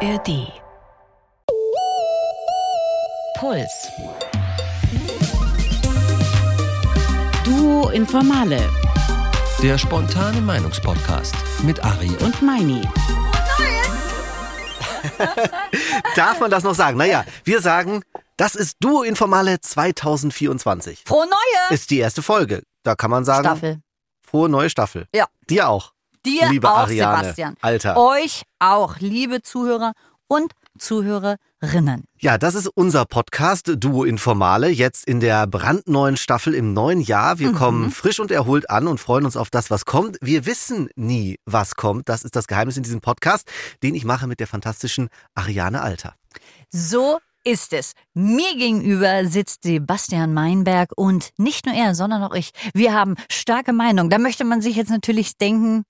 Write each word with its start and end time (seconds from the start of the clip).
ARD. 0.00 0.52
Puls. 3.38 3.88
Duo 7.44 7.88
Informale 7.90 8.58
Der 9.62 9.78
spontane 9.78 10.40
Meinungspodcast 10.42 11.34
mit 11.62 11.82
Ari 11.82 12.10
und 12.22 12.42
Meini. 12.42 12.82
Darf 16.14 16.40
man 16.40 16.50
das 16.50 16.62
noch 16.62 16.74
sagen? 16.74 16.98
Naja, 16.98 17.24
wir 17.44 17.62
sagen, 17.62 18.02
das 18.36 18.54
ist 18.54 18.76
Duo 18.80 19.02
Informale 19.02 19.60
2024. 19.60 21.04
Frohe 21.06 21.24
Neue 21.26 21.74
Ist 21.74 21.90
die 21.90 21.98
erste 22.00 22.22
Folge. 22.22 22.62
Da 22.82 22.96
kann 22.96 23.10
man 23.10 23.24
sagen, 23.24 23.46
Staffel. 23.46 23.80
frohe 24.22 24.50
neue 24.50 24.68
Staffel. 24.68 25.06
Ja. 25.14 25.26
Dir 25.48 25.68
auch. 25.70 25.92
Dir 26.26 26.48
liebe 26.50 26.70
auch, 26.70 26.78
Ariane. 26.78 27.18
Sebastian. 27.18 27.54
Alter. 27.62 27.96
Euch 27.96 28.42
auch, 28.58 28.98
liebe 28.98 29.42
Zuhörer 29.42 29.92
und 30.28 30.52
Zuhörerinnen. 30.78 32.04
Ja, 32.18 32.36
das 32.38 32.54
ist 32.54 32.68
unser 32.74 33.04
Podcast 33.04 33.72
Duo 33.78 34.04
Informale, 34.04 34.68
jetzt 34.68 35.06
in 35.06 35.20
der 35.20 35.46
brandneuen 35.46 36.16
Staffel 36.16 36.54
im 36.54 36.72
neuen 36.74 37.00
Jahr. 37.00 37.38
Wir 37.38 37.50
Mhm. 37.50 37.54
kommen 37.54 37.90
frisch 37.90 38.20
und 38.20 38.30
erholt 38.30 38.68
an 38.70 38.86
und 38.88 38.98
freuen 38.98 39.24
uns 39.24 39.36
auf 39.36 39.50
das, 39.50 39.70
was 39.70 39.84
kommt. 39.84 40.18
Wir 40.20 40.46
wissen 40.46 40.88
nie, 40.96 41.38
was 41.46 41.76
kommt. 41.76 42.08
Das 42.08 42.24
ist 42.24 42.36
das 42.36 42.46
Geheimnis 42.46 42.76
in 42.76 42.82
diesem 42.82 43.00
Podcast, 43.00 43.48
den 43.82 43.94
ich 43.94 44.04
mache 44.04 44.26
mit 44.26 44.40
der 44.40 44.46
fantastischen 44.46 45.08
Ariane 45.34 45.80
Alter. 45.80 46.14
So 46.70 47.18
ist 47.44 47.72
es. 47.72 47.92
Mir 48.12 48.54
gegenüber 48.56 49.24
sitzt 49.26 49.62
Sebastian 49.62 50.34
Meinberg 50.34 50.90
und 50.96 51.30
nicht 51.38 51.64
nur 51.66 51.74
er, 51.74 51.94
sondern 51.94 52.22
auch 52.24 52.34
ich. 52.34 52.50
Wir 52.74 52.92
haben 52.92 53.14
starke 53.30 53.72
Meinung. 53.72 54.10
Da 54.10 54.18
möchte 54.18 54.44
man 54.44 54.60
sich 54.60 54.74
jetzt 54.76 54.90
natürlich 54.90 55.38
denken, 55.38 55.84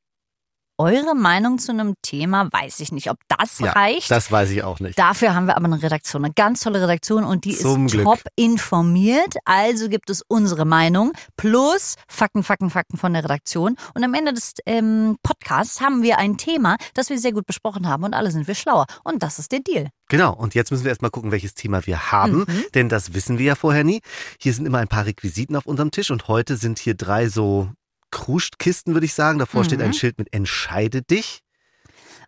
eure 0.78 1.14
Meinung 1.14 1.58
zu 1.58 1.72
einem 1.72 1.94
Thema, 2.02 2.48
weiß 2.52 2.80
ich 2.80 2.92
nicht, 2.92 3.10
ob 3.10 3.18
das 3.28 3.58
Ja, 3.58 3.72
reicht. 3.72 4.10
Das 4.10 4.30
weiß 4.30 4.50
ich 4.50 4.62
auch 4.62 4.80
nicht. 4.80 4.98
Dafür 4.98 5.34
haben 5.34 5.46
wir 5.46 5.56
aber 5.56 5.66
eine 5.66 5.82
Redaktion, 5.82 6.24
eine 6.24 6.34
ganz 6.34 6.60
tolle 6.60 6.80
Redaktion 6.82 7.24
und 7.24 7.44
die 7.44 7.56
Zum 7.56 7.86
ist 7.86 7.92
Glück. 7.92 8.04
top 8.04 8.20
informiert. 8.36 9.34
Also 9.44 9.88
gibt 9.88 10.10
es 10.10 10.22
unsere 10.28 10.64
Meinung 10.64 11.12
plus 11.36 11.94
Fakten, 12.08 12.42
Fakten, 12.42 12.70
Fakten 12.70 12.96
von 12.98 13.12
der 13.12 13.24
Redaktion. 13.24 13.76
Und 13.94 14.04
am 14.04 14.12
Ende 14.14 14.32
des 14.32 14.54
ähm, 14.66 15.16
Podcasts 15.22 15.80
haben 15.80 16.02
wir 16.02 16.18
ein 16.18 16.36
Thema, 16.36 16.76
das 16.94 17.08
wir 17.10 17.18
sehr 17.18 17.32
gut 17.32 17.46
besprochen 17.46 17.88
haben 17.88 18.04
und 18.04 18.14
alle 18.14 18.30
sind 18.30 18.46
wir 18.46 18.54
schlauer. 18.54 18.86
Und 19.04 19.22
das 19.22 19.38
ist 19.38 19.52
der 19.52 19.60
Deal. 19.60 19.88
Genau, 20.08 20.32
und 20.34 20.54
jetzt 20.54 20.70
müssen 20.70 20.84
wir 20.84 20.90
erstmal 20.90 21.10
gucken, 21.10 21.32
welches 21.32 21.54
Thema 21.54 21.86
wir 21.86 22.12
haben, 22.12 22.38
Mhm. 22.46 22.64
denn 22.74 22.88
das 22.88 23.14
wissen 23.14 23.38
wir 23.38 23.46
ja 23.46 23.54
vorher 23.54 23.82
nie. 23.84 24.00
Hier 24.40 24.52
sind 24.52 24.66
immer 24.66 24.78
ein 24.78 24.88
paar 24.88 25.06
Requisiten 25.06 25.56
auf 25.56 25.66
unserem 25.66 25.90
Tisch 25.90 26.10
und 26.10 26.28
heute 26.28 26.56
sind 26.56 26.78
hier 26.78 26.94
drei 26.94 27.28
so 27.28 27.68
Krustkisten, 28.10 28.94
würde 28.94 29.06
ich 29.06 29.14
sagen. 29.14 29.38
Davor 29.38 29.64
steht 29.64 29.80
ein 29.80 29.88
Mhm. 29.88 29.92
Schild 29.94 30.18
mit 30.18 30.32
Entscheide 30.32 31.02
dich. 31.02 31.40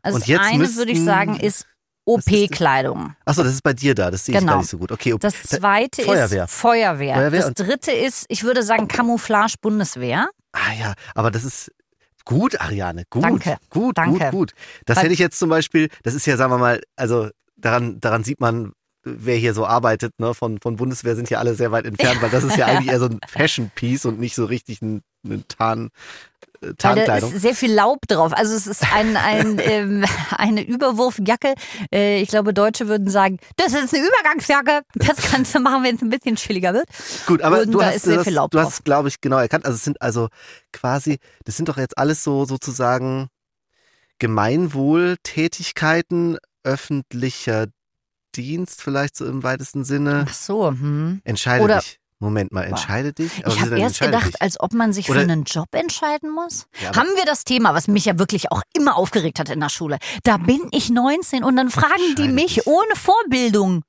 Also 0.03 0.17
Und 0.17 0.21
das 0.23 0.29
jetzt 0.29 0.41
eine 0.43 0.77
würde 0.77 0.93
ich 0.93 1.03
sagen 1.05 1.39
ist? 1.41 1.67
OP-Kleidung. 2.05 3.15
Achso, 3.27 3.43
das 3.43 3.53
ist 3.53 3.63
bei 3.63 3.75
dir 3.75 3.95
da, 3.95 4.11
das 4.11 4.25
sehe 4.25 4.35
ich 4.35 4.41
Genau. 4.41 4.53
gar 4.53 4.59
nicht 4.61 4.71
so 4.71 4.79
gut. 4.79 4.91
Okay, 4.93 5.15
Das 5.21 5.35
da- 5.43 5.59
zweite 5.59 6.03
Feuerwehr. 6.03 6.45
ist 6.45 6.53
Feuerwehr. 6.55 7.15
Feuerwehr 7.15 7.41
Das 7.51 7.55
dritte 7.55 7.93
ist, 7.93 8.25
ich 8.29 8.43
würde 8.45 8.63
sagen, 8.63 8.89
Camouflage 8.89 9.55
Bundeswehr. 9.61 10.29
ah 10.53 10.73
ja, 10.79 10.95
aber 11.15 11.31
das 11.31 11.45
ist 11.45 11.71
gut, 12.25 12.59
Ariane, 12.61 13.05
gut. 13.11 13.25
Danke, 13.25 13.59
Gut, 13.71 13.99
danke. 13.99 14.19
gut, 14.19 14.31
gut. 14.31 14.53
Das 14.87 14.97
Weil- 14.97 15.05
hätte 15.05 15.13
ich 15.15 15.19
jetzt 15.21 15.39
zum 15.39 15.51
Beispiel, 15.51 15.89
das 16.03 16.15
ist 16.15 16.27
ja, 16.27 16.37
sagen 16.39 16.51
wir 16.53 16.59
mal, 16.59 16.81
also 16.97 17.29
daran, 17.57 18.01
daran 18.01 18.25
sieht 18.25 18.41
man, 18.41 18.73
wer 19.05 19.37
hier 19.37 19.53
so 19.55 19.67
arbeitet, 19.67 20.13
ne, 20.19 20.33
von, 20.35 20.59
von 20.63 20.77
Bundeswehr 20.77 21.15
sind 21.17 21.29
ja 21.31 21.39
alle 21.39 21.55
sehr 21.55 21.73
weit 21.73 21.85
entfernt, 21.87 22.21
weil 22.23 22.31
das 22.31 22.45
ist 22.45 22.57
ja 22.57 22.67
eigentlich 22.67 22.89
eher 22.91 23.01
so 23.01 23.07
ein 23.07 23.21
Fashion-Piece 23.27 24.07
und 24.07 24.19
nicht 24.19 24.35
so 24.35 24.45
richtig 24.47 24.81
ein, 24.83 25.03
ein 25.25 25.45
Tarn, 25.49 25.87
äh, 25.87 25.91
Weil 26.61 26.61
da 26.61 26.75
Tarnkleidung. 26.95 27.33
ist 27.33 27.43
sehr 27.43 27.55
viel 27.55 27.73
Laub 27.73 28.01
drauf. 28.09 28.33
Also 28.33 28.55
es 28.55 28.67
ist 28.67 28.83
ein, 28.93 29.17
ein, 29.17 29.59
ähm, 29.65 30.05
eine 30.31 30.63
Überwurfjacke. 30.63 31.55
Äh, 31.93 32.21
ich 32.23 32.29
glaube, 32.29 32.53
Deutsche 32.55 32.89
würden 32.89 33.09
sagen, 33.11 33.39
das 33.57 33.73
ist 33.75 33.95
eine 33.95 34.07
Übergangsjacke. 34.07 34.83
Das 34.95 35.17
kannst 35.19 35.55
du 35.55 35.61
machen, 35.61 35.85
wenn 35.85 35.97
es 35.97 36.03
ein 36.03 36.11
bisschen 36.11 36.37
chilliger 36.37 36.73
wird. 36.75 36.87
Gut, 37.27 37.43
aber 37.43 37.63
Und 37.63 37.73
du 37.73 37.79
da 37.79 37.87
hast, 37.87 37.97
ist 37.97 38.03
sehr 38.05 38.17
du 38.19 38.25
viel 38.25 38.39
hast, 38.39 38.55
du 38.55 38.61
hast, 38.61 38.85
glaube 38.85 39.09
ich, 39.09 39.21
genau 39.21 39.39
erkannt. 39.39 39.65
Also 39.67 39.77
es 39.77 39.85
sind 39.85 40.01
also 40.03 40.29
quasi, 40.73 41.19
das 41.45 41.57
sind 41.57 41.69
doch 41.69 41.77
jetzt 41.77 41.99
alles 41.99 42.23
so 42.25 42.45
sozusagen 42.45 43.29
Gemeinwohltätigkeiten, 44.19 46.39
öffentlicher 46.65 47.67
Dienst, 48.35 48.83
vielleicht 48.83 49.17
so 49.17 49.25
im 49.27 49.43
weitesten 49.43 49.85
Sinne. 49.85 50.27
Ach 50.29 50.35
so. 50.35 50.69
Hm. 50.69 51.21
Entscheide 51.25 51.65
Oder- 51.65 51.79
dich. 51.79 51.99
Moment 52.21 52.51
mal, 52.53 52.65
entscheide 52.65 53.13
dich. 53.13 53.31
Ich 53.47 53.61
habe 53.61 53.79
erst 53.79 54.01
gedacht, 54.01 54.27
dich? 54.27 54.43
als 54.43 54.59
ob 54.59 54.73
man 54.73 54.93
sich 54.93 55.09
Oder- 55.09 55.21
für 55.21 55.25
einen 55.31 55.45
Job 55.45 55.69
entscheiden 55.73 56.31
muss. 56.31 56.67
Ja, 56.83 56.95
Haben 56.97 57.09
wir 57.17 57.25
das 57.25 57.45
Thema, 57.45 57.75
was 57.75 57.87
mich 57.87 58.07
ja 58.07 58.19
wirklich 58.19 58.51
auch 58.51 58.63
immer 58.77 58.97
aufgeregt 58.97 59.39
hat 59.39 59.49
in 59.51 59.61
der 59.61 59.69
Schule. 59.69 59.99
Da 60.25 60.37
bin 60.37 60.63
ich 60.73 60.91
19 60.91 61.45
und 61.45 61.55
dann 61.57 61.71
fragen 61.71 62.17
die 62.17 62.29
mich 62.29 62.55
dich. 62.57 62.67
ohne 62.67 62.95
Vorbildung. 62.97 63.83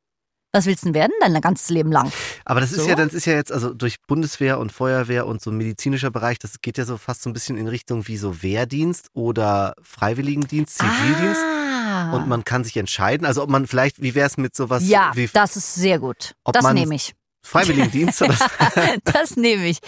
Was 0.52 0.66
willst 0.66 0.82
du 0.84 0.88
denn 0.88 0.94
werden 0.96 1.12
dein 1.22 1.40
ganzes 1.42 1.70
Leben 1.70 1.92
lang? 1.92 2.12
Aber 2.44 2.60
das 2.60 2.72
ist 2.72 2.80
So? 2.82 2.90
ja, 2.90 2.96
das 2.96 3.14
ist 3.14 3.26
ja 3.26 3.34
jetzt, 3.34 3.52
also 3.52 3.72
durch 3.72 3.98
Bundeswehr 4.08 4.58
und 4.60 4.72
Feuerwehr 4.72 5.28
und 5.28 5.42
so 5.44 5.52
medizinischer 5.52 6.10
Bereich, 6.10 6.40
das 6.40 6.62
geht 6.62 6.80
ja 6.80 6.86
so 6.86 6.98
fast 6.98 7.22
so 7.22 7.30
ein 7.30 7.34
bisschen 7.34 7.56
in 7.56 7.68
Richtung 7.68 8.08
wie 8.08 8.18
so 8.18 8.42
Wehrdienst 8.42 9.10
oder 9.14 9.74
Freiwilligendienst, 9.84 10.78
Zivildienst. 10.80 11.42
Ah. 11.42 12.14
Und 12.14 12.28
man 12.28 12.44
kann 12.46 12.64
sich 12.64 12.78
entscheiden. 12.78 13.28
Also 13.28 13.44
ob 13.44 13.50
man 13.52 13.68
vielleicht, 13.68 14.02
wie 14.02 14.16
wäre 14.16 14.26
es 14.28 14.38
mit 14.38 14.56
sowas 14.56 14.88
ja, 14.88 15.12
wie 15.14 15.28
das 15.32 15.56
ist 15.56 15.76
sehr 15.76 16.00
gut. 16.00 16.34
Das 16.46 16.64
man- 16.64 16.74
nehme 16.76 16.96
ich. 16.96 17.14
Freiwilligendienst 17.42 18.22
oder 18.22 18.36
das 19.06 19.36
nehme 19.36 19.66
ich. 19.68 19.80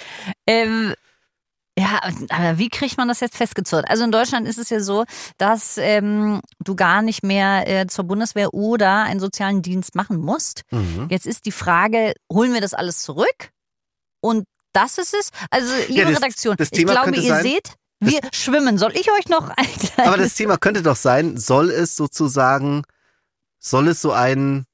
Ähm, 0.48 0.94
ja, 1.78 2.00
aber 2.30 2.58
wie 2.58 2.70
kriegt 2.70 2.98
man 2.98 3.08
das 3.08 3.22
jetzt 3.22 3.38
festgezurrt? 3.38 3.90
Also 3.90 4.04
in 4.04 4.12
Deutschland 4.12 4.48
ist 4.48 4.58
es 4.58 4.70
ja 4.70 4.82
so, 4.82 5.06
dass 5.38 5.78
ähm, 5.78 6.42
du 6.60 6.76
gar 6.76 7.02
nicht 7.02 7.24
mehr 7.24 7.68
äh, 7.68 7.88
zur 7.88 8.04
Bundeswehr 8.06 8.54
oder 8.54 9.04
einen 9.04 9.20
sozialen 9.20 9.62
Dienst 9.62 9.96
machen 9.96 10.18
musst. 10.18 10.64
Mhm. 10.72 11.08
Jetzt 11.10 11.26
ist 11.26 11.46
die 11.46 11.52
Frage, 11.52 12.14
holen 12.32 12.54
wir 12.54 12.62
das 12.62 12.74
alles 12.74 13.00
zurück? 13.04 13.50
Und 14.20 14.46
das 14.74 14.98
ist 14.98 15.14
es? 15.14 15.30
Also, 15.50 15.74
liebe 15.88 16.06
das- 16.12 16.18
Redaktion, 16.18 16.56
das 16.58 16.70
ich 16.72 16.86
glaube, 16.86 17.16
ihr 17.16 17.22
sein- 17.36 17.44
seht, 17.44 17.74
wir 18.00 18.20
schwimmen. 18.34 18.78
Soll 18.78 18.92
ich 18.96 19.10
euch 19.12 19.28
noch 19.30 19.50
ein 19.50 19.66
kleines... 19.66 19.98
Aber 20.00 20.18
das 20.18 20.34
Thema 20.34 20.58
könnte 20.58 20.82
doch 20.82 20.96
sein, 20.96 21.38
soll 21.38 21.70
es 21.70 21.96
sozusagen, 21.96 22.84
soll 23.60 23.88
es 23.90 24.02
so 24.02 24.12
einen 24.12 24.66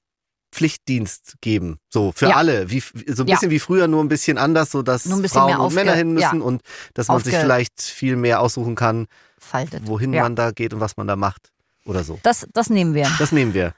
Pflichtdienst 0.57 1.35
geben? 1.41 1.77
So, 1.89 2.11
für 2.15 2.29
Ja. 2.29 2.35
alle. 2.37 2.69
Wie, 2.71 2.79
so 2.79 3.23
ein 3.23 3.27
Ja. 3.27 3.35
bisschen 3.35 3.51
wie 3.51 3.59
früher, 3.59 3.87
nur 3.87 4.03
ein 4.03 4.07
bisschen 4.09 4.37
anders, 4.37 4.71
so 4.71 4.81
dass 4.81 5.03
Frauen 5.03 5.57
und 5.57 5.73
Männer 5.75 5.93
hin 5.93 6.13
müssen 6.13 6.39
ja. 6.39 6.45
und 6.45 6.61
dass 6.95 7.07
man 7.09 7.21
sich 7.23 7.35
vielleicht 7.35 7.81
viel 7.81 8.15
mehr 8.15 8.41
aussuchen 8.41 8.75
kann, 8.75 9.05
Faltet. 9.39 9.85
wohin 9.85 10.13
Ja. 10.13 10.23
man 10.23 10.35
da 10.35 10.51
geht 10.51 10.73
und 10.73 10.79
was 10.79 10.97
man 10.97 11.07
da 11.07 11.15
macht. 11.15 11.51
Oder 11.85 12.03
so. 12.03 12.19
Das, 12.23 12.45
das 12.53 12.69
nehmen 12.69 12.93
wir. 12.93 13.09
Das 13.17 13.31
nehmen 13.31 13.53
wir. 13.53 13.73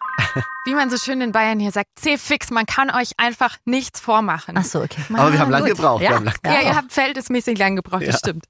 Wie 0.66 0.74
man 0.76 0.90
so 0.90 0.98
schön 0.98 1.22
in 1.22 1.32
Bayern 1.32 1.60
hier 1.60 1.72
sagt, 1.72 1.88
C-Fix, 1.96 2.52
man 2.52 2.66
kann 2.66 2.92
euch 2.92 3.12
einfach 3.18 3.58
nichts 3.66 4.00
vormachen. 4.00 4.56
Ach 4.58 4.64
so, 4.66 4.82
okay. 4.82 5.02
Aber 5.14 5.32
wir 5.32 5.40
haben 5.40 5.50
lange 5.52 5.70
gebraucht. 5.70 6.02
Wir 6.02 6.10
Ja. 6.10 6.16
haben 6.18 6.26
lang 6.26 6.36
Ja, 6.46 6.54
Ja. 6.54 6.62
ihr 6.62 6.76
habt 6.76 6.92
verhältnismäßig 6.92 7.58
lang 7.58 7.76
gebraucht, 7.76 8.02
das 8.04 8.16
Ja. 8.16 8.18
stimmt. 8.20 8.46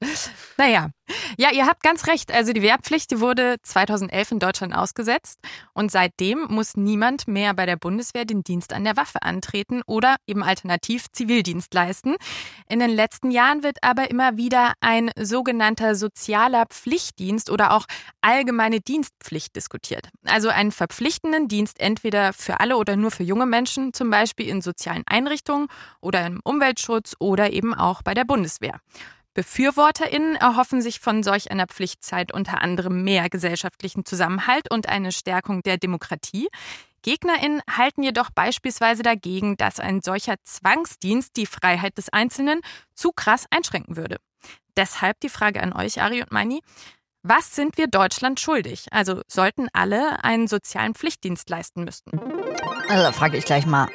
Naja, 0.58 0.90
ja, 1.38 1.50
ihr 1.52 1.66
habt 1.66 1.82
ganz 1.84 2.08
recht. 2.08 2.32
Also 2.34 2.52
die 2.52 2.62
Wehrpflicht, 2.62 3.12
die 3.12 3.20
wurde 3.20 3.58
2011 3.64 4.32
in 4.32 4.40
Deutschland 4.40 4.76
ausgesetzt 4.76 5.40
und 5.74 5.92
seitdem 5.92 6.46
muss 6.50 6.76
niemand 6.76 7.28
mehr 7.28 7.54
bei 7.54 7.66
der 7.66 7.78
Bundeswehr 7.78 8.26
den 8.26 8.44
Dienst 8.44 8.74
an 8.74 8.84
der 8.84 8.98
Waffe 8.98 9.22
antreten 9.22 9.82
oder 9.86 10.18
eben 10.28 10.44
alternativ 10.44 11.06
Zivildienst 11.14 11.74
leisten. 11.74 12.16
In 12.68 12.80
den 12.80 12.90
letzten 12.92 13.32
Jahren 13.32 13.64
wird 13.64 13.78
aber 13.84 14.10
immer 14.10 14.36
wieder 14.36 14.74
ein 14.82 15.12
sogenannter 15.18 15.96
sozialer 15.96 16.66
Pflichtdienst 16.66 17.50
oder 17.50 17.72
auch 17.72 17.86
allgemeine 18.22 18.82
Dienstpflicht 18.82 19.56
diskutiert. 19.56 20.10
Also 20.26 20.50
einen 20.50 20.72
verpflichtenden 20.72 21.48
Dienst 21.48 21.79
entweder 21.80 22.34
für 22.34 22.60
alle 22.60 22.78
oder 22.78 22.96
nur 22.96 23.12
für 23.12 23.24
junge 23.24 23.46
Menschen, 23.46 23.94
zum 23.94 24.10
Beispiel 24.10 24.48
in 24.48 24.62
sozialen 24.62 25.04
Einrichtungen 25.08 25.68
oder 26.02 26.26
im 26.26 26.40
Umweltschutz 26.44 27.16
oder 27.20 27.52
eben 27.52 27.74
auch 27.74 28.02
bei 28.02 28.14
der 28.14 28.26
Bundeswehr. 28.26 28.80
BefürworterInnen 29.34 30.36
erhoffen 30.36 30.82
sich 30.82 31.00
von 31.00 31.24
solch 31.24 31.52
einer 31.52 31.68
Pflichtzeit 31.68 32.34
unter 32.34 32.62
anderem 32.62 33.04
mehr 33.04 33.30
gesellschaftlichen 33.30 34.04
Zusammenhalt 34.04 34.72
und 34.72 34.90
eine 34.90 35.12
Stärkung 35.12 35.62
der 35.62 35.78
Demokratie. 35.78 36.50
GegnerInnen 37.04 37.62
halten 37.70 38.04
jedoch 38.04 38.32
beispielsweise 38.32 39.04
dagegen, 39.04 39.56
dass 39.56 39.80
ein 39.80 40.02
solcher 40.02 40.36
Zwangsdienst 40.44 41.38
die 41.38 41.46
Freiheit 41.46 41.98
des 41.98 42.10
Einzelnen 42.10 42.60
zu 42.94 43.12
krass 43.12 43.46
einschränken 43.50 43.96
würde. 43.96 44.18
Deshalb 44.76 45.20
die 45.22 45.30
Frage 45.30 45.62
an 45.62 45.74
euch, 45.74 46.02
Ari 46.02 46.22
und 46.22 46.32
Meini. 46.32 46.62
Was 47.22 47.54
sind 47.54 47.78
wir 47.78 47.88
Deutschland 47.88 48.40
schuldig? 48.40 48.88
Also 48.92 49.22
sollten 49.28 49.68
alle 49.74 50.24
einen 50.24 50.48
sozialen 50.48 50.96
Pflichtdienst 50.96 51.50
leisten 51.50 51.84
müssten? 51.84 52.18
Also 52.88 53.04
da 53.04 53.12
frage 53.12 53.36
ich 53.36 53.44
gleich 53.44 53.66
mal, 53.66 53.90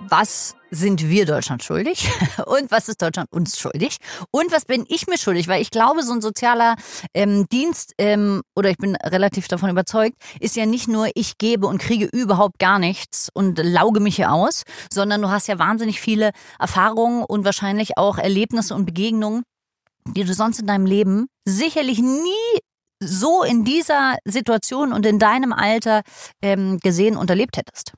was 0.00 0.56
sind 0.70 1.08
wir 1.08 1.26
Deutschland 1.26 1.62
schuldig 1.62 2.10
und 2.46 2.72
was 2.72 2.88
ist 2.88 3.02
Deutschland 3.02 3.30
uns 3.30 3.58
schuldig 3.58 3.98
und 4.32 4.50
was 4.50 4.64
bin 4.64 4.84
ich 4.88 5.06
mir 5.06 5.18
schuldig, 5.18 5.46
weil 5.46 5.62
ich 5.62 5.70
glaube, 5.70 6.02
so 6.02 6.12
ein 6.12 6.20
sozialer 6.20 6.74
ähm, 7.14 7.46
Dienst 7.52 7.92
ähm, 7.98 8.42
oder 8.56 8.70
ich 8.70 8.78
bin 8.78 8.96
relativ 8.96 9.46
davon 9.46 9.70
überzeugt, 9.70 10.16
ist 10.40 10.56
ja 10.56 10.66
nicht 10.66 10.88
nur 10.88 11.08
ich 11.14 11.38
gebe 11.38 11.68
und 11.68 11.78
kriege 11.78 12.06
überhaupt 12.06 12.58
gar 12.58 12.80
nichts 12.80 13.28
und 13.32 13.60
lauge 13.62 14.00
mich 14.00 14.16
hier 14.16 14.32
aus, 14.32 14.64
sondern 14.92 15.22
du 15.22 15.30
hast 15.30 15.46
ja 15.46 15.60
wahnsinnig 15.60 16.00
viele 16.00 16.30
Erfahrungen 16.58 17.24
und 17.24 17.44
wahrscheinlich 17.44 17.96
auch 17.96 18.18
Erlebnisse 18.18 18.74
und 18.74 18.86
Begegnungen, 18.86 19.44
die 20.06 20.24
du 20.24 20.34
sonst 20.34 20.60
in 20.60 20.66
deinem 20.66 20.86
Leben 20.86 21.26
sicherlich 21.44 21.98
nie 21.98 22.60
so 23.02 23.42
in 23.42 23.64
dieser 23.64 24.16
Situation 24.24 24.92
und 24.92 25.06
in 25.06 25.18
deinem 25.18 25.52
Alter 25.52 26.02
ähm, 26.42 26.78
gesehen 26.78 27.16
und 27.16 27.30
erlebt 27.30 27.56
hättest. 27.56 27.92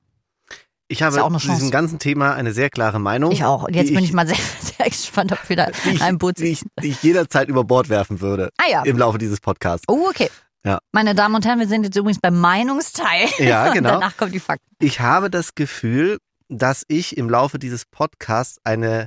Ich 0.89 1.03
habe 1.03 1.17
ja 1.17 1.39
zu 1.39 1.49
diesem 1.49 1.71
ganzen 1.71 1.99
Thema 1.99 2.35
eine 2.35 2.53
sehr 2.53 2.69
klare 2.69 2.99
Meinung. 2.99 3.33
Ich 3.33 3.45
auch. 3.45 3.65
Und 3.65 3.75
jetzt 3.75 3.89
die 3.89 3.95
bin 3.95 4.05
ich 4.05 4.13
mal 4.13 4.27
sehr, 4.27 4.37
sehr 4.61 4.87
gespannt, 4.87 5.33
ob 5.33 5.49
wir 5.49 5.57
da 5.57 5.71
die 5.85 5.89
in 5.89 5.95
ich, 5.97 6.03
einem 6.03 6.19
Boot 6.19 6.39
die, 6.39 6.45
ich, 6.45 6.59
sitzen. 6.61 6.71
die 6.83 6.89
ich 6.89 7.03
jederzeit 7.03 7.49
über 7.49 7.65
Bord 7.65 7.89
werfen 7.89 8.21
würde 8.21 8.51
Ah 8.59 8.71
ja. 8.71 8.83
im 8.83 8.99
Laufe 8.99 9.19
dieses 9.19 9.41
Podcasts. 9.41 9.85
Oh, 9.89 10.07
okay. 10.09 10.29
Ja. 10.65 10.79
Meine 10.93 11.15
Damen 11.15 11.35
und 11.35 11.47
Herren, 11.47 11.59
wir 11.59 11.67
sind 11.67 11.85
jetzt 11.85 11.97
übrigens 11.97 12.21
beim 12.21 12.39
Meinungsteil. 12.39 13.29
Ja, 13.39 13.69
genau. 13.73 13.91
danach 13.93 14.17
kommen 14.17 14.33
die 14.33 14.41
Fakten. 14.41 14.67
Ich 14.81 15.01
habe 15.01 15.31
das 15.31 15.55
Gefühl, 15.55 16.19
dass 16.49 16.85
ich 16.89 17.17
im 17.17 17.31
Laufe 17.31 17.59
dieses 17.59 17.85
Podcasts 17.87 18.59
eine, 18.63 19.07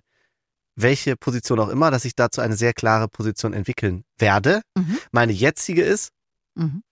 welche 0.75 1.15
Position 1.15 1.59
auch 1.59 1.69
immer, 1.69 1.91
dass 1.91 2.05
ich 2.05 2.15
dazu 2.15 2.41
eine 2.41 2.55
sehr 2.57 2.73
klare 2.73 3.07
Position 3.07 3.53
entwickeln 3.53 4.03
werde. 4.17 4.61
Mhm. 4.77 4.97
Meine 5.11 5.31
jetzige 5.33 5.83
ist, 5.83 6.09
Mhm. 6.55 6.83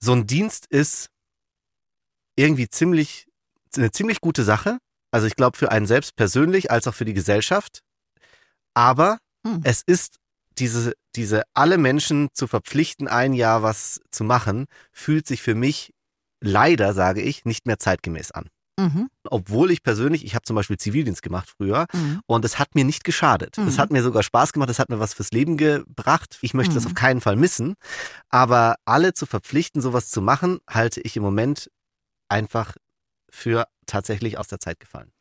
so 0.00 0.12
ein 0.12 0.26
Dienst 0.26 0.66
ist 0.66 1.08
irgendwie 2.36 2.68
ziemlich, 2.68 3.26
eine 3.76 3.90
ziemlich 3.90 4.20
gute 4.20 4.44
Sache. 4.44 4.78
Also 5.10 5.26
ich 5.26 5.36
glaube 5.36 5.56
für 5.56 5.70
einen 5.70 5.86
selbst 5.86 6.16
persönlich 6.16 6.70
als 6.70 6.86
auch 6.86 6.94
für 6.94 7.04
die 7.04 7.14
Gesellschaft. 7.14 7.80
Aber 8.74 9.18
Hm. 9.46 9.60
es 9.64 9.82
ist 9.86 10.16
diese, 10.58 10.94
diese 11.16 11.42
alle 11.54 11.78
Menschen 11.78 12.28
zu 12.32 12.46
verpflichten, 12.46 13.08
ein 13.08 13.32
Jahr 13.34 13.62
was 13.62 14.00
zu 14.10 14.24
machen, 14.24 14.66
fühlt 14.92 15.26
sich 15.26 15.42
für 15.42 15.54
mich 15.54 15.92
leider, 16.40 16.94
sage 16.94 17.20
ich, 17.20 17.44
nicht 17.44 17.66
mehr 17.66 17.78
zeitgemäß 17.78 18.30
an. 18.32 18.48
Mhm. 18.78 19.08
Obwohl 19.30 19.70
ich 19.70 19.82
persönlich, 19.82 20.24
ich 20.24 20.34
habe 20.34 20.44
zum 20.44 20.56
Beispiel 20.56 20.76
Zivildienst 20.76 21.22
gemacht 21.22 21.48
früher 21.56 21.86
Mhm. 21.92 22.20
und 22.26 22.44
es 22.44 22.58
hat 22.58 22.74
mir 22.74 22.84
nicht 22.84 23.04
geschadet. 23.04 23.56
Es 23.58 23.76
Mhm. 23.76 23.78
hat 23.80 23.90
mir 23.92 24.02
sogar 24.02 24.22
Spaß 24.22 24.52
gemacht, 24.52 24.68
es 24.70 24.78
hat 24.80 24.88
mir 24.88 24.98
was 24.98 25.14
fürs 25.14 25.30
Leben 25.30 25.56
gebracht. 25.56 26.38
Ich 26.42 26.54
möchte 26.54 26.74
das 26.74 26.84
Mhm. 26.84 26.90
auf 26.90 26.94
keinen 26.94 27.20
Fall 27.20 27.36
missen. 27.36 27.74
Aber 28.30 28.74
alle 28.84 29.14
zu 29.14 29.26
verpflichten, 29.26 29.80
sowas 29.80 30.10
zu 30.10 30.20
machen, 30.20 30.58
halte 30.68 31.00
ich 31.00 31.16
im 31.16 31.22
Moment 31.22 31.70
einfach 32.28 32.74
für 33.30 33.66
tatsächlich 33.86 34.38
aus 34.38 34.48
der 34.48 34.58
Zeit 34.60 34.80
gefallen. 34.80 35.12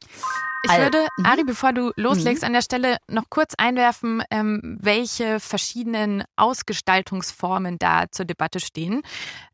Ich 0.65 0.71
würde, 0.77 1.07
Mhm. 1.17 1.25
Ari, 1.25 1.43
bevor 1.43 1.73
du 1.73 1.91
loslegst, 1.97 2.43
an 2.43 2.53
der 2.53 2.61
Stelle 2.61 2.97
noch 3.09 3.25
kurz 3.29 3.53
einwerfen, 3.57 4.23
ähm, 4.31 4.77
welche 4.81 5.39
verschiedenen 5.41 6.23
Ausgestaltungsformen 6.37 7.77
da 7.79 8.05
zur 8.11 8.25
Debatte 8.25 8.59
stehen. 8.59 9.01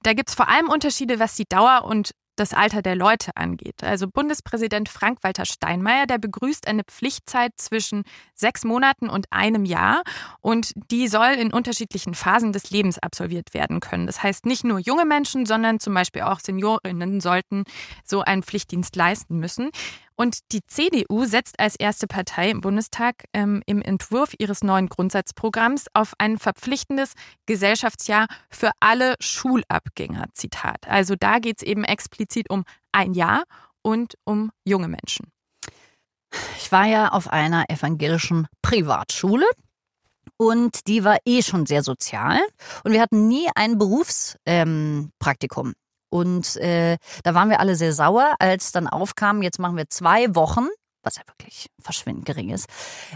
Da 0.03 0.13
gibt 0.13 0.29
es 0.29 0.35
vor 0.35 0.47
allem 0.49 0.69
Unterschiede, 0.69 1.19
was 1.19 1.35
die 1.35 1.45
Dauer 1.49 1.83
und 1.85 2.11
das 2.39 2.53
Alter 2.53 2.81
der 2.81 2.95
Leute 2.95 3.31
angeht. 3.35 3.83
Also 3.83 4.07
Bundespräsident 4.07 4.89
Frank-Walter 4.89 5.45
Steinmeier, 5.45 6.05
der 6.07 6.17
begrüßt 6.17 6.67
eine 6.67 6.83
Pflichtzeit 6.83 7.53
zwischen 7.57 8.03
sechs 8.33 8.63
Monaten 8.63 9.09
und 9.09 9.31
einem 9.31 9.65
Jahr 9.65 10.03
und 10.41 10.73
die 10.91 11.07
soll 11.07 11.33
in 11.33 11.51
unterschiedlichen 11.51 12.13
Phasen 12.13 12.53
des 12.53 12.71
Lebens 12.71 12.97
absolviert 12.99 13.53
werden 13.53 13.79
können. 13.79 14.07
Das 14.07 14.23
heißt, 14.23 14.45
nicht 14.45 14.63
nur 14.63 14.79
junge 14.79 15.05
Menschen, 15.05 15.45
sondern 15.45 15.79
zum 15.79 15.93
Beispiel 15.93 16.21
auch 16.21 16.39
Seniorinnen 16.39 17.21
sollten 17.21 17.63
so 18.03 18.21
einen 18.21 18.43
Pflichtdienst 18.43 18.95
leisten 18.95 19.39
müssen. 19.39 19.69
Und 20.19 20.51
die 20.51 20.59
CDU 20.67 21.23
setzt 21.23 21.61
als 21.61 21.77
erste 21.77 22.05
Partei 22.05 22.49
im 22.49 22.59
Bundestag 22.59 23.23
ähm, 23.33 23.63
im 23.65 23.81
Entwurf 23.81 24.33
ihres 24.37 24.65
neuen 24.65 24.89
Grundsatzprogramms 24.89 25.85
auf 25.93 26.11
ein 26.17 26.37
verpflichtendes 26.37 27.13
Gesellschaftsjahr 27.45 28.27
für 28.49 28.71
alle 28.81 29.15
Schulabgänger. 29.21 30.25
Zitat. 30.33 30.89
Also 30.89 31.15
da 31.17 31.39
geht 31.39 31.59
es 31.59 31.63
eben 31.63 31.85
explizit 31.85 32.49
um 32.49 32.65
ein 32.91 33.13
Jahr 33.13 33.43
und 33.81 34.15
um 34.25 34.51
junge 34.65 34.89
Menschen. 34.89 35.31
Ich 36.57 36.69
war 36.69 36.85
ja 36.85 37.13
auf 37.13 37.29
einer 37.29 37.69
evangelischen 37.69 38.47
Privatschule 38.61 39.45
und 40.35 40.87
die 40.87 41.05
war 41.05 41.19
eh 41.23 41.41
schon 41.43 41.65
sehr 41.65 41.81
sozial 41.81 42.41
und 42.83 42.91
wir 42.91 42.99
hatten 42.99 43.29
nie 43.29 43.47
ein 43.55 43.77
Berufspraktikum. 43.77 45.67
Ähm. 45.67 45.75
Und 46.09 46.55
äh, 46.57 46.97
da 47.23 47.33
waren 47.33 47.49
wir 47.49 47.59
alle 47.59 47.75
sehr 47.75 47.93
sauer, 47.93 48.35
als 48.39 48.71
dann 48.71 48.87
aufkam, 48.87 49.41
jetzt 49.41 49.59
machen 49.59 49.77
wir 49.77 49.89
zwei 49.89 50.35
Wochen, 50.35 50.67
was 51.03 51.15
ja 51.15 51.23
wirklich 51.27 51.67
verschwindend 51.81 52.25
gering 52.25 52.49
ist, 52.49 52.67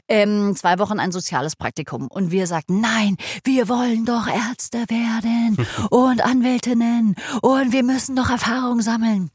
ähm, 0.08 0.56
zwei 0.56 0.80
Wochen 0.80 1.00
ein 1.00 1.12
soziales 1.12 1.56
Praktikum. 1.56 2.08
Und 2.08 2.32
wir 2.32 2.48
sagten, 2.48 2.82
nein, 2.82 3.18
wir 3.44 3.68
wollen 3.70 4.06
doch 4.06 4.28
Ärzte 4.28 4.86
werden 4.90 5.58
und 5.90 6.24
Anwältinnen 6.24 7.16
und 7.42 7.72
wir 7.72 7.84
müssen 7.84 8.16
doch 8.16 8.30
Erfahrung 8.30 8.82
sammeln. 8.82 9.30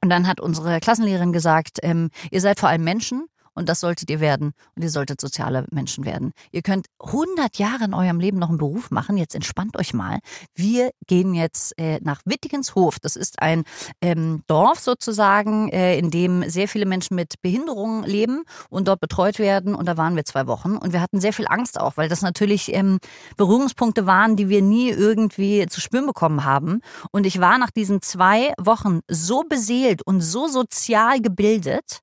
Und 0.00 0.10
dann 0.10 0.28
hat 0.28 0.40
unsere 0.40 0.78
Klassenlehrerin 0.78 1.32
gesagt, 1.32 1.78
ähm, 1.82 2.10
ihr 2.30 2.40
seid 2.40 2.60
vor 2.60 2.68
allem 2.68 2.84
Menschen 2.84 3.26
und 3.58 3.68
das 3.68 3.80
solltet 3.80 4.08
ihr 4.10 4.20
werden 4.20 4.52
und 4.76 4.82
ihr 4.82 4.90
solltet 4.90 5.20
soziale 5.20 5.66
Menschen 5.70 6.04
werden. 6.04 6.32
Ihr 6.52 6.62
könnt 6.62 6.86
100 7.00 7.58
Jahre 7.58 7.84
in 7.84 7.94
eurem 7.94 8.20
Leben 8.20 8.38
noch 8.38 8.48
einen 8.48 8.58
Beruf 8.58 8.90
machen, 8.90 9.16
jetzt 9.16 9.34
entspannt 9.34 9.76
euch 9.76 9.92
mal. 9.92 10.20
Wir 10.54 10.92
gehen 11.06 11.34
jetzt 11.34 11.78
äh, 11.78 11.98
nach 12.02 12.20
Wittigenshof. 12.24 12.98
Das 13.00 13.16
ist 13.16 13.42
ein 13.42 13.64
ähm, 14.00 14.42
Dorf 14.46 14.78
sozusagen, 14.78 15.68
äh, 15.70 15.98
in 15.98 16.10
dem 16.10 16.48
sehr 16.48 16.68
viele 16.68 16.86
Menschen 16.86 17.16
mit 17.16 17.42
Behinderungen 17.42 18.04
leben 18.04 18.44
und 18.70 18.88
dort 18.88 19.00
betreut 19.00 19.38
werden 19.38 19.74
und 19.74 19.86
da 19.86 19.96
waren 19.96 20.14
wir 20.14 20.24
zwei 20.24 20.46
Wochen 20.46 20.76
und 20.76 20.92
wir 20.92 21.00
hatten 21.00 21.20
sehr 21.20 21.32
viel 21.32 21.46
Angst 21.48 21.80
auch, 21.80 21.96
weil 21.96 22.08
das 22.08 22.22
natürlich 22.22 22.72
ähm, 22.72 22.98
Berührungspunkte 23.36 24.06
waren, 24.06 24.36
die 24.36 24.48
wir 24.48 24.62
nie 24.62 24.90
irgendwie 24.90 25.66
zu 25.66 25.80
spüren 25.80 26.06
bekommen 26.06 26.44
haben. 26.44 26.80
Und 27.10 27.26
ich 27.26 27.40
war 27.40 27.58
nach 27.58 27.70
diesen 27.70 28.02
zwei 28.02 28.52
Wochen 28.58 29.00
so 29.08 29.42
beseelt 29.42 30.02
und 30.02 30.20
so 30.20 30.46
sozial 30.46 31.20
gebildet, 31.20 32.00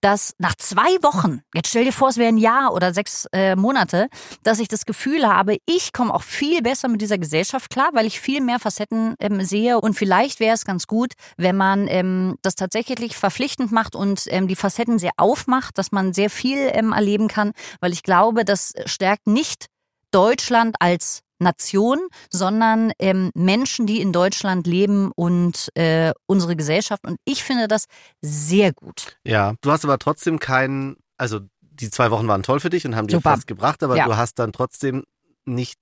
dass 0.00 0.34
nach 0.38 0.54
zwei 0.54 1.02
Wochen, 1.02 1.42
jetzt 1.54 1.68
stell 1.70 1.84
dir 1.84 1.92
vor, 1.92 2.08
es 2.08 2.16
wäre 2.16 2.28
ein 2.28 2.38
Jahr 2.38 2.72
oder 2.74 2.92
sechs 2.92 3.26
äh, 3.32 3.56
Monate, 3.56 4.08
dass 4.42 4.58
ich 4.58 4.68
das 4.68 4.86
Gefühl 4.86 5.26
habe, 5.26 5.58
ich 5.66 5.92
komme 5.92 6.14
auch 6.14 6.22
viel 6.22 6.62
besser 6.62 6.88
mit 6.88 7.00
dieser 7.00 7.18
Gesellschaft 7.18 7.70
klar, 7.70 7.90
weil 7.92 8.06
ich 8.06 8.20
viel 8.20 8.40
mehr 8.40 8.58
Facetten 8.58 9.14
ähm, 9.20 9.42
sehe. 9.42 9.80
Und 9.80 9.94
vielleicht 9.94 10.40
wäre 10.40 10.54
es 10.54 10.64
ganz 10.64 10.86
gut, 10.86 11.14
wenn 11.36 11.56
man 11.56 11.88
ähm, 11.88 12.36
das 12.42 12.54
tatsächlich 12.54 13.16
verpflichtend 13.16 13.72
macht 13.72 13.96
und 13.96 14.24
ähm, 14.28 14.48
die 14.48 14.56
Facetten 14.56 14.98
sehr 14.98 15.12
aufmacht, 15.16 15.78
dass 15.78 15.92
man 15.92 16.12
sehr 16.12 16.30
viel 16.30 16.70
ähm, 16.72 16.92
erleben 16.92 17.28
kann, 17.28 17.52
weil 17.80 17.92
ich 17.92 18.02
glaube, 18.02 18.44
das 18.44 18.74
stärkt 18.86 19.26
nicht 19.26 19.66
Deutschland 20.10 20.76
als 20.80 21.22
Nation, 21.38 21.98
sondern 22.30 22.92
ähm, 22.98 23.30
Menschen, 23.34 23.86
die 23.86 24.00
in 24.00 24.12
Deutschland 24.12 24.66
leben 24.66 25.12
und 25.14 25.70
äh, 25.74 26.12
unsere 26.26 26.56
Gesellschaft. 26.56 27.04
Und 27.06 27.18
ich 27.24 27.42
finde 27.44 27.68
das 27.68 27.86
sehr 28.20 28.72
gut. 28.72 29.16
Ja, 29.24 29.54
du 29.60 29.70
hast 29.70 29.84
aber 29.84 29.98
trotzdem 29.98 30.38
keinen, 30.38 30.96
also 31.16 31.40
die 31.60 31.90
zwei 31.90 32.10
Wochen 32.10 32.26
waren 32.28 32.42
toll 32.42 32.60
für 32.60 32.70
dich 32.70 32.84
und 32.86 32.96
haben 32.96 33.06
dir 33.06 33.24
was 33.24 33.46
gebracht, 33.46 33.82
aber 33.82 33.96
Ja. 33.96 34.06
du 34.06 34.16
hast 34.16 34.38
dann 34.38 34.52
trotzdem 34.52 35.04
nicht 35.44 35.78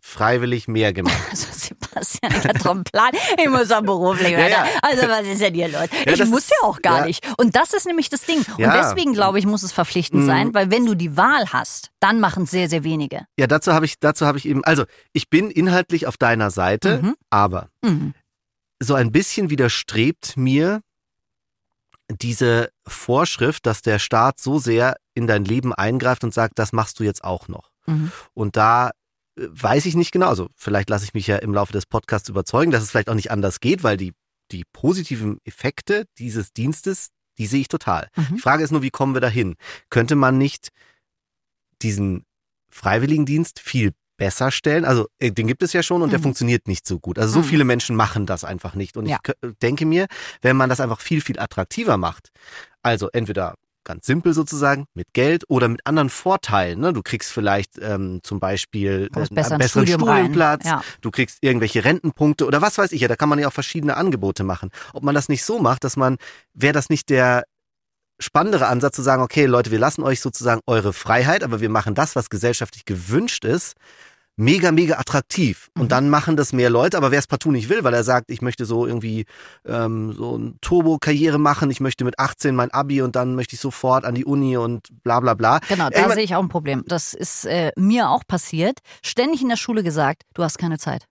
freiwillig 0.00 0.68
mehr 0.68 0.92
gemacht. 0.92 1.16
Also 1.94 2.18
Sebastian, 2.22 2.32
ich 2.42 2.48
hatte 2.48 2.58
doch 2.64 2.70
einen 2.72 2.84
Plan. 2.84 3.10
Ich 3.38 3.48
muss 3.48 3.70
auch 3.70 3.82
beruflich 3.82 4.30
Ja, 4.30 4.38
werden. 4.38 4.52
ja. 4.52 4.66
Also 4.82 5.08
was 5.08 5.26
ist 5.26 5.40
denn 5.40 5.54
hier 5.54 5.68
los? 5.68 5.88
Ja, 6.04 6.12
ich 6.12 6.18
das 6.18 6.28
muss 6.28 6.40
ist- 6.44 6.50
ja 6.50 6.68
auch 6.68 6.80
gar 6.82 7.00
ja. 7.00 7.04
nicht. 7.06 7.26
Und 7.38 7.54
das 7.56 7.72
ist 7.72 7.86
nämlich 7.86 8.08
das 8.08 8.22
Ding. 8.22 8.38
Und 8.38 8.58
Ja. 8.60 8.76
deswegen 8.82 9.12
glaube 9.12 9.38
ich, 9.38 9.46
muss 9.46 9.62
es 9.62 9.72
verpflichtend 9.72 10.22
Mhm. 10.22 10.26
sein, 10.26 10.54
weil 10.54 10.70
wenn 10.70 10.86
du 10.86 10.94
die 10.94 11.16
Wahl 11.16 11.52
hast, 11.52 11.90
dann 12.00 12.20
machen 12.20 12.44
es 12.44 12.50
sehr, 12.50 12.68
sehr 12.68 12.84
wenige. 12.84 13.26
Ja, 13.38 13.46
dazu 13.46 13.72
habe 13.72 13.84
ich, 13.86 13.98
dazu 14.00 14.26
habe 14.26 14.38
ich 14.38 14.46
eben, 14.46 14.64
also 14.64 14.84
ich 15.12 15.28
bin 15.30 15.50
inhaltlich 15.50 16.06
auf 16.06 16.16
deiner 16.16 16.50
Seite, 16.50 17.02
Mhm. 17.02 17.14
aber 17.30 17.68
Mhm. 17.82 18.14
so 18.80 18.94
ein 18.94 19.12
bisschen 19.12 19.50
widerstrebt 19.50 20.36
mir 20.36 20.80
diese 22.20 22.70
Vorschrift, 22.86 23.64
dass 23.66 23.80
der 23.82 23.98
Staat 23.98 24.38
so 24.40 24.58
sehr 24.58 24.96
in 25.14 25.26
dein 25.26 25.44
Leben 25.44 25.72
eingreift 25.72 26.24
und 26.24 26.34
sagt, 26.34 26.58
das 26.58 26.72
machst 26.72 27.00
du 27.00 27.04
jetzt 27.04 27.24
auch 27.24 27.48
noch. 27.48 27.70
Mhm. 27.86 28.12
Und 28.34 28.56
da 28.56 28.90
weiß 29.36 29.86
ich 29.86 29.94
nicht 29.94 30.12
genau, 30.12 30.28
also 30.28 30.48
vielleicht 30.56 30.90
lasse 30.90 31.04
ich 31.04 31.14
mich 31.14 31.26
ja 31.26 31.36
im 31.36 31.54
Laufe 31.54 31.72
des 31.72 31.86
Podcasts 31.86 32.28
überzeugen, 32.28 32.70
dass 32.70 32.82
es 32.82 32.90
vielleicht 32.90 33.08
auch 33.08 33.14
nicht 33.14 33.30
anders 33.30 33.60
geht, 33.60 33.82
weil 33.82 33.96
die, 33.96 34.12
die 34.50 34.64
positiven 34.72 35.38
Effekte 35.44 36.04
dieses 36.18 36.52
Dienstes, 36.52 37.08
die 37.38 37.46
sehe 37.46 37.60
ich 37.62 37.68
total. 37.68 38.08
Mhm. 38.16 38.34
Die 38.36 38.40
Frage 38.40 38.62
ist 38.62 38.72
nur, 38.72 38.82
wie 38.82 38.90
kommen 38.90 39.14
wir 39.14 39.20
dahin? 39.22 39.54
Könnte 39.88 40.16
man 40.16 40.36
nicht 40.38 40.68
diesen 41.82 42.24
Freiwilligendienst 42.70 43.60
viel 43.60 43.92
besser 44.18 44.50
stellen? 44.50 44.84
Also 44.84 45.08
äh, 45.18 45.30
den 45.32 45.46
gibt 45.46 45.62
es 45.62 45.72
ja 45.72 45.82
schon 45.82 46.02
und 46.02 46.10
der 46.12 46.18
Mhm. 46.18 46.24
funktioniert 46.24 46.68
nicht 46.68 46.86
so 46.86 46.98
gut. 47.00 47.18
Also 47.18 47.34
so 47.34 47.40
Mhm. 47.40 47.44
viele 47.44 47.64
Menschen 47.64 47.96
machen 47.96 48.26
das 48.26 48.44
einfach 48.44 48.74
nicht. 48.74 48.96
Und 48.96 49.06
Ja. 49.06 49.18
ich 49.24 49.50
denke 49.62 49.86
mir, 49.86 50.06
wenn 50.42 50.56
man 50.56 50.68
das 50.68 50.80
einfach 50.80 51.00
viel, 51.00 51.20
viel 51.20 51.38
attraktiver 51.38 51.96
macht, 51.96 52.30
also 52.82 53.08
entweder 53.12 53.54
ganz 53.84 54.06
simpel 54.06 54.32
sozusagen, 54.34 54.86
mit 54.94 55.12
Geld 55.12 55.44
oder 55.48 55.68
mit 55.68 55.86
anderen 55.86 56.10
Vorteilen. 56.10 56.80
Ne? 56.80 56.92
Du 56.92 57.02
kriegst 57.02 57.30
vielleicht 57.32 57.78
ähm, 57.80 58.20
zum 58.22 58.40
Beispiel 58.40 59.08
äh, 59.14 59.16
einen 59.18 59.28
besseren 59.34 59.62
Studium. 59.62 60.00
Studienplatz, 60.00 60.64
Ja. 60.64 60.82
du 61.00 61.10
kriegst 61.10 61.38
irgendwelche 61.40 61.84
Rentenpunkte 61.84 62.46
oder 62.46 62.62
was 62.62 62.78
weiß 62.78 62.92
ich 62.92 63.00
ja, 63.00 63.08
da 63.08 63.16
kann 63.16 63.28
man 63.28 63.38
ja 63.38 63.48
auch 63.48 63.52
verschiedene 63.52 63.96
Angebote 63.96 64.44
machen. 64.44 64.70
Ob 64.92 65.02
man 65.02 65.14
das 65.14 65.28
nicht 65.28 65.44
so 65.44 65.58
macht, 65.58 65.84
dass 65.84 65.96
man, 65.96 66.16
wäre 66.54 66.72
das 66.72 66.88
nicht 66.88 67.10
der 67.10 67.44
spannendere 68.20 68.66
Ansatz 68.68 68.96
zu 68.96 69.02
sagen, 69.02 69.22
okay 69.22 69.46
Leute, 69.46 69.70
wir 69.70 69.78
lassen 69.78 70.02
euch 70.02 70.20
sozusagen 70.20 70.60
eure 70.66 70.92
Freiheit, 70.92 71.42
aber 71.42 71.60
wir 71.60 71.68
machen 71.70 71.94
das, 71.94 72.14
was 72.14 72.30
gesellschaftlich 72.30 72.84
gewünscht 72.84 73.44
ist, 73.44 73.74
mega, 74.36 74.72
mega 74.72 74.96
attraktiv. 74.98 75.68
Mhm. 75.74 75.82
Und 75.82 75.92
dann 75.92 76.10
machen 76.10 76.36
das 76.36 76.52
mehr 76.52 76.70
Leute, 76.70 76.96
aber 76.96 77.10
wer 77.10 77.18
es 77.18 77.26
partout 77.26 77.52
nicht 77.52 77.68
will, 77.68 77.84
weil 77.84 77.94
er 77.94 78.04
sagt, 78.04 78.30
ich 78.30 78.42
möchte 78.42 78.64
so 78.64 78.86
irgendwie 78.86 79.24
ähm, 79.66 80.12
so 80.12 80.34
eine 80.34 80.54
Turbo-Karriere 80.60 81.38
machen, 81.38 81.70
ich 81.70 81.80
möchte 81.80 82.04
mit 82.04 82.18
18 82.18 82.54
mein 82.54 82.70
Abi 82.70 83.02
und 83.02 83.16
dann 83.16 83.34
möchte 83.34 83.54
ich 83.54 83.60
sofort 83.60 84.04
an 84.04 84.14
die 84.14 84.24
Uni 84.24 84.56
und 84.56 84.88
bla 85.02 85.20
bla 85.20 85.34
bla. 85.34 85.60
Genau, 85.68 85.88
da 85.90 86.10
sehe 86.10 86.24
ich 86.24 86.34
auch 86.34 86.42
ein 86.42 86.48
Problem. 86.48 86.84
Das 86.86 87.14
ist 87.14 87.44
äh, 87.44 87.72
mir 87.76 88.10
auch 88.10 88.22
passiert. 88.26 88.78
Ständig 89.04 89.42
in 89.42 89.48
der 89.48 89.56
Schule 89.56 89.82
gesagt, 89.82 90.22
du 90.34 90.42
hast 90.42 90.58
keine 90.58 90.78
Zeit. 90.78 91.06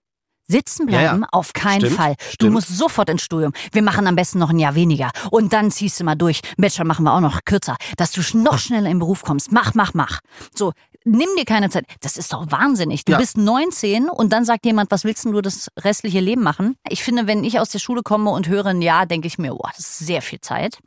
Sitzen 0.48 0.88
Ja, 0.88 1.00
ja. 1.00 1.08
bleiben, 1.12 1.24
auf 1.30 1.52
keinen 1.52 1.82
Stimmt, 1.82 1.96
Fall. 1.96 2.14
Du 2.18 2.24
stimmt. 2.32 2.52
musst 2.52 2.76
sofort 2.76 3.08
ins 3.08 3.22
Studium. 3.22 3.52
Wir 3.72 3.82
machen 3.82 4.06
am 4.06 4.16
besten 4.16 4.38
noch 4.38 4.50
ein 4.50 4.58
Jahr 4.58 4.74
weniger. 4.74 5.10
Und 5.30 5.52
dann 5.52 5.70
ziehst 5.70 5.98
du 6.00 6.04
mal 6.04 6.16
durch. 6.16 6.40
Bachelor 6.56 6.84
machen 6.84 7.04
wir 7.04 7.14
auch 7.14 7.20
noch 7.20 7.44
kürzer, 7.44 7.76
dass 7.96 8.10
du 8.12 8.20
noch 8.36 8.58
schneller 8.58 8.90
im 8.90 8.98
Beruf 8.98 9.22
kommst. 9.22 9.52
Mach, 9.52 9.74
mach, 9.74 9.94
mach. 9.94 10.18
So, 10.54 10.72
nimm 11.04 11.28
dir 11.36 11.44
keine 11.44 11.70
Zeit. 11.70 11.84
Das 12.00 12.16
ist 12.16 12.32
doch 12.32 12.50
wahnsinnig. 12.50 13.04
Du 13.04 13.12
Ja. 13.12 13.18
bist 13.18 13.36
19 13.36 14.08
und 14.08 14.32
dann 14.32 14.44
sagt 14.44 14.64
jemand, 14.66 14.90
was 14.90 15.04
willst 15.04 15.24
denn 15.24 15.32
du 15.32 15.40
das 15.40 15.68
restliche 15.78 16.20
Leben 16.20 16.42
machen? 16.42 16.76
Ich 16.88 17.02
finde, 17.02 17.26
wenn 17.26 17.44
ich 17.44 17.58
aus 17.60 17.70
der 17.70 17.78
Schule 17.78 18.02
komme 18.02 18.30
und 18.30 18.48
höre 18.48 18.66
ein 18.66 18.82
Jahr, 18.82 19.06
denke 19.06 19.26
ich 19.26 19.38
mir, 19.38 19.54
oh, 19.54 19.68
das 19.76 19.78
ist 19.80 19.98
sehr 20.00 20.22
viel 20.22 20.40
Zeit. 20.40 20.78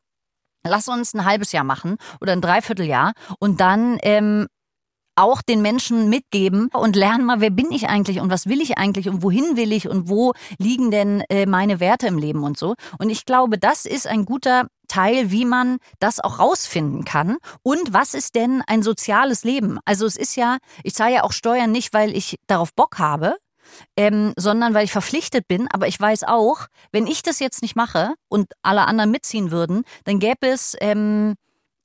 Lass 0.67 0.87
uns 0.87 1.13
ein 1.13 1.25
halbes 1.25 1.51
Jahr 1.51 1.63
machen 1.63 1.97
oder 2.21 2.31
ein 2.33 2.41
Dreivierteljahr 2.41 3.13
und 3.39 3.61
dann 3.61 3.99
ähm, 4.01 4.47
auch 5.15 5.41
den 5.41 5.61
Menschen 5.61 6.09
mitgeben 6.09 6.69
und 6.73 6.95
lernen 6.95 7.25
mal, 7.25 7.41
wer 7.41 7.49
bin 7.49 7.71
ich 7.71 7.87
eigentlich 7.87 8.19
und 8.19 8.29
was 8.29 8.47
will 8.47 8.61
ich 8.61 8.77
eigentlich 8.77 9.09
und 9.09 9.23
wohin 9.23 9.55
will 9.55 9.71
ich 9.71 9.87
und 9.87 10.09
wo 10.09 10.33
liegen 10.57 10.91
denn 10.91 11.21
äh, 11.29 11.45
meine 11.45 11.79
Werte 11.79 12.07
im 12.07 12.17
Leben 12.17 12.43
und 12.43 12.57
so. 12.57 12.75
Und 12.99 13.09
ich 13.09 13.25
glaube, 13.25 13.57
das 13.57 13.85
ist 13.85 14.07
ein 14.07 14.25
guter 14.25 14.67
Teil, 14.87 15.31
wie 15.31 15.45
man 15.45 15.77
das 15.99 16.19
auch 16.19 16.39
rausfinden 16.39 17.05
kann. 17.05 17.37
Und 17.63 17.93
was 17.93 18.13
ist 18.13 18.35
denn 18.35 18.61
ein 18.67 18.83
soziales 18.83 19.43
Leben? 19.43 19.79
Also 19.85 20.05
es 20.05 20.15
ist 20.15 20.35
ja, 20.35 20.57
ich 20.83 20.93
zahle 20.93 21.15
ja 21.15 21.23
auch 21.23 21.31
Steuern 21.31 21.71
nicht, 21.71 21.93
weil 21.93 22.15
ich 22.15 22.37
darauf 22.47 22.73
Bock 22.73 22.99
habe, 22.99 23.35
ähm, 23.97 24.33
sondern 24.37 24.73
weil 24.73 24.85
ich 24.85 24.91
verpflichtet 24.91 25.47
bin. 25.47 25.67
Aber 25.71 25.87
ich 25.87 25.99
weiß 25.99 26.23
auch, 26.23 26.67
wenn 26.91 27.07
ich 27.07 27.23
das 27.23 27.39
jetzt 27.39 27.61
nicht 27.61 27.75
mache 27.75 28.13
und 28.29 28.47
alle 28.61 28.85
anderen 28.85 29.11
mitziehen 29.11 29.51
würden, 29.51 29.83
dann 30.03 30.19
gäbe 30.19 30.47
es 30.47 30.75
ähm, 30.81 31.35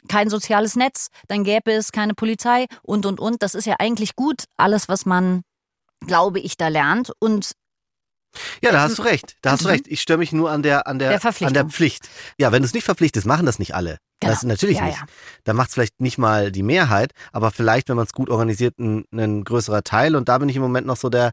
kein 0.08 0.30
soziales 0.30 0.76
Netz, 0.76 1.08
dann 1.28 1.44
gäbe 1.44 1.72
es 1.72 1.92
keine 1.92 2.14
Polizei 2.14 2.66
und, 2.82 3.06
und, 3.06 3.20
und. 3.20 3.42
Das 3.42 3.54
ist 3.54 3.66
ja 3.66 3.76
eigentlich 3.78 4.16
gut, 4.16 4.44
alles, 4.56 4.88
was 4.88 5.06
man, 5.06 5.42
glaube 6.06 6.40
ich, 6.40 6.56
da 6.56 6.68
lernt. 6.68 7.12
Und 7.18 7.52
Ja, 8.62 8.70
da 8.72 8.82
hast 8.82 8.98
du 8.98 9.02
recht. 9.02 9.36
Da 9.42 9.52
hast 9.52 9.62
du 9.62 9.68
Mhm. 9.68 9.72
recht. 9.72 9.88
Ich 9.88 10.00
störe 10.00 10.18
mich 10.18 10.32
nur 10.32 10.50
an 10.50 10.62
der, 10.62 10.86
an 10.86 10.98
der, 11.00 11.18
Der 11.18 11.46
an 11.46 11.52
der 11.54 11.64
Pflicht. 11.66 12.08
Ja, 12.38 12.52
wenn 12.52 12.62
du 12.62 12.66
es 12.66 12.74
nicht 12.74 12.84
verpflichtest, 12.84 13.26
machen 13.26 13.44
das 13.44 13.58
nicht 13.58 13.74
alle. 13.74 13.98
Genau. 14.20 14.32
Das 14.34 14.42
natürlich 14.44 14.76
Ja, 14.78 14.84
nicht. 14.84 14.98
ja. 14.98 15.04
Da 15.44 15.52
macht 15.54 15.68
es 15.68 15.74
vielleicht 15.74 16.00
nicht 16.00 16.16
mal 16.18 16.52
die 16.52 16.62
Mehrheit, 16.62 17.12
aber 17.32 17.50
vielleicht, 17.50 17.88
wenn 17.88 17.96
man 17.96 18.04
es 18.06 18.12
gut 18.12 18.28
organisiert, 18.30 18.78
ein, 18.78 19.04
ein 19.12 19.42
größerer 19.44 19.82
Teil. 19.82 20.14
Und 20.14 20.28
da 20.28 20.38
bin 20.38 20.48
ich 20.48 20.56
im 20.56 20.62
Moment 20.62 20.86
noch 20.86 20.96
so 20.96 21.08
der, 21.08 21.32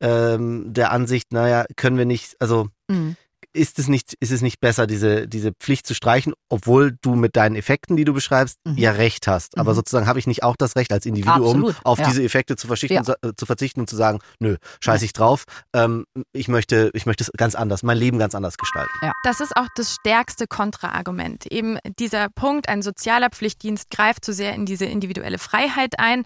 ähm, 0.00 0.72
der 0.72 0.92
Ansicht, 0.92 1.32
naja, 1.32 1.64
können 1.76 1.96
wir 1.98 2.04
nicht, 2.04 2.36
also 2.40 2.68
mh. 2.88 3.14
Ist 3.52 3.78
es 3.78 3.88
nicht, 3.88 4.14
ist 4.20 4.32
es 4.32 4.42
nicht 4.42 4.60
besser, 4.60 4.86
diese, 4.86 5.26
diese 5.26 5.52
Pflicht 5.52 5.86
zu 5.86 5.94
streichen, 5.94 6.34
obwohl 6.50 6.96
du 7.00 7.14
mit 7.14 7.36
deinen 7.36 7.56
Effekten, 7.56 7.96
die 7.96 8.04
du 8.04 8.12
beschreibst, 8.12 8.58
Mhm. 8.64 8.76
ja 8.76 8.90
recht 8.92 9.26
hast. 9.26 9.56
Aber 9.58 9.72
Mhm. 9.72 9.76
sozusagen 9.76 10.06
habe 10.06 10.18
ich 10.18 10.26
nicht 10.26 10.42
auch 10.42 10.56
das 10.56 10.76
Recht 10.76 10.92
als 10.92 11.06
Individuum, 11.06 11.40
Absolut, 11.64 11.76
auf 11.84 11.98
ja. 11.98 12.06
diese 12.06 12.22
Effekte 12.22 12.56
zu, 12.56 12.66
verzichten, 12.66 13.02
Ja. 13.04 13.14
äh, 13.22 13.32
zu 13.36 13.46
verzichten 13.46 13.80
und 13.80 13.88
zu 13.90 13.96
sagen, 13.96 14.18
nö, 14.40 14.56
scheiß 14.80 15.00
ich 15.02 15.12
drauf, 15.14 15.44
ähm, 15.72 16.04
ich 16.32 16.48
möchte, 16.48 16.90
ich 16.92 17.06
möchte 17.06 17.24
es 17.24 17.30
ganz 17.36 17.54
anders, 17.54 17.82
mein 17.82 17.96
Leben 17.96 18.18
ganz 18.18 18.34
anders 18.34 18.58
gestalten. 18.58 18.92
Das 19.24 19.40
ist 19.40 19.56
auch 19.56 19.68
das 19.74 19.94
stärkste 19.94 20.46
Kontraargument. 20.46 21.46
Eben 21.46 21.78
dieser 21.98 22.28
Punkt, 22.28 22.68
ein 22.68 22.82
sozialer 22.82 23.30
Pflichtdienst 23.30 23.90
greift 23.90 24.24
zu 24.24 24.32
sehr 24.32 24.54
in 24.54 24.66
diese 24.66 24.84
individuelle 24.84 25.38
Freiheit 25.38 25.98
ein. 25.98 26.24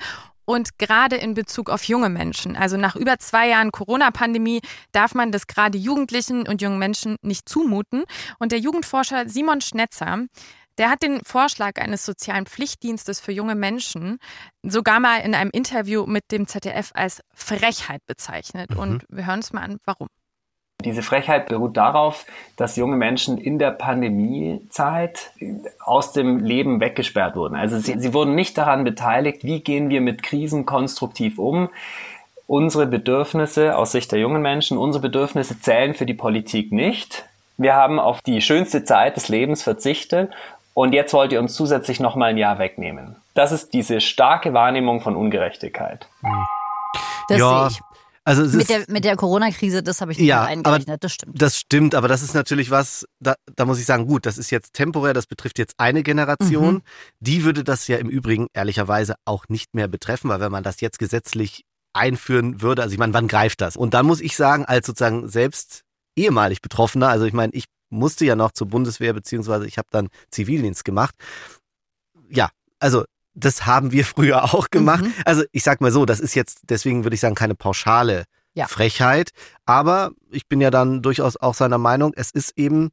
Und 0.51 0.81
gerade 0.81 1.15
in 1.15 1.35
Bezug 1.35 1.71
auf 1.71 1.85
junge 1.85 2.09
Menschen, 2.09 2.57
also 2.57 2.77
nach 2.77 2.97
über 2.97 3.21
zwei 3.21 3.51
Jahren 3.51 3.71
Corona-Pandemie, 3.71 4.63
darf 4.91 5.15
man 5.15 5.31
das 5.31 5.47
gerade 5.47 5.79
Jugendlichen 5.79 6.49
und 6.49 6.61
jungen 6.61 6.81
Menschen 6.81 7.15
nicht 7.23 7.49
zumuten. 7.49 8.03
Und 8.41 8.51
der 8.51 8.59
Jugendforscher 8.59 9.29
Simon 9.29 9.61
Schnetzer, 9.61 10.27
der 10.77 10.91
hat 10.91 11.05
den 11.05 11.21
Vorschlag 11.25 11.81
eines 11.81 12.05
sozialen 12.05 12.47
Pflichtdienstes 12.47 13.21
für 13.21 13.31
junge 13.31 13.55
Menschen 13.55 14.19
sogar 14.65 14.99
mal 14.99 15.19
in 15.19 15.37
einem 15.37 15.51
Interview 15.53 16.05
mit 16.07 16.33
dem 16.33 16.49
ZDF 16.49 16.91
als 16.95 17.21
Frechheit 17.33 18.05
bezeichnet. 18.07 18.71
Mhm. 18.71 18.79
Und 18.79 19.05
wir 19.09 19.27
hören 19.27 19.39
uns 19.39 19.53
mal 19.53 19.63
an, 19.63 19.79
warum. 19.85 20.09
Diese 20.83 21.03
Frechheit 21.03 21.49
beruht 21.49 21.77
darauf, 21.77 22.27
dass 22.57 22.77
junge 22.77 22.97
Menschen 22.97 23.39
in 23.39 23.59
der 23.59 23.71
Pandemiezeit 23.71 25.33
aus 25.85 26.13
dem 26.13 26.39
Leben 26.41 26.81
weggesperrt 26.81 27.37
wurden. 27.37 27.55
Also 27.57 27.79
sie, 27.79 27.99
sie 27.99 28.15
wurden 28.15 28.35
nicht 28.35 28.57
daran 28.59 28.85
beteiligt, 28.85 29.45
wie 29.45 29.61
gehen 29.61 29.89
wir 29.89 30.01
mit 30.01 30.23
Krisen 30.23 30.67
konstruktiv 30.67 31.39
um. 31.39 31.69
Unsere 32.47 32.87
Bedürfnisse 32.87 33.77
aus 33.77 33.93
Sicht 33.93 34.11
der 34.13 34.19
jungen 34.19 34.43
Menschen, 34.43 34.77
unsere 34.77 35.03
Bedürfnisse 35.03 35.61
zählen 35.61 35.95
für 35.95 36.07
die 36.07 36.15
Politik 36.15 36.73
nicht. 36.73 37.25
Wir 37.57 37.75
haben 37.75 38.01
auf 38.01 38.23
die 38.23 38.41
schönste 38.41 38.85
Zeit 38.85 39.17
des 39.17 39.29
Lebens 39.29 39.63
verzichtet 39.63 40.31
und 40.75 40.95
jetzt 40.95 41.13
wollt 41.13 41.33
ihr 41.33 41.41
uns 41.41 41.55
zusätzlich 41.55 42.01
noch 42.01 42.17
mal 42.17 42.27
ein 42.27 42.39
Jahr 42.39 42.59
wegnehmen. 42.59 43.17
Das 43.35 43.53
ist 43.53 43.75
diese 43.75 44.01
starke 44.01 44.55
Wahrnehmung 44.55 45.01
von 45.01 45.15
Ungerechtigkeit. 45.15 46.09
das 47.29 47.39
ja, 47.39 47.69
sehe 47.69 47.79
ich. 47.79 47.90
Also 48.25 48.43
Mit 48.43 48.55
ist, 48.55 48.71
der, 48.71 48.85
mit 48.89 49.05
der 49.05 49.17
Corona-Krise, 49.17 49.83
das 49.83 50.01
habe 50.01 50.13
ich 50.13 50.19
nicht 50.19 50.27
Ja, 50.27 50.45
eingerechnet, 50.45 51.03
das 51.03 51.13
stimmt. 51.13 51.41
Das 51.41 51.57
stimmt, 51.59 51.95
aber 51.95 52.07
das 52.07 52.23
ist 52.23 52.35
natürlich 52.35 52.71
was, 52.71 53.07
da, 53.19 53.35
da 53.57 53.65
muss 53.65 53.79
ich 53.79 53.87
sagen, 53.87 54.07
gut, 54.07 54.27
das 54.27 54.37
ist 54.37 54.51
jetzt 54.51 54.75
temporär, 54.75 55.15
das 55.15 55.27
betrifft 55.27 55.59
jetzt 55.59 55.75
eine 55.79 56.03
Generation. 56.03 56.75
Mhm. 56.75 56.83
Die 57.21 57.45
würde 57.45 57.65
das 57.65 57.89
ja 57.89 57.97
im 57.97 58.09
Übrigen 58.09 58.49
ehrlicherweise 58.53 59.15
auch 59.25 59.47
nicht 59.49 59.75
mehr 59.75 59.89
betreffen, 59.89 60.29
weil 60.29 60.41
wenn 60.41 60.53
man 60.53 60.63
das 60.63 60.81
jetzt 60.81 60.99
gesetzlich 60.99 61.65
einführen 61.93 62.61
würde, 62.61 62.83
also 62.83 62.93
ich 62.93 62.99
meine, 62.99 63.15
wann 63.15 63.27
greift 63.27 63.61
das? 63.61 63.77
Und 63.77 63.95
dann 63.95 64.07
muss 64.07 64.21
ich 64.21 64.37
sagen, 64.37 64.65
als 64.67 64.87
sozusagen 64.87 65.29
selbst 65.29 65.83
ehemalig 66.15 66.61
Betroffener, 66.61 67.09
also 67.09 67.25
ich 67.25 67.33
meine, 67.33 67.53
ich 67.55 67.65
musste 67.89 68.25
ja 68.25 68.37
noch 68.37 68.53
zur 68.53 68.69
Bundeswehr, 68.69 69.13
beziehungsweise 69.13 69.67
ich 69.67 69.79
habe 69.79 69.89
dann 69.91 70.09
Zivildienst 70.31 70.85
gemacht. 70.85 71.15
Ja, 72.29 72.51
also 72.79 73.05
das 73.35 73.67
haben 73.67 73.93
wir 73.93 74.05
früher 74.05 74.45
auch 74.55 74.71
gemacht. 74.71 75.05
Mhm. 75.05 75.13
Also 75.25 75.45
ich 75.53 75.63
sag 75.63 75.81
mal 75.81 75.93
so, 75.93 76.05
das 76.07 76.21
ist 76.21 76.35
jetzt, 76.35 76.61
deswegen 76.69 77.05
würde 77.05 77.15
ich 77.15 77.21
sagen, 77.21 77.35
keine 77.35 77.55
pauschale 77.55 78.25
Ja. 78.55 78.67
Frechheit. 78.67 79.31
Aber 79.67 80.11
ich 80.31 80.49
bin 80.49 80.61
ja 80.61 80.71
dann 80.71 81.03
durchaus 81.03 81.37
auch 81.37 81.55
seiner 81.55 81.79
Meinung, 81.79 82.13
es 82.17 82.31
ist 82.33 82.53
eben, 82.57 82.91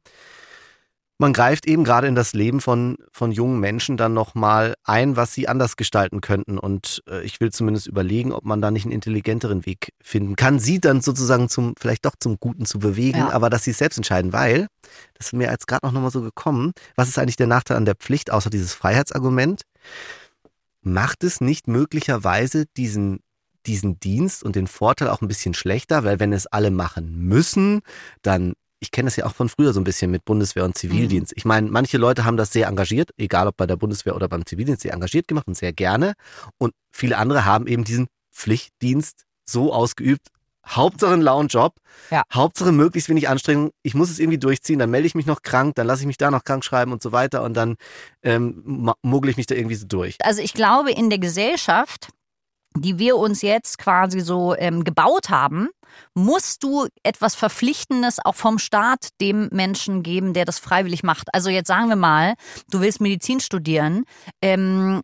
man 1.20 1.32
greift 1.32 1.66
eben 1.66 1.82
gerade 1.82 2.06
in 2.06 2.14
das 2.14 2.32
Leben 2.32 2.60
von, 2.60 2.96
von 3.10 3.32
jungen 3.32 3.58
Menschen 3.58 3.96
dann 3.96 4.14
nochmal 4.14 4.74
ein, 4.84 5.16
was 5.16 5.34
sie 5.34 5.48
anders 5.48 5.76
gestalten 5.76 6.20
könnten. 6.20 6.58
Und 6.58 7.02
äh, 7.10 7.22
ich 7.24 7.40
will 7.40 7.50
zumindest 7.50 7.88
überlegen, 7.88 8.30
ob 8.32 8.44
man 8.44 8.62
da 8.62 8.70
nicht 8.70 8.84
einen 8.84 8.92
intelligenteren 8.92 9.66
Weg 9.66 9.92
finden 10.00 10.36
kann, 10.36 10.60
sie 10.60 10.80
dann 10.80 11.00
sozusagen 11.00 11.48
zum, 11.48 11.74
vielleicht 11.76 12.04
doch 12.06 12.14
zum 12.20 12.38
Guten 12.38 12.64
zu 12.66 12.78
bewegen, 12.78 13.18
Ja. 13.18 13.30
aber 13.30 13.50
dass 13.50 13.64
sie 13.64 13.72
es 13.72 13.78
selbst 13.78 13.96
entscheiden, 13.96 14.32
weil, 14.32 14.68
das 15.14 15.26
ist 15.26 15.32
mir 15.32 15.50
jetzt 15.50 15.66
gerade 15.66 15.84
noch 15.84 15.92
nochmal 15.92 16.12
so 16.12 16.22
gekommen, 16.22 16.70
was 16.94 17.08
ist 17.08 17.18
eigentlich 17.18 17.34
der 17.36 17.48
Nachteil 17.48 17.76
an 17.78 17.84
der 17.84 17.96
Pflicht, 17.96 18.30
außer 18.30 18.48
dieses 18.48 18.72
Freiheitsargument? 18.74 19.62
Macht 20.82 21.24
es 21.24 21.40
nicht 21.40 21.68
möglicherweise 21.68 22.66
diesen 22.76 23.20
diesen 23.66 24.00
Dienst 24.00 24.42
und 24.42 24.56
den 24.56 24.66
Vorteil 24.66 25.08
auch 25.08 25.20
ein 25.20 25.28
bisschen 25.28 25.52
schlechter, 25.52 26.04
weil 26.04 26.20
wenn 26.20 26.32
es 26.32 26.46
alle 26.46 26.70
machen 26.70 27.18
müssen, 27.18 27.80
dann 28.22 28.54
ich 28.80 28.92
kenne 28.92 29.08
das 29.08 29.16
ja 29.16 29.26
auch 29.26 29.34
von 29.34 29.48
früher 29.48 29.72
so 29.72 29.80
ein 29.80 29.84
bisschen 29.84 30.10
mit 30.10 30.24
Bundeswehr 30.24 30.64
und 30.64 30.78
Zivildienst. 30.78 31.32
Ich 31.36 31.44
meine, 31.44 31.68
manche 31.68 31.98
Leute 31.98 32.24
haben 32.24 32.36
das 32.36 32.52
sehr 32.52 32.68
engagiert, 32.68 33.10
egal 33.16 33.48
ob 33.48 33.56
bei 33.56 33.66
der 33.66 33.76
Bundeswehr 33.76 34.14
oder 34.14 34.28
beim 34.28 34.46
Zivildienst, 34.46 34.82
sehr 34.82 34.92
engagiert 34.92 35.26
gemacht 35.26 35.48
und 35.48 35.56
sehr 35.56 35.72
gerne. 35.72 36.14
Und 36.58 36.74
viele 36.92 37.18
andere 37.18 37.44
haben 37.44 37.66
eben 37.66 37.82
diesen 37.84 38.06
Pflichtdienst 38.32 39.24
so 39.44 39.72
ausgeübt. 39.72 40.28
Hauptsache 40.68 41.14
ein 41.14 41.20
lauen 41.22 41.48
Job, 41.48 41.76
Ja. 42.10 42.22
Hauptsache 42.32 42.72
möglichst 42.72 43.08
wenig 43.08 43.28
Anstrengung. 43.28 43.70
Ich 43.82 43.94
muss 43.94 44.10
es 44.10 44.18
irgendwie 44.18 44.38
durchziehen, 44.38 44.78
dann 44.78 44.90
melde 44.90 45.06
ich 45.06 45.14
mich 45.14 45.26
noch 45.26 45.42
krank, 45.42 45.74
dann 45.76 45.86
lasse 45.86 46.02
ich 46.02 46.06
mich 46.06 46.18
da 46.18 46.30
noch 46.30 46.44
krank 46.44 46.64
schreiben 46.64 46.92
und 46.92 47.02
so 47.02 47.12
weiter 47.12 47.42
und 47.42 47.54
dann 47.54 47.76
ähm, 48.22 48.92
mogel 49.02 49.30
ich 49.30 49.36
mich 49.36 49.46
da 49.46 49.54
irgendwie 49.54 49.76
so 49.76 49.86
durch. 49.86 50.16
Also 50.22 50.42
ich 50.42 50.54
glaube, 50.54 50.90
in 50.92 51.10
der 51.10 51.18
Gesellschaft, 51.18 52.08
die 52.76 52.98
wir 52.98 53.16
uns 53.16 53.42
jetzt 53.42 53.78
quasi 53.78 54.20
so 54.20 54.54
ähm, 54.56 54.84
gebaut 54.84 55.30
haben, 55.30 55.68
musst 56.14 56.62
du 56.62 56.86
etwas 57.02 57.34
Verpflichtendes 57.34 58.18
auch 58.24 58.34
vom 58.34 58.58
Staat 58.58 59.08
dem 59.20 59.48
Menschen 59.52 60.02
geben, 60.02 60.34
der 60.34 60.44
das 60.44 60.58
freiwillig 60.58 61.02
macht. 61.02 61.28
Also 61.34 61.50
jetzt 61.50 61.66
sagen 61.68 61.88
wir 61.88 61.96
mal, 61.96 62.34
du 62.70 62.80
willst 62.80 63.00
Medizin 63.00 63.40
studieren, 63.40 64.04
ähm, 64.42 65.00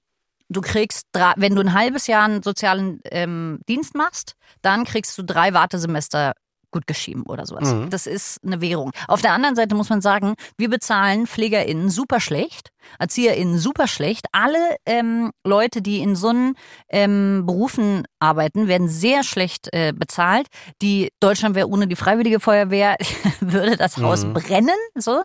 du 0.49 0.61
kriegst, 0.61 1.07
drei, 1.13 1.33
wenn 1.37 1.55
du 1.55 1.61
ein 1.61 1.73
halbes 1.73 2.07
Jahr 2.07 2.25
einen 2.25 2.43
sozialen 2.43 3.01
ähm, 3.11 3.61
Dienst 3.69 3.95
machst, 3.95 4.35
dann 4.63 4.85
kriegst 4.85 5.17
du 5.19 5.23
drei 5.23 5.55
Wartesemester 5.55 6.35
gut 6.71 6.87
geschrieben 6.87 7.23
oder 7.27 7.47
sowas. 7.47 7.73
Mhm. 7.73 7.89
Das 7.89 8.07
ist 8.07 8.45
eine 8.45 8.61
Währung. 8.61 8.91
Auf 9.07 9.23
der 9.23 9.33
anderen 9.33 9.55
Seite 9.55 9.77
muss 9.77 9.91
man 9.91 10.01
sagen, 10.01 10.35
wir 10.59 10.69
bezahlen 10.69 11.27
PflegerInnen 11.27 11.89
super 11.89 12.19
schlecht. 12.21 12.71
ErzieherInnen 12.99 13.59
super 13.59 13.87
schlecht. 13.87 14.27
Alle 14.33 14.77
ähm, 14.87 15.31
Leute, 15.45 15.83
die 15.83 15.99
in 15.99 16.17
so 16.17 16.29
einen 16.29 16.55
ähm, 16.89 17.43
Berufen 17.47 18.05
arbeiten, 18.19 18.69
werden 18.69 18.89
sehr 18.89 19.23
schlecht 19.25 19.69
äh, 19.73 19.93
bezahlt. 19.95 20.47
Die 20.83 21.11
Deutschlandwehr 21.21 21.69
ohne 21.69 21.87
die 21.87 21.97
Freiwillige 21.97 22.41
Feuerwehr 22.41 22.97
würde 23.41 23.77
das 23.77 23.97
Haus 23.99 24.25
Mhm. 24.25 24.35
brennen. 24.35 24.71
So. 24.95 25.23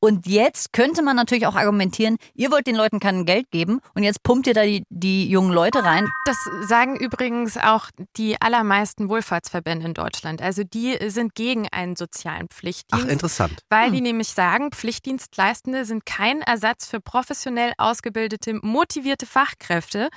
Und 0.00 0.26
jetzt 0.26 0.72
könnte 0.72 1.02
man 1.02 1.16
natürlich 1.16 1.46
auch 1.46 1.56
argumentieren, 1.56 2.16
ihr 2.34 2.50
wollt 2.50 2.66
den 2.66 2.76
Leuten 2.76 3.00
kein 3.00 3.24
Geld 3.24 3.50
geben 3.50 3.80
und 3.94 4.02
jetzt 4.02 4.22
pumpt 4.22 4.46
ihr 4.46 4.54
da 4.54 4.62
die, 4.64 4.84
die 4.90 5.28
jungen 5.28 5.52
Leute 5.52 5.82
rein. 5.84 6.08
Das 6.24 6.36
sagen 6.68 6.96
übrigens 6.96 7.56
auch 7.56 7.88
die 8.16 8.40
allermeisten 8.40 9.08
Wohlfahrtsverbände 9.08 9.86
in 9.86 9.94
Deutschland. 9.94 10.42
Also 10.42 10.62
die 10.64 10.96
sind 11.08 11.34
gegen 11.34 11.68
einen 11.68 11.96
sozialen 11.96 12.46
Ach, 12.50 12.56
Pflichtdienst. 12.56 13.08
interessant. 13.08 13.60
Weil 13.70 13.86
Hm. 13.86 13.92
die 13.94 14.00
nämlich 14.00 14.28
sagen, 14.28 14.70
Pflichtdienstleistende 14.72 15.84
sind 15.84 16.04
kein 16.06 16.42
Ersatz 16.42 16.86
für 16.86 16.95
professionell 17.00 17.72
ausgebildete, 17.78 18.54
motivierte 18.62 19.26
Fachkräfte. 19.26 20.08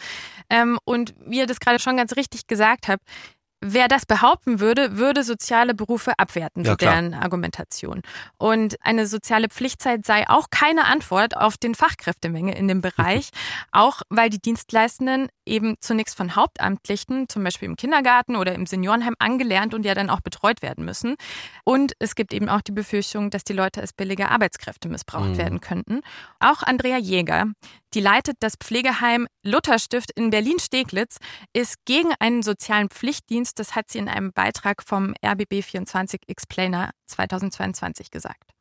Ähm, 0.50 0.80
und 0.86 1.14
wie 1.26 1.40
ihr 1.40 1.48
das 1.48 1.60
gerade 1.60 1.80
schon 1.80 1.98
ganz 1.98 2.16
richtig 2.16 2.48
gesagt 2.48 2.88
habt, 2.88 3.04
wer 3.62 3.88
das 3.88 4.06
behaupten 4.06 4.60
würde, 4.60 4.98
würde 4.98 5.24
soziale 5.24 5.74
Berufe 5.74 6.14
abwerten, 6.18 6.64
Ja, 6.64 6.76
deren 6.76 7.14
Argumentation. 7.14 8.02
Und 8.38 8.76
eine 8.82 9.06
soziale 9.08 9.50
Pflichtzeit 9.50 10.06
sei 10.06 10.28
auch 10.30 10.48
keine 10.50 10.86
Antwort 10.86 11.36
auf 11.36 11.58
den 11.58 11.76
Fachkräftemenge 11.76 12.56
in 12.58 12.68
dem 12.68 12.82
Bereich, 12.82 13.30
auch 13.72 14.02
weil 14.10 14.30
die 14.30 14.40
Dienstleistenden 14.42 15.28
eben 15.46 15.76
zunächst 15.82 16.16
von 16.16 16.36
Hauptamtlichen, 16.36 17.28
zum 17.28 17.44
Beispiel 17.44 17.68
im 17.68 17.76
Kindergarten 17.76 18.36
oder 18.36 18.54
im 18.54 18.66
Seniorenheim, 18.66 19.16
angelernt 19.20 19.74
und 19.74 19.86
ja 19.86 19.94
dann 19.94 20.10
auch 20.10 20.22
betreut 20.22 20.62
werden 20.62 20.86
müssen. 20.86 21.16
Und 21.64 21.94
es 22.00 22.16
gibt 22.16 22.34
eben 22.34 22.50
auch 22.50 22.62
die 22.62 22.72
Befürchtung, 22.72 23.30
dass 23.30 23.44
die 23.44 23.54
Leute 23.54 23.82
als 23.82 23.94
billige 23.94 24.30
Arbeitskräfte 24.30 24.90
missbraucht 24.90 25.30
Mhm. 25.30 25.38
werden 25.38 25.62
könnten. 25.62 26.02
Auch 26.40 26.64
Andrea 26.64 26.98
Jäger, 26.98 27.46
die 27.94 28.02
leitet 28.02 28.38
das 28.40 28.56
Pflegeheim 28.56 29.28
Lutherstift 29.44 30.12
in 30.12 30.30
Berlin-Steglitz, 30.30 31.18
ist 31.54 31.76
gegen 31.86 32.14
einen 32.20 32.44
sozialen 32.44 32.90
Pflichtdienst. 32.90 33.60
Das 33.60 33.76
hat 33.76 33.90
sie 33.90 34.00
in 34.00 34.10
einem 34.10 34.32
Beitrag 34.32 34.84
vom 34.84 35.14
RBB24 35.24 36.22
Explainer 36.28 36.92
2022 37.08 38.12
gesagt. 38.12 38.52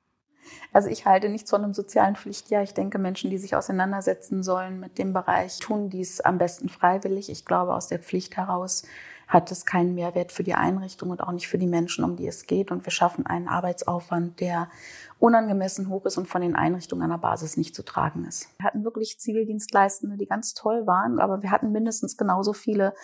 Also 0.72 0.88
ich 0.88 1.06
halte 1.06 1.28
nichts 1.28 1.50
von 1.50 1.62
einem 1.62 1.74
sozialen 1.74 2.16
Pflichtjahr. 2.16 2.62
Ich 2.62 2.74
denke, 2.74 2.98
Menschen, 2.98 3.30
die 3.30 3.38
sich 3.38 3.54
auseinandersetzen 3.54 4.42
sollen 4.42 4.80
mit 4.80 4.98
dem 4.98 5.12
Bereich, 5.12 5.58
tun 5.58 5.90
dies 5.90 6.20
am 6.20 6.38
besten 6.38 6.68
freiwillig. 6.68 7.28
Ich 7.30 7.44
glaube, 7.44 7.74
aus 7.74 7.88
der 7.88 7.98
Pflicht 7.98 8.36
heraus 8.36 8.84
hat 9.28 9.52
es 9.52 9.66
keinen 9.66 9.94
Mehrwert 9.94 10.32
für 10.32 10.42
die 10.42 10.54
Einrichtung 10.54 11.10
und 11.10 11.22
auch 11.22 11.32
nicht 11.32 11.48
für 11.48 11.58
die 11.58 11.66
Menschen, 11.66 12.02
um 12.02 12.16
die 12.16 12.26
es 12.26 12.46
geht. 12.46 12.70
Und 12.70 12.86
wir 12.86 12.90
schaffen 12.90 13.26
einen 13.26 13.46
Arbeitsaufwand, 13.46 14.40
der 14.40 14.70
unangemessen 15.18 15.90
hoch 15.90 16.06
ist 16.06 16.16
und 16.16 16.26
von 16.26 16.40
den 16.40 16.56
Einrichtungen 16.56 17.02
an 17.02 17.10
der 17.10 17.18
Basis 17.18 17.58
nicht 17.58 17.74
zu 17.74 17.84
tragen 17.84 18.24
ist. 18.24 18.48
Wir 18.58 18.66
hatten 18.66 18.84
wirklich 18.84 19.18
Zivildienstleistende, 19.18 20.16
die 20.16 20.26
ganz 20.26 20.54
toll 20.54 20.86
waren, 20.86 21.18
aber 21.18 21.42
wir 21.42 21.50
hatten 21.50 21.72
mindestens 21.72 22.16
genauso 22.16 22.54
viele, 22.54 22.94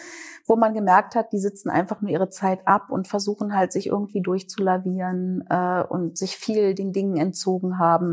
wo 0.46 0.56
man 0.56 0.72
gemerkt 0.72 1.14
hat, 1.14 1.32
die 1.32 1.38
sitzen 1.38 1.68
einfach 1.68 2.00
nur 2.00 2.10
ihre 2.10 2.30
Zeit 2.30 2.66
ab 2.66 2.88
und 2.88 3.06
versuchen 3.06 3.54
halt, 3.54 3.72
sich 3.72 3.88
irgendwie 3.88 4.22
durchzulavieren 4.22 5.44
äh, 5.50 5.82
und 5.86 6.16
sich 6.16 6.36
viel 6.36 6.74
den 6.74 6.92
Dingen 6.92 7.18
entzogen 7.18 7.78
haben. 7.78 8.12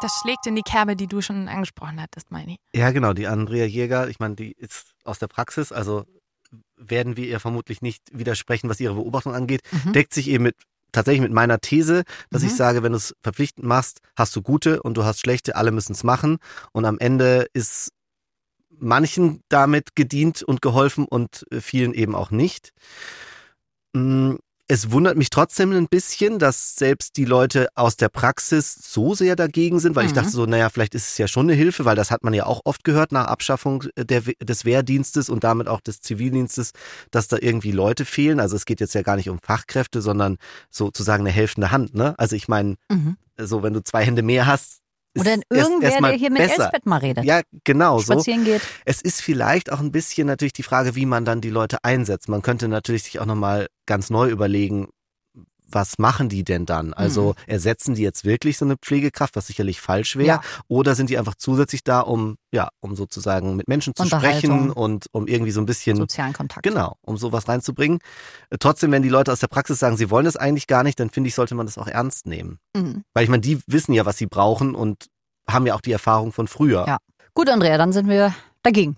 Das 0.00 0.12
schlägt 0.22 0.46
in 0.46 0.54
die 0.54 0.62
Kerbe, 0.62 0.94
die 0.94 1.06
du 1.06 1.20
schon 1.20 1.48
angesprochen 1.48 2.00
hattest, 2.00 2.30
Meini. 2.30 2.58
Ja, 2.74 2.90
genau, 2.92 3.12
die 3.12 3.26
Andrea 3.26 3.64
Jäger, 3.64 4.08
ich 4.08 4.20
meine, 4.20 4.36
die 4.36 4.52
ist 4.52 4.94
aus 5.04 5.18
der 5.18 5.26
Praxis, 5.26 5.72
also 5.72 6.04
werden 6.76 7.16
wir 7.16 7.26
ihr 7.26 7.40
vermutlich 7.40 7.82
nicht 7.82 8.02
widersprechen, 8.12 8.68
was 8.68 8.80
ihre 8.80 8.94
Beobachtung 8.94 9.34
angeht, 9.34 9.62
Mhm. 9.70 9.92
deckt 9.92 10.14
sich 10.14 10.28
eben 10.28 10.44
mit 10.44 10.56
tatsächlich 10.92 11.22
mit 11.22 11.32
meiner 11.32 11.60
These, 11.60 12.04
dass 12.30 12.42
Mhm. 12.42 12.48
ich 12.48 12.54
sage, 12.54 12.82
wenn 12.82 12.92
du 12.92 12.98
es 12.98 13.14
verpflichtend 13.22 13.66
machst, 13.66 14.00
hast 14.16 14.34
du 14.36 14.42
gute 14.42 14.82
und 14.82 14.96
du 14.96 15.04
hast 15.04 15.20
schlechte, 15.20 15.56
alle 15.56 15.70
müssen 15.70 15.92
es 15.92 16.04
machen 16.04 16.38
und 16.72 16.84
am 16.84 16.98
Ende 16.98 17.46
ist 17.52 17.90
manchen 18.78 19.42
damit 19.48 19.94
gedient 19.96 20.42
und 20.42 20.60
geholfen 20.62 21.06
und 21.06 21.44
äh, 21.50 21.60
vielen 21.60 21.92
eben 21.94 22.14
auch 22.14 22.30
nicht. 22.30 22.72
Es 24.68 24.90
wundert 24.90 25.16
mich 25.16 25.30
trotzdem 25.30 25.70
ein 25.70 25.86
bisschen, 25.86 26.40
dass 26.40 26.74
selbst 26.74 27.16
die 27.16 27.24
Leute 27.24 27.68
aus 27.76 27.96
der 27.96 28.08
Praxis 28.08 28.74
so 28.74 29.14
sehr 29.14 29.36
dagegen 29.36 29.78
sind, 29.78 29.94
weil 29.94 30.06
ich 30.06 30.10
Mhm. 30.10 30.16
dachte 30.16 30.30
so, 30.30 30.44
naja, 30.44 30.70
vielleicht 30.70 30.96
ist 30.96 31.06
es 31.06 31.18
ja 31.18 31.28
schon 31.28 31.46
eine 31.46 31.54
Hilfe, 31.54 31.84
weil 31.84 31.94
das 31.94 32.10
hat 32.10 32.24
man 32.24 32.34
ja 32.34 32.46
auch 32.46 32.62
oft 32.64 32.82
gehört 32.82 33.12
nach 33.12 33.26
Abschaffung 33.26 33.84
der, 33.96 34.22
des 34.22 34.64
Wehrdienstes 34.64 35.28
und 35.28 35.44
damit 35.44 35.68
auch 35.68 35.80
des 35.80 36.00
Zivildienstes, 36.00 36.72
dass 37.12 37.28
da 37.28 37.36
irgendwie 37.40 37.70
Leute 37.70 38.04
fehlen. 38.04 38.40
Also 38.40 38.56
es 38.56 38.64
geht 38.64 38.80
jetzt 38.80 38.94
ja 38.94 39.02
gar 39.02 39.14
nicht 39.14 39.28
um 39.30 39.38
Fachkräfte, 39.40 40.02
sondern 40.02 40.36
sozusagen 40.70 41.22
eine 41.22 41.30
helfende 41.30 41.70
Hand. 41.70 41.94
Ne? 41.94 42.14
Also 42.18 42.34
ich 42.34 42.48
meine, 42.48 42.74
Mhm. 42.90 43.16
so 43.38 43.62
wenn 43.62 43.72
du 43.72 43.84
zwei 43.84 44.04
Hände 44.04 44.22
mehr 44.22 44.46
hast, 44.46 44.80
Oder 45.20 45.30
erst- 45.30 45.44
irgendwer, 45.50 45.88
erstmal 45.90 46.10
der 46.12 46.18
hier 46.20 46.30
mit 46.30 46.38
besser. 46.42 46.64
Elsbeth 46.64 46.86
mal 46.86 46.98
redet. 46.98 47.24
Ja, 47.24 47.40
genau 47.64 47.98
so. 47.98 48.12
Spazieren 48.14 48.44
geht. 48.44 48.62
Es 48.84 49.02
ist 49.02 49.20
vielleicht 49.22 49.72
auch 49.72 49.80
ein 49.80 49.92
bisschen 49.92 50.26
natürlich 50.26 50.52
die 50.52 50.62
Frage, 50.62 50.94
wie 50.94 51.06
man 51.06 51.24
dann 51.24 51.40
die 51.40 51.50
Leute 51.50 51.78
einsetzt. 51.82 52.28
Man 52.28 52.42
könnte 52.42 52.68
natürlich 52.68 53.04
sich 53.04 53.18
auch 53.20 53.26
nochmal 53.26 53.66
ganz 53.86 54.10
neu 54.10 54.28
überlegen, 54.28 54.88
was 55.68 55.98
machen 55.98 56.28
die 56.28 56.44
denn 56.44 56.66
dann? 56.66 56.94
Also 56.94 57.34
ersetzen 57.46 57.94
die 57.94 58.02
jetzt 58.02 58.24
wirklich 58.24 58.58
so 58.58 58.64
eine 58.64 58.76
Pflegekraft, 58.76 59.36
was 59.36 59.48
sicherlich 59.48 59.80
falsch 59.80 60.16
wäre? 60.16 60.26
Ja. 60.26 60.40
Oder 60.68 60.94
sind 60.94 61.10
die 61.10 61.18
einfach 61.18 61.34
zusätzlich 61.34 61.82
da, 61.84 62.00
um, 62.00 62.36
ja, 62.52 62.68
um 62.80 62.94
sozusagen 62.94 63.56
mit 63.56 63.68
Menschen 63.68 63.94
zu 63.94 64.06
sprechen 64.06 64.70
und 64.70 65.06
um 65.12 65.26
irgendwie 65.26 65.50
so 65.50 65.60
ein 65.60 65.66
bisschen 65.66 65.96
Sozialen 65.96 66.32
Kontakt. 66.32 66.62
Genau, 66.62 66.96
um 67.02 67.16
sowas 67.16 67.48
reinzubringen. 67.48 67.98
Äh, 68.50 68.58
Trotzdem, 68.58 68.92
wenn 68.92 69.02
die 69.02 69.08
Leute 69.08 69.32
aus 69.32 69.40
der 69.40 69.48
Praxis 69.48 69.78
sagen, 69.78 69.96
sie 69.96 70.10
wollen 70.10 70.24
das 70.24 70.36
eigentlich 70.36 70.66
gar 70.66 70.82
nicht, 70.82 70.98
dann 71.00 71.10
finde 71.10 71.28
ich, 71.28 71.34
sollte 71.34 71.54
man 71.54 71.66
das 71.66 71.78
auch 71.78 71.88
ernst 71.88 72.26
nehmen. 72.26 72.58
Mhm. 72.76 73.04
Weil 73.14 73.24
ich 73.24 73.30
meine, 73.30 73.40
die 73.40 73.60
wissen 73.66 73.92
ja, 73.92 74.06
was 74.06 74.18
sie 74.18 74.26
brauchen 74.26 74.74
und 74.74 75.06
haben 75.48 75.66
ja 75.66 75.74
auch 75.74 75.80
die 75.80 75.92
Erfahrung 75.92 76.32
von 76.32 76.48
früher. 76.48 76.84
Ja. 76.86 76.98
Gut, 77.34 77.48
Andrea, 77.48 77.76
dann 77.78 77.92
sind 77.92 78.08
wir 78.08 78.34
dagegen. 78.62 78.96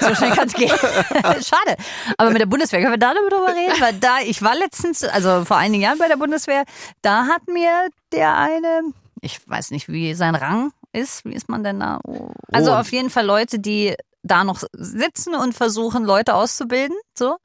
So 0.00 0.14
schnell 0.14 0.32
kann 0.32 0.46
es 0.48 0.52
gehen. 0.54 0.68
Schade. 1.42 1.76
Aber 2.18 2.30
mit 2.30 2.40
der 2.40 2.46
Bundeswehr 2.46 2.80
können 2.80 2.92
wir 2.92 2.98
da 2.98 3.14
drüber 3.14 3.48
reden, 3.54 3.80
weil 3.80 3.94
da, 3.94 4.18
ich 4.24 4.42
war 4.42 4.54
letztens, 4.54 5.02
also 5.04 5.44
vor 5.44 5.56
einigen 5.56 5.82
Jahren 5.82 5.98
bei 5.98 6.08
der 6.08 6.16
Bundeswehr, 6.16 6.64
da 7.00 7.24
hat 7.26 7.46
mir 7.48 7.88
der 8.12 8.36
eine, 8.36 8.82
ich 9.22 9.40
weiß 9.48 9.70
nicht, 9.70 9.88
wie 9.88 10.12
sein 10.14 10.34
Rang 10.34 10.72
ist, 10.92 11.24
wie 11.24 11.32
ist 11.32 11.48
man 11.48 11.64
denn 11.64 11.80
da? 11.80 12.00
Also 12.52 12.72
Oh. 12.72 12.74
auf 12.74 12.92
jeden 12.92 13.08
Fall 13.08 13.24
Leute, 13.24 13.58
die 13.58 13.94
da 14.22 14.44
noch 14.44 14.62
sitzen 14.72 15.34
und 15.34 15.54
versuchen, 15.54 16.04
Leute 16.04 16.34
auszubilden, 16.34 16.96
so. 17.18 17.36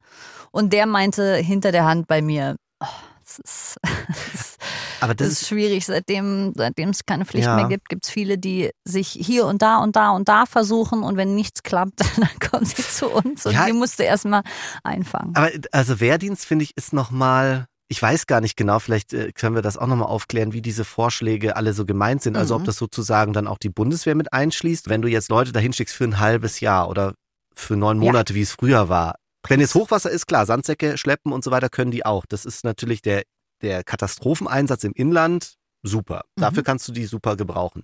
Und 0.51 0.73
der 0.73 0.85
meinte 0.85 1.35
hinter 1.37 1.71
der 1.71 1.85
Hand 1.85 2.07
bei 2.07 2.21
mir, 2.21 2.57
oh, 2.81 2.85
das 3.23 3.39
ist, 3.39 3.77
das 4.33 4.41
ist 4.41 4.56
Aber 5.01 5.13
das 5.15 5.29
das 5.29 5.41
ist 5.41 5.47
schwierig, 5.49 5.85
seitdem, 5.85 6.53
seitdem 6.55 6.89
es 6.89 7.05
keine 7.05 7.25
Pflicht 7.25 7.45
Ja. 7.47 7.55
mehr 7.55 7.67
gibt, 7.67 7.89
gibt 7.89 8.05
es 8.05 8.11
viele, 8.11 8.37
die 8.37 8.71
sich 8.85 9.09
hier 9.09 9.45
und 9.45 9.61
da 9.61 9.77
und 9.77 9.95
da 9.95 10.11
und 10.11 10.27
da 10.27 10.45
versuchen 10.45 11.03
und 11.03 11.17
wenn 11.17 11.35
nichts 11.35 11.63
klappt, 11.63 11.99
dann 12.17 12.39
kommen 12.49 12.65
sie 12.65 12.81
zu 12.81 13.09
uns 13.09 13.45
und 13.45 13.53
Ja. 13.53 13.65
die 13.65 13.73
musst 13.73 13.99
du 13.99 14.03
erstmal 14.03 14.41
einfangen. 14.83 15.35
Aber 15.35 15.49
also 15.71 15.99
Wehrdienst 15.99 16.45
finde 16.45 16.63
ich 16.63 16.71
ist 16.75 16.93
nochmal, 16.93 17.65
ich 17.89 18.01
weiß 18.01 18.27
gar 18.27 18.41
nicht 18.41 18.57
genau, 18.57 18.79
vielleicht 18.79 19.13
äh, 19.13 19.31
können 19.31 19.55
wir 19.55 19.61
das 19.61 19.77
auch 19.77 19.87
nochmal 19.87 20.07
aufklären, 20.09 20.53
wie 20.53 20.61
diese 20.61 20.83
Vorschläge 20.85 21.55
alle 21.55 21.73
so 21.73 21.85
gemeint 21.85 22.21
sind. 22.21 22.35
Also 22.35 22.55
Mhm. 22.55 22.61
ob 22.61 22.65
das 22.65 22.77
sozusagen 22.77 23.33
dann 23.33 23.47
auch 23.47 23.57
die 23.57 23.69
Bundeswehr 23.69 24.15
mit 24.15 24.33
einschließt, 24.33 24.89
wenn 24.89 25.01
du 25.01 25.07
jetzt 25.07 25.29
Leute 25.29 25.51
dahin 25.51 25.73
schickst 25.73 25.95
für 25.95 26.03
ein 26.03 26.19
halbes 26.19 26.59
Jahr 26.59 26.89
oder 26.89 27.13
für 27.55 27.75
neun 27.75 28.01
Ja. 28.01 28.11
Monate, 28.11 28.35
wie 28.35 28.41
es 28.41 28.51
früher 28.51 28.89
war. 28.89 29.15
Wenn 29.47 29.61
jetzt 29.61 29.75
Hochwasser 29.75 30.09
ist, 30.11 30.27
klar, 30.27 30.45
Sandsäcke 30.45 30.97
schleppen 30.97 31.31
und 31.31 31.43
so 31.43 31.51
weiter 31.51 31.69
können 31.69 31.91
die 31.91 32.05
auch. 32.05 32.25
Das 32.27 32.43
ist 32.43 32.65
natürlich 32.65 33.01
der, 33.01 33.23
der 33.61 33.83
Katastropheneinsatz 33.83 34.83
im 34.83 34.93
Inland, 34.93 35.55
super. 35.83 36.23
Mhm. 36.35 36.41
Dafür 36.41 36.63
kannst 36.63 36.87
du 36.87 36.91
die 36.91 37.05
super 37.05 37.35
gebrauchen. 37.35 37.83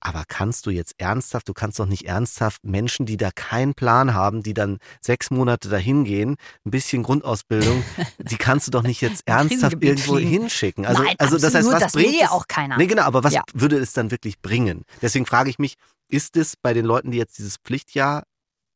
Aber 0.00 0.22
kannst 0.28 0.66
du 0.66 0.70
jetzt 0.70 0.94
ernsthaft, 0.98 1.48
du 1.48 1.54
kannst 1.54 1.78
doch 1.80 1.86
nicht 1.86 2.06
ernsthaft 2.06 2.62
Menschen, 2.64 3.04
die 3.04 3.16
da 3.16 3.30
keinen 3.34 3.74
Plan 3.74 4.14
haben, 4.14 4.42
die 4.44 4.54
dann 4.54 4.78
sechs 5.00 5.30
Monate 5.30 5.68
dahin 5.68 6.04
gehen, 6.04 6.36
ein 6.64 6.70
bisschen 6.70 7.02
Grundausbildung, 7.02 7.82
die 8.18 8.36
kannst 8.36 8.66
du 8.68 8.70
doch 8.70 8.82
nicht 8.82 9.00
jetzt 9.00 9.22
ernsthaft 9.26 9.82
irgendwo 9.82 10.14
fliegen. 10.14 10.30
hinschicken. 10.30 10.86
Also, 10.86 11.02
Nein, 11.02 11.16
also 11.18 11.36
das 11.38 11.52
heißt, 11.54 11.68
was 11.72 11.80
das 11.82 11.94
will 11.94 12.04
bringt 12.04 12.20
ja 12.20 12.26
es? 12.26 12.30
auch 12.32 12.46
keiner. 12.46 12.76
Nee, 12.76 12.86
genau, 12.86 13.02
aber 13.02 13.24
was 13.24 13.32
Ja. 13.34 13.42
würde 13.54 13.76
es 13.78 13.92
dann 13.92 14.10
wirklich 14.12 14.40
bringen? 14.40 14.84
Deswegen 15.02 15.26
frage 15.26 15.50
ich 15.50 15.58
mich, 15.58 15.74
ist 16.08 16.36
es 16.36 16.54
bei 16.56 16.72
den 16.74 16.84
Leuten, 16.84 17.10
die 17.10 17.18
jetzt 17.18 17.38
dieses 17.38 17.56
Pflichtjahr 17.56 18.22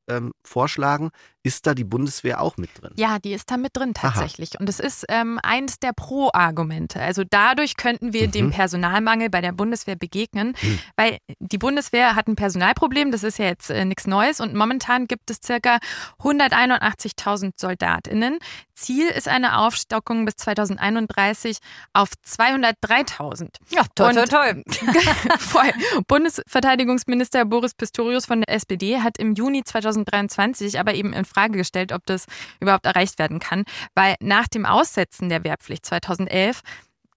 ähm, 0.09 0.33
vorschlagen, 0.45 1.11
ist 1.45 1.67
da 1.67 1.75
die 1.75 1.85
Bundeswehr 1.85 2.41
auch 2.41 2.57
mit 2.57 2.71
drin? 2.81 2.93
Ja, 2.97 3.19
die 3.19 3.33
ist 3.33 3.51
da 3.51 3.57
mit 3.57 3.77
drin 3.77 3.95
tatsächlich. 3.95 4.59
Und 4.61 4.69
es 4.69 4.79
ist 4.81 5.05
ähm, 5.09 5.41
eines 5.43 5.79
der 5.81 5.93
Pro-Argumente. 5.93 7.01
Also 7.01 7.23
dadurch 7.29 7.77
könnten 7.77 8.13
wir 8.13 8.29
Mhm. 8.29 8.33
dem 8.33 8.51
Personalmangel 8.51 9.29
bei 9.31 9.41
der 9.41 9.53
Bundeswehr 9.53 9.97
begegnen, 9.97 10.55
Mhm. 10.63 10.79
weil 10.97 11.19
die 11.41 11.59
Bundeswehr 11.59 12.15
hat 12.15 12.29
ein 12.29 12.37
Personalproblem, 12.37 13.11
das 13.11 13.23
ist 13.25 13.39
ja 13.39 13.47
jetzt 13.47 13.71
äh, 13.71 13.85
nichts 13.85 14.07
Neues 14.07 14.41
und 14.41 14.55
momentan 14.55 15.07
gibt 15.07 15.31
es 15.31 15.39
circa 15.45 15.79
181.000 16.23 17.53
SoldatInnen. 17.61 18.39
Ziel 18.75 19.09
ist 19.09 19.29
eine 19.29 19.59
Aufstockung 19.59 20.25
bis 20.25 20.37
2031 20.37 21.59
auf 21.93 22.09
203.000. 22.27 23.49
Ja, 23.71 23.83
toll, 23.95 24.15
toll, 24.15 24.25
toll. 24.29 24.63
Voll. 25.39 25.71
Bundesverteidigungsminister 26.09 27.45
Boris 27.45 27.75
Pistorius 27.75 28.27
von 28.27 28.41
der 28.43 28.55
SPD 28.55 29.01
hat 29.01 29.19
im 29.19 29.35
Juni 29.35 29.63
2023 29.65 30.79
aber 30.81 30.95
eben 30.95 31.13
in 31.13 31.25
Frage 31.33 31.57
gestellt, 31.59 31.93
ob 31.93 32.05
das 32.07 32.27
überhaupt 32.61 32.87
erreicht 32.87 33.19
werden 33.19 33.39
kann, 33.41 33.65
weil 33.95 34.17
nach 34.21 34.49
dem 34.49 34.67
Aussetzen 34.67 35.29
der 35.29 35.45
Wehrpflicht 35.45 35.87
2011 35.87 36.61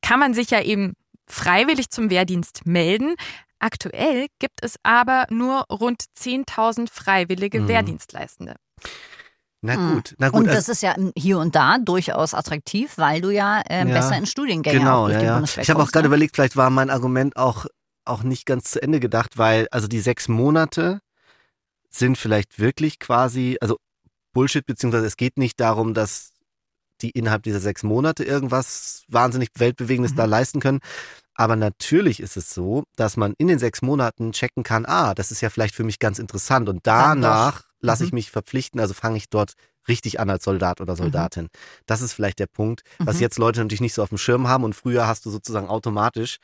kann 0.01 0.19
man 0.19 0.33
sich 0.33 0.49
ja 0.51 0.61
eben 0.61 0.93
freiwillig 1.27 1.89
zum 1.89 2.09
Wehrdienst 2.09 2.65
melden. 2.65 3.15
Aktuell 3.59 4.27
gibt 4.39 4.63
es 4.63 4.75
aber 4.83 5.25
nur 5.29 5.63
rund 5.71 6.03
10.000 6.19 6.89
freiwillige 6.91 7.61
Mhm. 7.61 7.67
Wehrdienstleistende. 7.67 8.55
Na 9.61 9.73
Hm. 9.73 9.93
gut, 9.95 10.15
na 10.19 10.29
gut. 10.29 10.39
Und 10.41 10.47
also- 10.49 10.57
das 10.59 10.69
ist 10.69 10.83
ja 10.83 10.95
hier 11.17 11.39
und 11.39 11.55
da 11.55 11.79
durchaus 11.79 12.35
attraktiv, 12.35 12.93
weil 12.97 13.21
du 13.21 13.31
ja, 13.31 13.63
ähm, 13.69 13.87
Ja, 13.87 13.95
besser 13.95 14.17
in 14.17 14.27
Studiengänge 14.27 14.77
auch 14.77 14.83
Genau, 14.83 15.01
durch 15.07 15.13
ja, 15.23 15.39
die 15.39 15.55
ja. 15.55 15.61
Ich 15.63 15.69
habe 15.71 15.81
auch 15.81 15.91
gerade 15.91 16.03
ne? 16.03 16.07
überlegt, 16.07 16.35
vielleicht 16.35 16.55
war 16.55 16.69
mein 16.69 16.91
Argument 16.91 17.35
auch, 17.37 17.65
auch 18.03 18.21
nicht 18.21 18.45
ganz 18.45 18.69
zu 18.69 18.81
Ende 18.83 18.99
gedacht, 18.99 19.39
weil 19.39 19.67
also 19.71 19.87
die 19.87 19.99
sechs 20.01 20.27
Monate 20.27 20.99
sind 21.89 22.17
vielleicht 22.19 22.59
wirklich 22.59 22.99
quasi, 22.99 23.57
also 23.61 23.77
Bullshit, 24.35 24.65
beziehungsweise 24.65 25.07
es 25.07 25.17
geht 25.17 25.37
nicht 25.39 25.59
darum, 25.59 25.95
dass 25.95 26.33
die 27.01 27.09
innerhalb 27.09 27.43
dieser 27.43 27.59
sechs 27.59 27.83
Monate 27.83 28.23
irgendwas 28.23 29.03
wahnsinnig 29.07 29.49
Weltbewegendes 29.57 30.11
Mhm. 30.13 30.17
da 30.17 30.25
leisten 30.25 30.59
können. 30.59 30.79
Aber 31.33 31.55
natürlich 31.55 32.19
ist 32.19 32.37
es 32.37 32.53
so, 32.53 32.83
dass 32.95 33.17
man 33.17 33.33
in 33.37 33.47
den 33.47 33.59
sechs 33.59 33.81
Monaten 33.81 34.31
checken 34.33 34.63
kann, 34.63 34.85
ah, 34.85 35.13
das 35.15 35.31
ist 35.31 35.41
ja 35.41 35.49
vielleicht 35.49 35.75
für 35.75 35.83
mich 35.83 35.99
ganz 35.99 36.19
interessant 36.19 36.69
und 36.69 36.81
danach 36.87 37.63
lasse 37.81 38.03
ich 38.05 38.11
Mhm. 38.11 38.15
mich 38.17 38.31
verpflichten, 38.31 38.79
also 38.79 38.93
fange 38.93 39.17
ich 39.17 39.29
dort 39.29 39.53
richtig 39.87 40.19
an 40.19 40.29
als 40.29 40.43
Soldat 40.45 40.81
oder 40.81 40.95
Soldatin. 40.95 41.49
Das 41.85 42.01
ist 42.01 42.13
vielleicht 42.13 42.39
der 42.39 42.47
Punkt, 42.47 42.81
was 42.99 43.17
Mhm. 43.17 43.21
jetzt 43.23 43.37
Leute 43.39 43.59
natürlich 43.61 43.81
nicht 43.81 43.93
so 43.93 44.03
auf 44.03 44.09
dem 44.09 44.17
Schirm 44.17 44.47
haben 44.47 44.63
und 44.63 44.73
früher 44.75 45.07
hast 45.07 45.25
du 45.25 45.29
sozusagen 45.31 45.67
automatisch, 45.67 46.37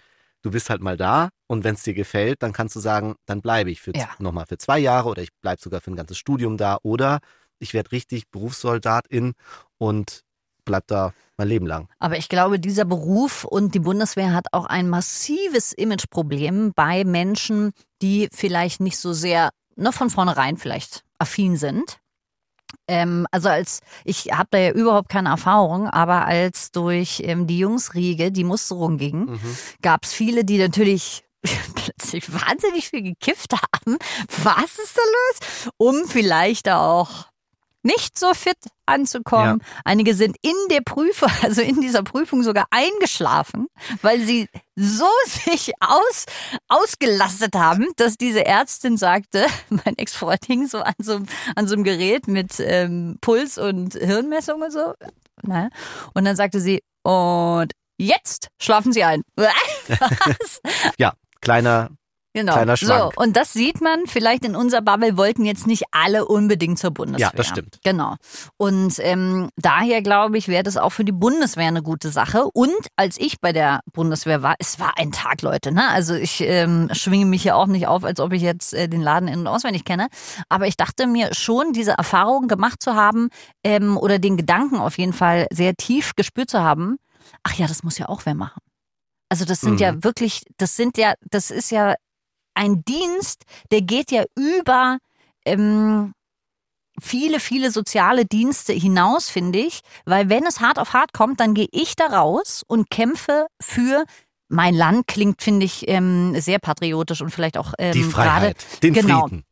du 0.43 0.51
bist 0.51 0.69
halt 0.69 0.81
mal 0.81 0.97
da 0.97 1.29
und 1.47 1.63
wenn 1.63 1.75
es 1.75 1.83
dir 1.83 1.93
gefällt, 1.93 2.43
dann 2.43 2.53
kannst 2.53 2.75
du 2.75 2.79
sagen, 2.81 3.15
dann 3.25 3.41
bleibe 3.41 3.71
ich 3.71 3.81
für 3.81 3.93
Ja. 3.95 4.09
nochmal 4.19 4.45
für 4.45 4.57
zwei 4.57 4.79
Jahre 4.79 5.09
oder 5.09 5.21
ich 5.21 5.29
bleibe 5.41 5.61
sogar 5.61 5.81
für 5.81 5.91
ein 5.91 5.95
ganzes 5.95 6.17
Studium 6.17 6.57
da 6.57 6.77
oder 6.83 7.19
ich 7.61 7.73
werde 7.73 7.91
richtig 7.91 8.29
Berufssoldatin 8.31 9.33
und 9.77 10.21
bleib 10.65 10.87
da 10.87 11.13
mein 11.37 11.47
Leben 11.47 11.65
lang. 11.65 11.87
Aber 11.99 12.17
ich 12.17 12.29
glaube, 12.29 12.59
dieser 12.59 12.85
Beruf 12.85 13.45
und 13.45 13.73
die 13.73 13.79
Bundeswehr 13.79 14.33
hat 14.33 14.47
auch 14.51 14.65
ein 14.65 14.89
massives 14.89 15.73
Imageproblem 15.73 16.71
bei 16.75 17.03
Menschen, 17.03 17.71
die 18.01 18.27
vielleicht 18.33 18.79
nicht 18.79 18.97
so 18.97 19.13
sehr, 19.13 19.49
ne, 19.75 19.91
von 19.91 20.09
vornherein 20.09 20.57
vielleicht 20.57 21.03
affin 21.17 21.57
sind. 21.57 21.97
Ähm, 22.87 23.27
also 23.31 23.49
als, 23.49 23.79
ich 24.05 24.31
habe 24.31 24.47
da 24.51 24.57
ja 24.57 24.71
überhaupt 24.71 25.09
keine 25.09 25.29
Erfahrung, 25.29 25.89
aber 25.89 26.25
als 26.25 26.71
durch 26.71 27.21
ähm, 27.25 27.47
die 27.47 27.59
Jungsriege 27.59 28.31
die 28.31 28.43
Musterung 28.45 28.97
ging, 28.97 29.25
Mhm. 29.31 29.57
gab 29.81 30.05
es 30.05 30.13
viele, 30.13 30.45
die 30.45 30.57
natürlich 30.57 31.23
plötzlich 31.75 32.31
wahnsinnig 32.31 32.89
viel 32.89 33.01
gekifft 33.01 33.53
haben. 33.53 33.97
Was 34.43 34.77
ist 34.79 34.95
da 34.95 35.01
los? 35.01 35.69
Um 35.77 36.07
vielleicht 36.07 36.69
auch 36.69 37.25
nicht 37.83 38.17
so 38.17 38.33
fit 38.33 38.57
anzukommen. 38.85 39.63
Einige 39.85 40.13
sind 40.13 40.37
in 40.41 40.55
der 40.69 40.81
Prüfung, 40.81 41.29
also 41.41 41.61
in 41.61 41.81
dieser 41.81 42.03
Prüfung 42.03 42.43
sogar 42.43 42.65
eingeschlafen, 42.71 43.67
weil 44.01 44.19
sie 44.21 44.47
so 44.75 45.05
sich 45.25 45.73
aus, 45.79 46.25
ausgelastet 46.67 47.55
haben, 47.55 47.87
dass 47.97 48.17
diese 48.17 48.45
Ärztin 48.45 48.97
sagte, 48.97 49.45
mein 49.69 49.97
Ex-Freund 49.97 50.45
hing 50.45 50.67
so 50.67 50.79
an 50.79 50.93
so, 50.99 51.21
an 51.55 51.67
so 51.67 51.75
einem 51.75 51.83
Gerät 51.83 52.27
mit 52.27 52.59
ähm, 52.59 53.17
Puls 53.21 53.57
und 53.57 53.93
Hirnmessung 53.93 54.61
und 54.61 54.71
so. 54.71 54.93
Ne? 55.43 55.69
Und 56.13 56.25
dann 56.25 56.35
sagte 56.35 56.59
sie, 56.59 56.81
und 57.03 57.71
jetzt 57.97 58.49
schlafen 58.61 58.93
Sie 58.93 59.03
ein. 59.03 59.23
Was? 59.35 60.61
Kleiner, 61.41 61.89
Genau. 62.33 62.53
Kleiner 62.53 62.77
so, 62.77 62.85
Schwank. 62.85 63.19
und 63.19 63.35
das 63.35 63.51
sieht 63.51 63.81
man, 63.81 64.05
vielleicht 64.07 64.45
in 64.45 64.55
unserer 64.55 64.81
Bubble 64.81 65.17
wollten 65.17 65.43
jetzt 65.43 65.67
nicht 65.67 65.83
alle 65.91 66.25
unbedingt 66.25 66.79
zur 66.79 66.91
Bundeswehr. 66.91 67.27
Ja, 67.27 67.33
das 67.35 67.47
stimmt. 67.47 67.79
Genau. 67.83 68.15
Und 68.57 68.95
ähm, 68.99 69.49
daher 69.57 70.01
glaube 70.01 70.37
ich, 70.37 70.47
wäre 70.47 70.63
das 70.63 70.77
auch 70.77 70.91
für 70.91 71.03
die 71.03 71.11
Bundeswehr 71.11 71.67
eine 71.67 71.83
gute 71.83 72.09
Sache. 72.09 72.45
Und 72.53 72.71
als 72.95 73.19
ich 73.19 73.41
bei 73.41 73.51
der 73.51 73.81
Bundeswehr 73.91 74.41
war, 74.41 74.55
es 74.59 74.79
war 74.79 74.97
ein 74.97 75.11
Tag, 75.11 75.41
Leute. 75.41 75.73
Ne? 75.73 75.85
Also 75.89 76.13
ich 76.15 76.39
ähm, 76.41 76.87
schwinge 76.93 77.25
mich 77.25 77.43
ja 77.43 77.55
auch 77.55 77.67
nicht 77.67 77.87
auf, 77.87 78.05
als 78.05 78.21
ob 78.21 78.31
ich 78.31 78.41
jetzt 78.41 78.73
äh, 78.73 78.87
den 78.87 79.01
Laden 79.01 79.27
in- 79.27 79.41
und 79.41 79.47
auswendig 79.47 79.83
kenne. 79.83 80.07
Aber 80.47 80.67
ich 80.67 80.77
dachte 80.77 81.07
mir 81.07 81.33
schon, 81.33 81.73
diese 81.73 81.91
Erfahrung 81.91 82.47
gemacht 82.47 82.81
zu 82.81 82.95
haben 82.95 83.27
ähm, 83.65 83.97
oder 83.97 84.19
den 84.19 84.37
Gedanken 84.37 84.77
auf 84.77 84.97
jeden 84.97 85.13
Fall 85.13 85.47
sehr 85.51 85.75
tief 85.75 86.13
gespürt 86.15 86.49
zu 86.49 86.61
haben. 86.61 86.95
Ach 87.43 87.53
ja, 87.55 87.67
das 87.67 87.83
muss 87.83 87.97
ja 87.97 88.07
auch 88.07 88.21
wer 88.23 88.35
machen. 88.35 88.61
Also 89.27 89.43
das 89.45 89.59
sind 89.61 89.73
Mhm. 89.73 89.79
ja 89.79 90.03
wirklich, 90.05 90.43
das 90.57 90.75
sind 90.77 90.97
ja, 90.97 91.13
das 91.29 91.51
ist 91.51 91.71
ja 91.71 91.95
ein 92.53 92.83
Dienst, 92.85 93.43
der 93.71 93.81
geht 93.81 94.11
ja 94.11 94.23
über 94.37 94.97
ähm, 95.45 96.13
viele, 97.01 97.39
viele 97.39 97.71
soziale 97.71 98.25
Dienste 98.25 98.73
hinaus, 98.73 99.29
finde 99.29 99.59
ich. 99.59 99.79
Weil 100.05 100.29
wenn 100.29 100.45
es 100.45 100.59
hart 100.59 100.77
auf 100.79 100.93
hart 100.93 101.13
kommt, 101.13 101.39
dann 101.39 101.53
gehe 101.53 101.67
ich 101.71 101.95
da 101.95 102.07
raus 102.07 102.63
und 102.67 102.89
kämpfe 102.89 103.47
für 103.61 104.03
mein 104.49 104.75
Land. 104.75 105.07
Klingt, 105.07 105.41
finde 105.41 105.65
ich, 105.65 105.87
ähm, 105.87 106.39
sehr 106.39 106.59
patriotisch 106.59 107.21
und 107.21 107.31
vielleicht 107.31 107.57
auch 107.57 107.73
ähm, 107.79 107.93
die 107.93 108.07
gerade 108.07 108.53
den 108.83 108.93
genau. 108.93 109.21
Frieden. 109.27 109.43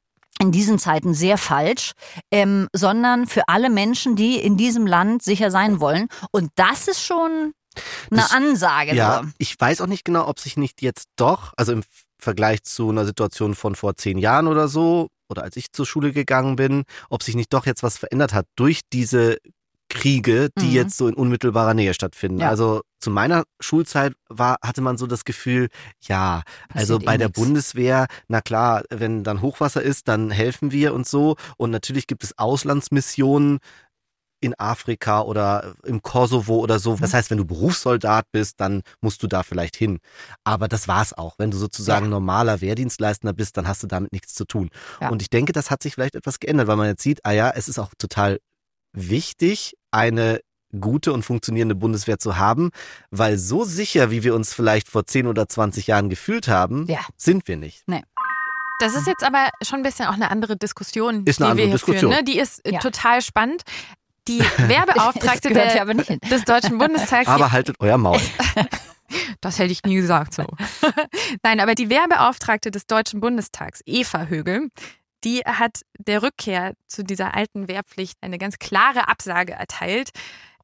in 0.41 0.51
diesen 0.51 0.77
Zeiten 0.79 1.13
sehr 1.13 1.38
falsch, 1.38 1.93
ähm, 2.31 2.67
sondern 2.73 3.25
für 3.27 3.47
alle 3.47 3.69
Menschen, 3.69 4.15
die 4.15 4.35
in 4.38 4.57
diesem 4.57 4.85
Land 4.85 5.23
sicher 5.23 5.51
sein 5.51 5.79
wollen. 5.79 6.07
Und 6.31 6.51
das 6.55 6.88
ist 6.88 7.03
schon 7.03 7.53
eine 8.12 8.21
Das- 8.21 8.31
Ansage. 8.31 8.93
Ja, 8.93 9.21
so. 9.23 9.29
ich 9.38 9.59
weiß 9.59 9.81
auch 9.81 9.88
nicht 9.88 10.03
genau, 10.05 10.27
ob 10.27 10.39
sich 10.39 10.57
nicht 10.57 10.81
jetzt 10.81 11.07
doch, 11.15 11.53
also 11.57 11.71
im 11.71 11.83
Vergleich 12.19 12.63
zu 12.63 12.89
einer 12.89 13.05
Situation 13.05 13.55
von 13.55 13.75
vor 13.75 13.95
zehn 13.95 14.17
Jahren 14.17 14.47
oder 14.47 14.67
so, 14.67 15.08
oder 15.29 15.43
als 15.43 15.55
ich 15.58 15.71
zur 15.71 15.86
Schule 15.86 16.12
gegangen 16.12 16.55
bin, 16.55 16.84
ob 17.10 17.23
sich 17.23 17.36
nicht 17.36 17.53
doch 17.53 17.65
jetzt 17.65 17.84
was 17.84 17.97
verändert 17.97 18.34
hat 18.34 18.45
durch 18.55 18.82
diese 18.91 19.38
Kriege, 19.91 20.49
die 20.60 20.67
Mhm. 20.67 20.71
jetzt 20.73 20.97
so 20.97 21.08
in 21.08 21.15
unmittelbarer 21.15 21.73
Nähe 21.73 21.95
stattfinden. 21.95 22.41
Ja. 22.41 22.49
Also 22.49 22.82
zu 22.99 23.10
meiner 23.10 23.43
Schulzeit 23.60 24.13
war, 24.27 24.58
hatte 24.63 24.82
man 24.82 24.97
so 24.99 25.08
das 25.08 25.25
Gefühl, 25.25 25.69
ja, 26.01 26.43
also 26.71 26.95
Passiert 26.97 27.01
eh 27.01 27.05
bei 27.05 27.17
der 27.17 27.27
nix. 27.29 27.39
Bundeswehr, 27.39 28.05
na 28.27 28.41
klar, 28.41 28.84
wenn 28.91 29.23
dann 29.23 29.41
Hochwasser 29.41 29.82
ist, 29.82 30.08
dann 30.08 30.29
helfen 30.29 30.71
wir 30.71 30.93
und 30.93 31.08
so. 31.08 31.38
Und 31.58 31.71
natürlich 31.71 32.05
gibt 32.05 32.23
es 32.23 32.38
Auslandsmissionen, 32.38 33.60
in 34.41 34.54
Afrika 34.60 35.21
oder 35.21 35.75
im 35.86 36.02
Kosovo 36.02 36.56
oder 36.60 36.80
so. 36.80 36.95
Mhm. 36.95 37.02
Das 37.02 37.13
heißt, 37.13 37.30
wenn 37.32 37.38
du 37.38 37.45
Berufssoldat 37.45 38.25
bist, 38.32 38.60
dann 38.60 38.82
musst 39.02 39.21
du 39.23 39.28
da 39.28 39.43
vielleicht 39.43 39.75
hin. 39.75 39.99
Aber 40.43 40.67
das 40.67 40.88
war's 40.88 41.13
auch. 41.13 41.36
Wenn 41.38 41.52
du 41.52 41.58
sozusagen 41.58 42.06
Ja. 42.06 42.10
normaler 42.12 42.62
Wehrdienstleistender 42.62 43.34
bist, 43.34 43.58
dann 43.58 43.67
hast 43.67 43.84
du 43.84 43.88
damit 43.88 44.12
nichts 44.13 44.34
zu 44.34 44.45
tun. 44.45 44.69
Ja. 45.02 45.10
Und 45.10 45.21
ich 45.21 45.30
denke, 45.30 45.52
das 45.54 45.69
hat 45.71 45.84
sich 45.84 45.93
vielleicht 45.93 46.15
etwas 46.15 46.39
geändert, 46.39 46.67
weil 46.67 46.75
man 46.78 46.88
jetzt 46.88 47.04
sieht, 47.04 47.19
ah 47.25 47.32
ja, 47.32 47.49
es 47.52 47.67
ist 47.69 47.80
auch 47.80 47.91
total 47.97 48.39
wichtig, 48.93 49.75
eine 49.91 50.39
gute 50.80 51.13
und 51.13 51.23
funktionierende 51.23 51.73
Bundeswehr 51.75 52.19
zu 52.19 52.38
haben, 52.38 52.69
weil 53.10 53.38
so 53.39 53.63
sicher, 53.63 54.12
wie 54.12 54.23
wir 54.23 54.36
uns 54.36 54.54
vielleicht 54.54 54.88
vor 54.88 55.06
10 55.06 55.25
oder 55.28 55.47
20 55.49 55.88
Jahren 55.88 56.10
gefühlt 56.10 56.47
haben, 56.47 56.86
Ja. 56.88 56.99
sind 57.17 57.47
wir 57.47 57.58
nicht. 57.58 57.84
Das 58.80 58.95
ist 58.95 59.08
jetzt 59.08 59.23
aber 59.23 59.49
schon 59.62 59.80
ein 59.80 59.84
bisschen 59.84 60.06
auch 60.06 60.13
eine 60.13 60.32
andere 60.32 60.56
Diskussion, 60.56 61.25
Ist 61.25 61.41
eine 61.41 61.47
die 61.47 61.52
andere 61.52 61.58
wir 61.58 61.63
hier 61.65 61.73
Diskussion. 61.73 62.12
führen. 62.12 62.19
Ne? 62.19 62.23
Die 62.23 62.39
ist 62.39 62.65
äh, 62.65 62.73
Ja. 62.73 62.80
total 62.80 63.21
spannend. 63.21 63.63
Die 64.29 64.39
Werbeauftragte 64.39 65.49
der, 65.53 65.81
aber 65.81 65.95
nicht 65.95 66.07
hin. 66.07 66.19
des 66.29 66.45
Deutschen 66.45 66.77
Bundestags, 66.77 67.27
Aber 67.27 67.51
haltet 67.51 67.77
euer 67.79 67.97
Maul. 67.97 68.21
Das 69.41 69.57
hätte 69.57 69.71
ich 69.71 69.81
nie 69.81 69.95
gesagt 69.95 70.35
so. 70.35 70.45
Nein, 71.43 71.59
aber 71.61 71.73
die 71.73 71.89
Werbeauftragte 71.89 72.69
des 72.69 72.85
Deutschen 72.85 73.21
Bundestags, 73.21 73.81
Eva 73.87 74.25
Högel, 74.25 74.69
die 75.23 75.39
hat 75.39 75.81
der 75.97 76.21
Rückkehr 76.21 76.73
zu 76.85 77.03
dieser 77.03 77.33
alten 77.33 77.67
Wehrpflicht 77.67 78.19
eine 78.21 78.37
ganz 78.37 78.59
klare 78.59 79.07
Absage 79.07 79.53
erteilt. 79.53 80.11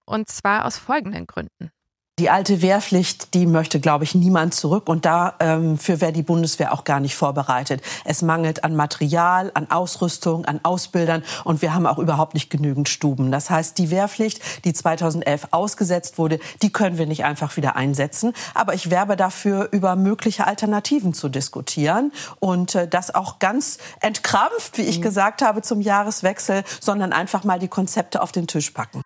Und 0.05 0.29
zwar 0.29 0.65
aus 0.65 0.77
folgenden 0.77 1.25
Gründen. 1.25 1.71
Die 2.17 2.29
alte 2.29 2.61
Wehrpflicht, 2.61 3.33
die 3.33 3.45
möchte, 3.45 3.81
glaube 3.81 4.05
ich, 4.05 4.15
niemand 4.15 4.53
zurück. 4.53 4.87
Und 4.87 5.03
dafür 5.03 5.35
ähm, 5.41 5.77
wäre 5.85 6.13
die 6.13 6.23
Bundeswehr 6.23 6.71
auch 6.71 6.85
gar 6.85 7.01
nicht 7.01 7.13
vorbereitet. 7.13 7.81
Es 8.05 8.21
mangelt 8.21 8.63
an 8.63 8.73
Material, 8.73 9.51
an 9.53 9.69
Ausrüstung, 9.69 10.45
an 10.45 10.61
Ausbildern. 10.63 11.25
Und 11.43 11.61
wir 11.61 11.73
haben 11.73 11.85
auch 11.85 11.97
überhaupt 11.97 12.33
nicht 12.33 12.49
genügend 12.49 12.87
Stuben. 12.87 13.33
Das 13.33 13.49
heißt, 13.49 13.77
die 13.77 13.91
Wehrpflicht, 13.91 14.39
die 14.63 14.71
2011 14.71 15.49
ausgesetzt 15.51 16.17
wurde, 16.17 16.39
die 16.61 16.71
können 16.71 16.97
wir 16.97 17.05
nicht 17.05 17.25
einfach 17.25 17.57
wieder 17.57 17.75
einsetzen. 17.75 18.31
Aber 18.53 18.73
ich 18.75 18.89
werbe 18.89 19.17
dafür, 19.17 19.67
über 19.73 19.97
mögliche 19.97 20.47
Alternativen 20.47 21.13
zu 21.13 21.27
diskutieren. 21.27 22.13
Und 22.39 22.75
äh, 22.75 22.87
das 22.87 23.13
auch 23.13 23.39
ganz 23.39 23.77
entkrampft, 23.99 24.77
wie 24.77 24.83
ich 24.83 25.01
gesagt 25.01 25.41
habe, 25.41 25.63
zum 25.63 25.81
Jahreswechsel, 25.81 26.63
sondern 26.79 27.11
einfach 27.11 27.43
mal 27.43 27.59
die 27.59 27.67
Konzepte 27.67 28.21
auf 28.21 28.31
den 28.31 28.47
Tisch 28.47 28.71
packen. 28.71 29.01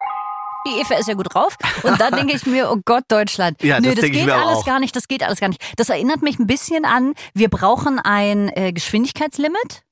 Die 0.69 0.79
Eva 0.81 0.95
ist 0.95 1.07
ja 1.07 1.13
gut 1.15 1.33
drauf. 1.33 1.55
Und 1.83 1.99
dann 1.99 2.13
denke 2.15 2.35
ich 2.35 2.45
mir, 2.45 2.69
oh 2.71 2.77
Gott, 2.85 3.03
Deutschland. 3.07 3.61
Ja, 3.63 3.79
Nö, 3.79 3.89
das 3.89 4.01
das, 4.01 4.11
geht 4.11 4.29
alles 4.29 4.59
auch. 4.59 4.65
gar 4.65 4.79
nicht, 4.79 4.95
das 4.95 5.07
geht 5.07 5.23
alles 5.23 5.39
gar 5.39 5.49
nicht. 5.49 5.61
Das 5.77 5.89
erinnert 5.89 6.21
mich 6.21 6.39
ein 6.39 6.47
bisschen 6.47 6.85
an, 6.85 7.13
wir 7.33 7.49
brauchen 7.49 7.99
ein 7.99 8.49
äh, 8.55 8.71
Geschwindigkeitslimit. 8.73 9.83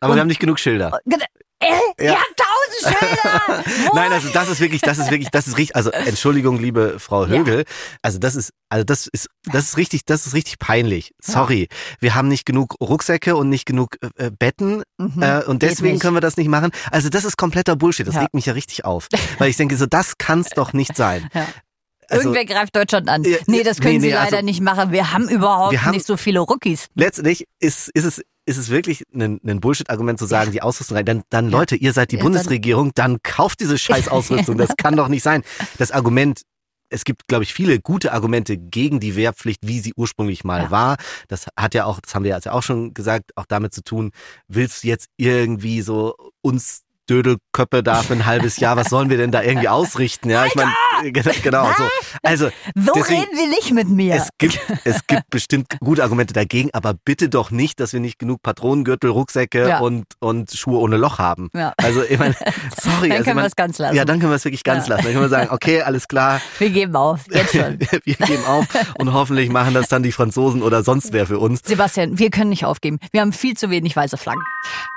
Aber 0.00 0.10
Und- 0.12 0.16
wir 0.16 0.20
haben 0.20 0.28
nicht 0.28 0.40
genug 0.40 0.58
Schilder. 0.58 0.98
Äh, 1.60 1.66
Ja. 2.04 2.12
Ihr 2.12 2.18
habt 2.18 2.40
tausend 2.40 2.98
Schilder! 2.98 3.64
Nein, 3.94 4.12
also 4.12 4.28
das 4.30 4.48
ist 4.48 4.60
wirklich, 4.60 4.80
das 4.80 4.98
ist 4.98 5.10
wirklich, 5.10 5.28
das 5.30 5.46
ist 5.46 5.58
richtig, 5.58 5.76
also 5.76 5.90
Entschuldigung, 5.90 6.58
liebe 6.58 6.98
Frau 6.98 7.26
Högel, 7.26 7.64
also 8.02 8.18
das 8.18 8.34
ist, 8.34 8.50
also 8.70 8.84
das 8.84 9.06
ist, 9.06 9.28
das 9.44 9.64
ist 9.64 9.76
richtig, 9.76 10.04
das 10.06 10.26
ist 10.26 10.34
richtig 10.34 10.58
peinlich. 10.58 11.12
Sorry, 11.20 11.68
wir 12.00 12.14
haben 12.14 12.28
nicht 12.28 12.46
genug 12.46 12.76
Rucksäcke 12.80 13.36
und 13.36 13.48
nicht 13.50 13.66
genug 13.66 13.96
äh, 14.16 14.26
äh, 14.26 14.30
Betten 14.30 14.82
Mhm. 14.98 15.22
äh, 15.22 15.44
und 15.44 15.62
deswegen 15.62 15.98
können 15.98 16.14
wir 16.16 16.20
das 16.20 16.36
nicht 16.36 16.48
machen. 16.48 16.70
Also 16.90 17.08
das 17.10 17.24
ist 17.24 17.36
kompletter 17.36 17.76
Bullshit, 17.76 18.06
das 18.06 18.14
Ja. 18.14 18.22
regt 18.22 18.34
mich 18.34 18.46
ja 18.46 18.52
richtig 18.54 18.84
auf, 18.84 19.08
weil 19.38 19.50
ich 19.50 19.56
denke 19.56 19.76
so, 19.76 19.86
das 19.86 20.16
kann's 20.18 20.48
doch 20.50 20.72
nicht 20.72 20.96
sein. 20.96 21.28
Ja. 21.34 21.46
also, 22.08 22.28
Irgendwer 22.32 22.44
greift 22.44 22.74
Deutschland 22.76 23.08
an. 23.08 23.22
Ja, 23.24 23.36
nee, 23.46 23.62
das 23.62 23.80
können 23.80 23.94
nee, 23.94 24.00
sie 24.00 24.06
nee, 24.08 24.12
leider 24.14 24.36
also- 24.38 24.44
nicht 24.46 24.60
machen. 24.62 24.92
Wir 24.92 25.12
haben 25.12 25.28
überhaupt 25.28 25.72
Wir 25.72 25.84
haben- 25.84 25.92
nicht 25.92 26.06
so 26.06 26.16
viele 26.16 26.40
Rookies. 26.40 26.86
letztendlich 26.94 27.46
ist, 27.60 27.88
ist 27.94 28.04
es 28.04 28.22
ist 28.50 28.58
es 28.58 28.68
wirklich 28.68 29.04
ein, 29.14 29.40
ein 29.46 29.60
Bullshit-Argument 29.60 30.18
zu 30.18 30.26
sagen, 30.26 30.50
die 30.52 30.60
Ausrüstung 30.62 30.96
rein. 30.96 31.06
Dann, 31.06 31.22
dann 31.30 31.48
Leute, 31.50 31.76
ihr 31.76 31.92
seid 31.92 32.10
die 32.10 32.16
Ja, 32.16 32.22
dann- 32.22 32.32
Bundesregierung, 32.32 32.90
dann 32.94 33.22
kauft 33.22 33.60
diese 33.60 33.78
scheiß 33.86 34.08
Ausrüstung. 34.08 34.58
Das 34.58 34.76
kann 34.76 34.96
doch 34.96 35.08
nicht 35.08 35.22
sein. 35.22 35.42
Das 35.78 35.90
Argument, 35.92 36.42
es 36.88 37.04
gibt, 37.04 37.28
glaube 37.28 37.44
ich, 37.44 37.54
viele 37.54 37.78
gute 37.78 38.12
Argumente 38.12 38.56
gegen 38.58 38.98
die 38.98 39.14
Wehrpflicht, 39.14 39.60
wie 39.64 39.78
sie 39.78 39.92
ursprünglich 39.96 40.42
mal 40.42 40.64
Ja. 40.64 40.70
war. 40.72 40.96
Das 41.28 41.46
hat 41.56 41.74
ja 41.74 41.84
auch, 41.84 42.00
das 42.00 42.14
haben 42.16 42.24
wir 42.24 42.36
ja 42.36 42.52
auch 42.52 42.62
schon 42.64 42.92
gesagt, 42.92 43.30
auch 43.36 43.46
damit 43.46 43.72
zu 43.72 43.82
tun, 43.84 44.10
willst 44.48 44.82
du 44.82 44.88
jetzt 44.88 45.06
irgendwie 45.16 45.80
so 45.82 46.16
uns 46.42 46.82
Dödelköppe 47.08 47.82
da 47.82 48.02
für 48.02 48.12
ein 48.12 48.24
halbes 48.26 48.58
Jahr, 48.58 48.76
was 48.76 48.88
sollen 48.88 49.10
wir 49.10 49.16
denn 49.16 49.32
da 49.32 49.42
irgendwie 49.42 49.68
ausrichten? 49.80 50.30
Ja, 50.30 50.46
ich 50.46 50.54
meine, 50.54 50.72
genau 51.42 51.66
so. 51.76 51.84
Also, 52.22 52.50
So 52.74 52.92
Deswegen- 52.94 53.20
reden 53.20 53.36
sie 53.36 53.46
nicht 53.46 53.72
mit 53.72 53.88
mir. 53.88 54.14
es 54.16 54.28
gibt, 54.38 54.58
es 54.84 55.06
gibt 55.06 55.22
bestimmt 55.30 55.66
gute 55.80 56.02
Argumente 56.02 56.34
dagegen, 56.34 56.70
aber 56.72 56.94
bitte 56.94 57.28
doch 57.28 57.50
nicht, 57.50 57.80
dass 57.80 57.92
wir 57.92 58.00
nicht 58.00 58.18
genug 58.18 58.42
Patronengürtel, 58.42 59.10
Rucksäcke 59.10 59.68
Ja. 59.68 59.78
und, 59.80 60.04
und 60.20 60.50
Schuhe 60.52 60.78
ohne 60.78 60.96
Loch 60.96 61.18
haben. 61.18 61.48
Ja. 61.54 61.72
Also, 61.76 62.02
ich 62.02 62.18
meine, 62.18 62.34
sorry. 62.80 63.08
Dann 63.08 63.12
also, 63.18 63.24
können 63.24 63.36
wir 63.38 63.46
es 63.46 63.56
ganz 63.56 63.78
lassen. 63.78 63.96
Ja, 63.96 64.04
dann 64.04 64.18
können 64.20 64.32
wir 64.32 64.36
es 64.36 64.44
wirklich 64.44 64.64
ganz 64.64 64.86
Ja. 64.88 64.94
lassen. 64.94 65.04
Dann 65.04 65.12
können 65.12 65.24
wir 65.24 65.28
sagen, 65.28 65.50
okay, 65.50 65.82
alles 65.82 66.08
klar, 66.08 66.40
Wir 66.58 66.70
geben 66.70 66.96
auf. 66.96 67.20
Jetzt 67.30 67.52
schon. 67.52 67.78
wir 67.78 68.16
geben 68.16 68.44
auf 68.46 68.66
und 68.98 69.12
hoffentlich 69.12 69.48
machen 69.50 69.74
das 69.74 69.88
dann 69.88 70.02
die 70.02 70.12
Franzosen 70.12 70.62
oder 70.62 70.82
sonst 70.82 71.12
wer 71.12 71.26
für 71.26 71.38
uns. 71.38 71.60
Sebastian, 71.64 72.18
wir 72.18 72.30
können 72.30 72.50
nicht 72.50 72.64
aufgeben. 72.64 72.98
Wir 73.12 73.20
haben 73.20 73.32
viel 73.32 73.56
zu 73.56 73.70
wenig 73.70 73.96
weiße 73.96 74.16
Flaggen. 74.16 74.42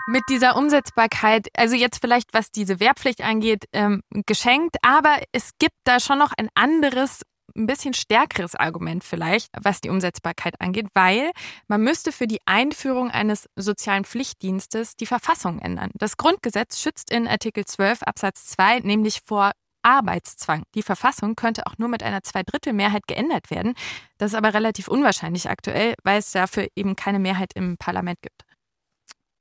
Mit 0.05 0.23
dieser 0.27 0.57
Umsetzbarkeit, 0.57 1.47
also 1.55 1.75
jetzt 1.75 2.01
vielleicht 2.01 2.33
was 2.33 2.51
diese 2.51 2.81
Wehrpflicht 2.81 3.21
angeht, 3.21 3.65
ähm, 3.71 4.01
geschenkt, 4.25 4.75
aber 4.81 5.17
es 5.31 5.51
gibt 5.59 5.77
da 5.85 6.01
schon 6.01 6.19
noch 6.19 6.33
ein 6.37 6.49
anderes, 6.55 7.21
ein 7.55 7.67
bisschen 7.67 7.93
stärkeres 7.93 8.53
Argument 8.55 9.03
vielleicht, 9.05 9.47
was 9.57 9.79
die 9.79 9.89
Umsetzbarkeit 9.89 10.59
angeht, 10.59 10.87
weil 10.93 11.31
man 11.67 11.81
müsste 11.81 12.11
für 12.11 12.27
die 12.27 12.39
Einführung 12.45 13.11
eines 13.11 13.47
sozialen 13.55 14.03
Pflichtdienstes 14.03 14.97
die 14.97 15.05
Verfassung 15.05 15.59
ändern. 15.59 15.91
Das 15.93 16.17
Grundgesetz 16.17 16.81
schützt 16.81 17.09
in 17.09 17.25
Artikel 17.25 17.63
12 17.63 18.03
Absatz 18.03 18.47
2 18.47 18.79
nämlich 18.79 19.21
vor 19.25 19.51
Arbeitszwang. 19.83 20.63
Die 20.75 20.83
Verfassung 20.83 21.35
könnte 21.35 21.65
auch 21.65 21.77
nur 21.77 21.87
mit 21.87 22.03
einer 22.03 22.23
Zweidrittelmehrheit 22.23 23.07
geändert 23.07 23.51
werden. 23.51 23.73
Das 24.17 24.31
ist 24.31 24.37
aber 24.37 24.53
relativ 24.53 24.89
unwahrscheinlich 24.89 25.49
aktuell, 25.49 25.93
weil 26.03 26.19
es 26.19 26.31
dafür 26.31 26.67
eben 26.75 26.95
keine 26.95 27.19
Mehrheit 27.19 27.51
im 27.55 27.77
Parlament 27.77 28.21
gibt. 28.21 28.43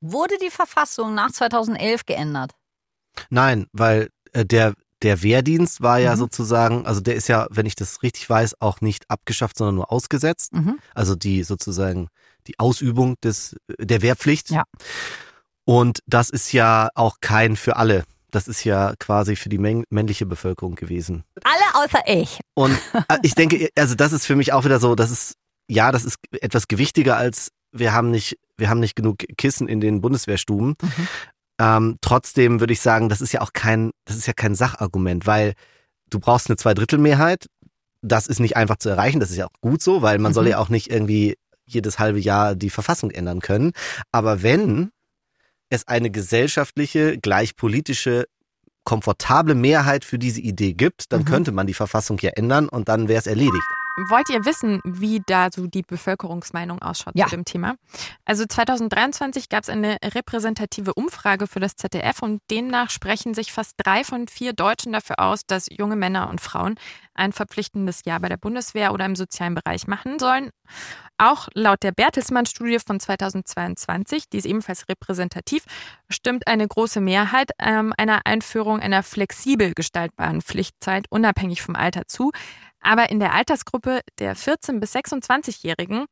Wurde 0.03 0.37
die 0.43 0.51
Verfassung 0.51 1.15
nach 1.15 1.31
2011 1.31 2.05
geändert? 2.07 2.53
Nein, 3.31 3.67
weil 3.73 4.11
äh, 4.33 4.45
der, 4.45 4.75
der 5.03 5.23
Wehrdienst 5.23 5.81
war 5.81 5.99
ja 5.99 6.15
Mhm. 6.15 6.19
sozusagen, 6.19 6.87
also 6.87 7.01
der 7.01 7.15
ist 7.15 7.29
ja, 7.29 7.47
wenn 7.51 7.67
ich 7.67 7.77
das 7.77 8.03
richtig 8.03 8.29
weiß, 8.29 8.61
auch 8.61 8.81
nicht 8.81 9.09
abgeschafft, 9.09 9.57
sondern 9.57 9.77
nur 9.77 9.93
ausgesetzt. 9.93 10.53
Mhm. 10.53 10.79
Also 10.95 11.15
die 11.15 11.45
sozusagen 11.45 12.09
die 12.49 12.59
Ausübung 12.59 13.15
des, 13.23 13.55
der 13.79 14.03
Wehrpflicht. 14.03 14.51
Ja. 14.51 14.65
Und 15.65 16.01
das 16.07 16.31
ist 16.31 16.53
ja 16.53 16.89
auch 16.97 17.19
kein 17.21 17.55
für 17.57 17.77
alle. 17.77 18.05
Das 18.33 18.49
ist 18.49 18.65
ja 18.65 18.95
quasi 18.99 19.37
für 19.37 19.51
die 19.51 19.59
männliche 19.59 20.27
Bevölkerung 20.27 20.75
gewesen. 20.75 21.23
Alle 21.45 21.85
außer 21.85 22.01
ich. 22.07 22.41
Und 22.55 22.77
äh, 23.09 23.19
ich 23.23 23.35
denke, 23.37 23.69
also 23.79 23.95
das 23.95 24.13
ist 24.13 24.27
für 24.27 24.35
mich 24.35 24.53
auch 24.53 24.65
wieder 24.65 24.81
so, 24.81 24.95
das 24.97 25.11
ist, 25.13 25.35
ja, 25.69 25.93
das 25.93 26.05
ist 26.05 26.17
etwas 26.41 26.67
gewichtiger 26.67 27.17
als 27.17 27.51
wir 27.73 27.93
haben 27.93 28.11
nicht, 28.11 28.39
wir 28.57 28.69
haben 28.71 28.81
nicht 28.81 28.95
genug 28.97 29.19
Kissen 29.37 29.69
in 29.69 29.81
den 29.81 30.01
Bundeswehrstuben. 30.01 30.77
Mhm. 30.81 31.09
Ähm, 31.59 31.97
trotzdem 32.01 32.61
würde 32.61 32.73
ich 32.73 32.81
sagen, 32.81 33.09
das 33.09 33.21
ist 33.21 33.33
ja 33.33 33.41
auch 33.41 33.53
kein, 33.53 33.91
das 34.05 34.17
ist 34.17 34.27
ja 34.27 34.33
kein 34.33 34.55
Sachargument, 34.55 35.27
weil 35.27 35.55
du 36.11 36.19
brauchst 36.19 36.49
eine 36.49 36.57
Zweidrittelmehrheit. 36.57 37.47
Das 38.03 38.27
ist 38.27 38.41
nicht 38.41 38.57
einfach 38.57 38.77
zu 38.77 38.89
erreichen. 38.89 39.21
Das 39.21 39.31
ist 39.31 39.37
ja 39.37 39.47
auch 39.47 39.61
gut 39.61 39.83
so, 39.83 40.03
weil 40.03 40.19
man 40.19 40.35
soll 40.35 40.45
Mhm. 40.45 40.51
ja 40.51 40.59
auch 40.59 40.69
nicht 40.69 40.91
irgendwie 40.91 41.37
jedes 41.67 41.99
halbe 41.99 42.19
Jahr 42.19 42.55
die 42.57 42.71
Verfassung 42.71 43.11
ändern 43.11 43.41
können. 43.41 43.73
Aber 44.11 44.43
wenn 44.43 44.91
es 45.71 45.87
eine 45.89 46.11
gesellschaftliche, 46.11 47.17
gleich 47.19 47.57
politische, 47.57 48.27
komfortable 48.85 49.55
Mehrheit 49.55 50.05
für 50.05 50.19
diese 50.19 50.41
Idee 50.41 50.73
gibt, 50.75 51.13
dann 51.13 51.21
Mhm. 51.21 51.25
könnte 51.27 51.53
man 51.53 51.67
die 51.69 51.75
Verfassung 51.75 52.19
ja 52.21 52.31
ändern 52.31 52.69
und 52.69 52.89
dann 52.89 53.09
wäre 53.09 53.21
es 53.21 53.27
erledigt. 53.29 53.63
Wollt 54.09 54.31
ihr 54.31 54.45
wissen, 54.45 54.81
wie 54.85 55.23
da 55.27 55.49
so 55.53 55.67
die 55.67 55.83
Bevölkerungsmeinung 55.83 56.81
ausschaut 56.81 57.15
Ja. 57.17 57.27
zu 57.27 57.37
dem 57.37 57.45
Thema? 57.45 57.77
Also 58.25 58.45
2023 58.47 59.49
gab 59.49 59.63
es 59.65 59.69
eine 59.69 59.99
repräsentative 60.03 60.95
Umfrage 60.95 61.47
für 61.47 61.61
das 61.61 61.77
ZDF 61.77 62.23
und 62.23 62.41
demnach 62.51 62.91
sprechen 62.91 63.35
sich 63.35 63.53
fast 63.53 63.75
drei 63.77 64.05
von 64.05 64.29
vier 64.29 64.53
Deutschen 64.55 64.93
dafür 64.93 65.21
aus, 65.21 65.43
dass 65.47 65.67
junge 65.71 65.97
Männer 65.97 66.31
und 66.31 66.41
Frauen 66.41 66.77
ein 67.15 67.33
verpflichtendes 67.33 68.01
Jahr 68.07 68.21
bei 68.21 68.29
der 68.29 68.39
Bundeswehr 68.39 68.93
oder 68.95 69.05
im 69.05 69.17
sozialen 69.17 69.55
Bereich 69.55 69.87
machen 69.87 70.19
sollen. 70.19 70.51
Auch 71.19 71.49
laut 71.55 71.83
der 71.83 71.93
Bertelsmann-Studie 71.93 72.79
von 72.85 72.99
2022, 72.99 74.29
die 74.31 74.39
ist 74.39 74.47
ebenfalls 74.47 74.89
repräsentativ, 74.89 75.65
stimmt 76.09 76.47
eine 76.47 76.67
große 76.67 77.01
Mehrheit 77.01 77.51
ähm, 77.59 77.93
einer 77.99 78.27
Einführung 78.27 78.81
einer 78.81 79.03
flexibel 79.03 79.73
gestaltbaren 79.75 80.41
Pflichtzeit 80.41 81.07
unabhängig 81.11 81.61
vom 81.63 81.77
Alter 81.77 82.09
zu. 82.09 82.33
Aber 82.83 83.11
in 83.11 83.21
der 83.21 83.33
Altersgruppe 83.33 84.01
der 84.19 84.37
14- 84.37 84.81
bis 84.81 84.95
26-Jährigen 84.95 86.07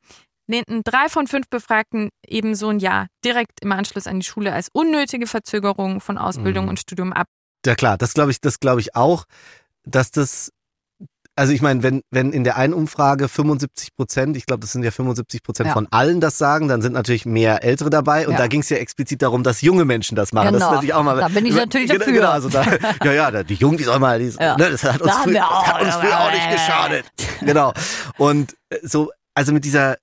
lehnten 0.47 0.83
drei 0.83 1.09
von 1.09 1.27
fünf 1.27 1.49
Befragten 1.49 2.11
eben 2.27 2.55
so 2.55 2.69
ein 2.69 2.79
Jahr 2.81 3.07
direkt 3.25 3.61
im 3.63 3.73
Anschluss 3.73 4.07
an 4.07 4.21
die 4.21 4.27
Schule 4.27 4.53
als 4.53 4.69
unnötige 4.73 5.27
Verzögerung 5.27 6.01
von 6.01 6.19
Ausbildung 6.19 6.65
Mhm. 6.65 6.71
und 6.71 6.81
Studium 6.81 7.13
ab. 7.13 7.27
Ja 7.67 7.75
klar, 7.75 7.99
das 7.99 8.15
glaube 8.15 8.31
ich, 8.31 8.41
das 8.41 8.59
glaube 8.59 8.81
ich 8.81 8.97
auch, 8.97 9.25
dass 9.85 10.11
das, 10.11 10.51
also 11.41 11.53
ich 11.55 11.63
meine, 11.63 11.83
wenn, 11.83 12.03
wenn 12.11 12.33
in 12.33 12.45
der 12.45 12.57
einen 12.59 12.75
Umfrage 12.75 13.27
75 13.29 13.97
Prozent, 13.97 14.37
ich 14.37 14.45
glaube, 14.45 14.61
das 14.61 14.73
sind 14.73 14.83
ja 14.83 14.91
75 14.91 15.43
Prozent 15.43 15.69
Ja. 15.69 15.73
von 15.73 15.89
allen 15.91 16.21
das 16.21 16.37
sagen, 16.37 16.69
dann 16.69 16.83
sind 16.83 16.93
natürlich 16.93 17.25
mehr 17.25 17.65
Ältere 17.65 17.89
dabei 17.89 18.27
und 18.27 18.33
Ja. 18.35 18.39
da 18.41 18.47
ging 18.47 18.61
es 18.61 18.69
ja 18.69 18.77
explizit 18.77 19.23
darum, 19.23 19.43
dass 19.43 19.63
junge 19.63 19.85
Menschen 19.87 20.17
das 20.17 20.33
machen. 20.35 20.53
Das 20.53 20.57
ist 20.57 20.61
Genau. 20.61 20.71
natürlich 20.75 20.95
auch 20.95 21.03
mal. 21.03 21.17
Da 21.17 21.29
bin 21.29 21.47
ich 21.47 21.55
natürlich 21.55 21.89
genau, 21.89 21.99
dafür. 21.99 22.13
Genau, 22.15 22.31
also 22.31 22.49
da, 22.51 22.65
ja, 23.05 23.13
ja, 23.31 23.43
die 23.43 23.55
Jungen, 23.55 23.79
die 23.79 23.85
sollen 23.85 24.01
mal, 24.03 24.19
die, 24.19 24.29
Ja. 24.39 24.57
ne, 24.57 24.71
das 24.71 24.85
hat 24.85 25.01
uns, 25.01 25.13
Da 25.13 25.31
wir 25.31 25.47
auch- 25.49 25.67
hat 25.67 25.83
uns 25.83 25.95
früher 25.95 26.21
auch 26.21 26.31
nicht 26.31 26.51
geschadet. 26.51 27.05
Genau. 27.41 27.73
Und 28.19 28.55
äh, 28.69 28.79
so, 28.83 29.11
also 29.35 29.53
mit 29.53 29.65
dieser, 29.65 29.97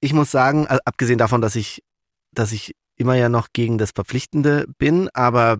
ich 0.00 0.12
muss 0.12 0.30
sagen, 0.32 0.66
also 0.66 0.80
abgesehen 0.84 1.18
davon, 1.18 1.40
dass 1.40 1.54
ich, 1.54 1.82
dass 2.32 2.50
ich 2.52 2.74
immer 2.96 3.14
ja 3.14 3.28
noch 3.28 3.48
gegen 3.52 3.78
das 3.78 3.90
Verpflichtende 3.94 4.66
bin, 4.78 5.08
aber 5.14 5.58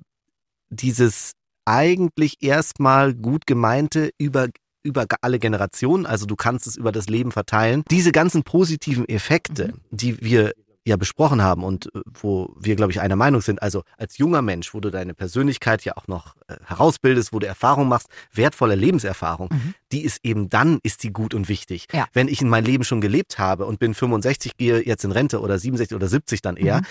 dieses 0.68 1.32
eigentlich 1.64 2.38
erstmal 2.42 3.14
gut 3.14 3.46
gemeinte 3.46 4.10
über 4.18 4.48
über 4.86 5.04
alle 5.20 5.38
Generationen, 5.38 6.06
also 6.06 6.24
du 6.26 6.36
kannst 6.36 6.66
es 6.66 6.76
über 6.76 6.92
das 6.92 7.08
Leben 7.08 7.32
verteilen. 7.32 7.82
Diese 7.90 8.12
ganzen 8.12 8.42
positiven 8.44 9.08
Effekte, 9.08 9.74
die 9.90 10.20
wir 10.22 10.52
ja 10.88 10.96
besprochen 10.96 11.42
haben 11.42 11.64
und 11.64 11.86
äh, 11.86 12.00
wo 12.22 12.54
wir, 12.60 12.76
glaube 12.76 12.92
ich, 12.92 13.00
einer 13.00 13.16
Meinung 13.16 13.40
sind, 13.40 13.60
also 13.60 13.82
als 13.98 14.18
junger 14.18 14.40
Mensch, 14.40 14.72
wo 14.72 14.78
du 14.78 14.90
deine 14.90 15.14
Persönlichkeit 15.14 15.84
ja 15.84 15.96
auch 15.96 16.06
noch 16.06 16.36
äh, 16.46 16.54
herausbildest, 16.64 17.32
wo 17.32 17.40
du 17.40 17.46
Erfahrung 17.48 17.88
machst, 17.88 18.06
wertvolle 18.32 18.76
Lebenserfahrung, 18.76 19.48
Mhm. 19.50 19.74
die 19.90 20.02
ist 20.04 20.20
eben 20.22 20.48
dann, 20.48 20.78
ist 20.84 21.02
die 21.02 21.12
gut 21.12 21.34
und 21.34 21.48
wichtig. 21.48 21.88
Ja. 21.92 22.06
Wenn 22.12 22.28
ich 22.28 22.40
in 22.40 22.48
mein 22.48 22.64
Leben 22.64 22.84
schon 22.84 23.00
gelebt 23.00 23.36
habe 23.40 23.66
und 23.66 23.80
bin 23.80 23.94
65, 23.94 24.56
gehe 24.56 24.80
jetzt 24.86 25.04
in 25.04 25.10
Rente 25.10 25.40
oder 25.40 25.58
67 25.58 25.96
oder 25.96 26.06
70 26.06 26.40
dann 26.40 26.56
eher, 26.56 26.78
Mhm. 26.82 26.86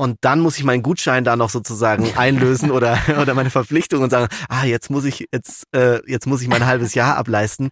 Und 0.00 0.16
dann 0.22 0.40
muss 0.40 0.56
ich 0.56 0.64
meinen 0.64 0.82
Gutschein 0.82 1.24
da 1.24 1.36
noch 1.36 1.50
sozusagen 1.50 2.10
einlösen 2.16 2.70
oder, 2.70 2.98
oder 3.20 3.34
meine 3.34 3.50
Verpflichtung 3.50 4.02
und 4.02 4.08
sagen, 4.08 4.28
ah, 4.48 4.64
jetzt 4.64 4.88
muss 4.88 5.04
ich, 5.04 5.28
jetzt, 5.30 5.64
äh, 5.74 6.00
jetzt 6.10 6.26
muss 6.26 6.40
ich 6.40 6.48
mein 6.48 6.64
halbes 6.64 6.94
Jahr 6.94 7.18
ableisten. 7.18 7.68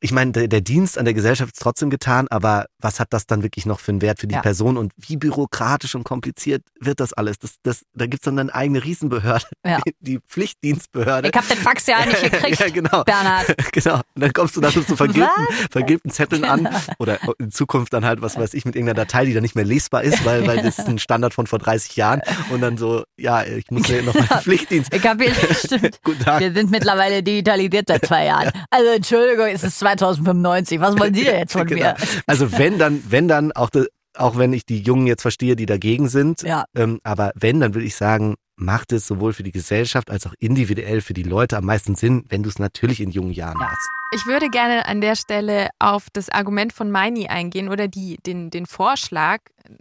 Ich 0.00 0.12
meine, 0.12 0.32
der, 0.32 0.48
der 0.48 0.60
Dienst 0.60 0.98
an 0.98 1.04
der 1.06 1.14
Gesellschaft 1.14 1.54
ist 1.54 1.62
trotzdem 1.62 1.88
getan, 1.88 2.26
aber 2.30 2.66
was 2.78 3.00
hat 3.00 3.08
das 3.14 3.26
dann 3.26 3.42
wirklich 3.42 3.64
noch 3.64 3.80
für 3.80 3.92
einen 3.92 4.02
Wert 4.02 4.18
für 4.20 4.26
die 4.26 4.34
Ja. 4.34 4.42
Person 4.42 4.76
und 4.76 4.92
wie 4.96 5.16
bürokratisch 5.16 5.94
und 5.94 6.04
kompliziert 6.04 6.62
wird 6.78 7.00
das 7.00 7.12
alles? 7.14 7.38
Das, 7.38 7.54
das, 7.62 7.82
da 7.94 8.06
gibt's 8.06 8.24
dann 8.26 8.38
eine 8.38 8.54
eigene 8.54 8.84
Riesenbehörde, 8.84 9.46
Ja. 9.66 9.80
die, 9.86 9.94
die 10.00 10.18
Pflichtdienstbehörde. 10.28 11.28
Ich 11.30 11.34
hab 11.34 11.48
den 11.48 11.56
Fax 11.58 11.86
ja 11.86 12.04
nicht 12.06 12.22
gekriegt, 12.22 12.60
ja, 12.60 12.68
genau. 12.68 13.04
Bernhard. 13.04 13.54
Genau. 13.72 13.96
Und 14.14 14.22
dann 14.22 14.32
kommst 14.32 14.56
du 14.56 14.60
da 14.62 14.70
so 14.70 14.80
zu 14.82 14.96
vergilbten, 14.96 15.46
vergilbten 15.70 16.10
Zetteln 16.10 16.44
an. 16.44 16.68
Oder 16.98 17.18
in 17.38 17.50
Zukunft 17.50 17.92
dann 17.92 18.04
halt, 18.06 18.22
was 18.22 18.36
weiß 18.38 18.54
ich, 18.54 18.64
mit 18.64 18.74
irgendeiner 18.74 18.94
Datei, 19.04 19.26
die 19.26 19.34
dann 19.34 19.42
nicht 19.42 19.54
mehr 19.54 19.64
lesbar 19.66 20.02
ist, 20.02 20.24
weil, 20.24 20.46
weil 20.46 20.62
das 20.62 20.78
ist 20.78 20.88
ein 20.88 20.98
Standard 20.98 21.34
von 21.34 21.46
vor 21.46 21.58
30 21.58 21.94
Jahren. 21.96 22.22
Und 22.50 22.62
dann 22.62 22.78
so, 22.78 23.04
ja, 23.18 23.44
ich 23.44 23.70
muss 23.70 23.86
ja 23.88 24.00
noch 24.02 24.14
meinen 24.14 24.28
Pflichtdienst. 24.42 24.94
Ich 24.94 25.06
hab 25.06 25.20
hier, 25.20 25.32
stimmt. 25.52 26.00
Guten 26.04 26.20
Tag. 26.24 26.40
Wir 26.40 26.52
sind 26.54 26.70
mittlerweile 26.70 27.22
digitalisiert 27.22 27.86
seit 27.88 28.06
zwei 28.06 28.26
Jahren. 28.26 28.50
Also 28.70 28.90
Entschuldigung, 28.92 29.46
es 29.46 29.62
ist 29.62 29.78
2095. 29.86 30.80
Was 30.80 30.98
wollen 30.98 31.14
Sie 31.14 31.24
denn 31.24 31.38
jetzt 31.38 31.52
von 31.52 31.66
Genau. 31.66 31.80
mir? 31.82 31.96
Also 32.26 32.52
wenn 32.52 32.78
dann, 32.78 33.02
wenn 33.08 33.28
dann, 33.28 33.52
auch, 33.52 33.70
auch 34.16 34.36
wenn 34.38 34.52
ich 34.52 34.64
die 34.66 34.80
Jungen 34.80 35.06
jetzt 35.06 35.22
verstehe, 35.22 35.56
die 35.56 35.66
dagegen 35.66 36.08
sind, 36.08 36.42
Ja. 36.42 36.64
ähm, 36.74 37.00
aber 37.04 37.32
wenn, 37.34 37.60
dann 37.60 37.74
würde 37.74 37.86
ich 37.86 37.96
sagen, 37.96 38.34
macht 38.56 38.92
es 38.92 39.06
sowohl 39.06 39.32
für 39.34 39.42
die 39.42 39.52
Gesellschaft 39.52 40.10
als 40.10 40.26
auch 40.26 40.32
individuell 40.38 41.00
für 41.02 41.12
die 41.14 41.22
Leute 41.24 41.56
am 41.58 41.64
meisten 41.66 41.94
Sinn, 41.94 42.24
wenn 42.30 42.42
du 42.42 42.48
es 42.48 42.58
natürlich 42.58 43.00
in 43.00 43.10
jungen 43.10 43.32
Jahren 43.32 43.58
Ja. 43.60 43.66
machst. 43.66 43.88
Ich 44.12 44.24
würde 44.24 44.48
gerne 44.50 44.86
an 44.86 45.00
der 45.00 45.16
Stelle 45.16 45.68
auf 45.80 46.06
das 46.12 46.28
Argument 46.28 46.72
von 46.72 46.90
Meini 46.90 47.26
eingehen 47.26 47.68
oder 47.68 47.88
die, 47.88 48.18
den, 48.24 48.50
den 48.50 48.66
Vorschlag, 48.66 49.40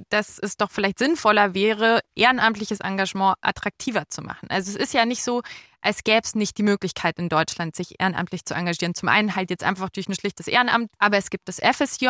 dass 0.10 0.40
es 0.40 0.58
doch 0.58 0.72
vielleicht 0.72 0.98
sinnvoller 0.98 1.54
wäre, 1.54 2.00
ehrenamtliches 2.16 2.80
Engagement 2.80 3.36
attraktiver 3.42 4.04
zu 4.10 4.24
machen. 4.24 4.50
Also 4.50 4.72
es 4.72 4.78
ist 4.78 4.94
ja 4.94 5.06
nicht 5.06 5.24
so, 5.24 5.44
als 5.86 6.04
gäbe 6.04 6.22
es 6.24 6.34
nicht 6.34 6.58
die 6.58 6.64
Möglichkeit 6.64 7.20
in 7.20 7.30
Deutschland, 7.30 7.76
sich 7.76 8.00
ehrenamtlich 8.00 8.44
zu 8.44 8.56
engagieren. 8.56 8.96
Zum 8.96 9.08
einen 9.08 9.36
halt 9.36 9.52
jetzt 9.52 9.64
einfach 9.64 9.90
durch 9.90 10.10
ein 10.10 10.16
schlichtes 10.16 10.48
Ehrenamt, 10.48 10.90
aber 10.98 11.18
es 11.18 11.30
gibt 11.30 11.48
das 11.48 11.60
FSJ, 11.60 12.08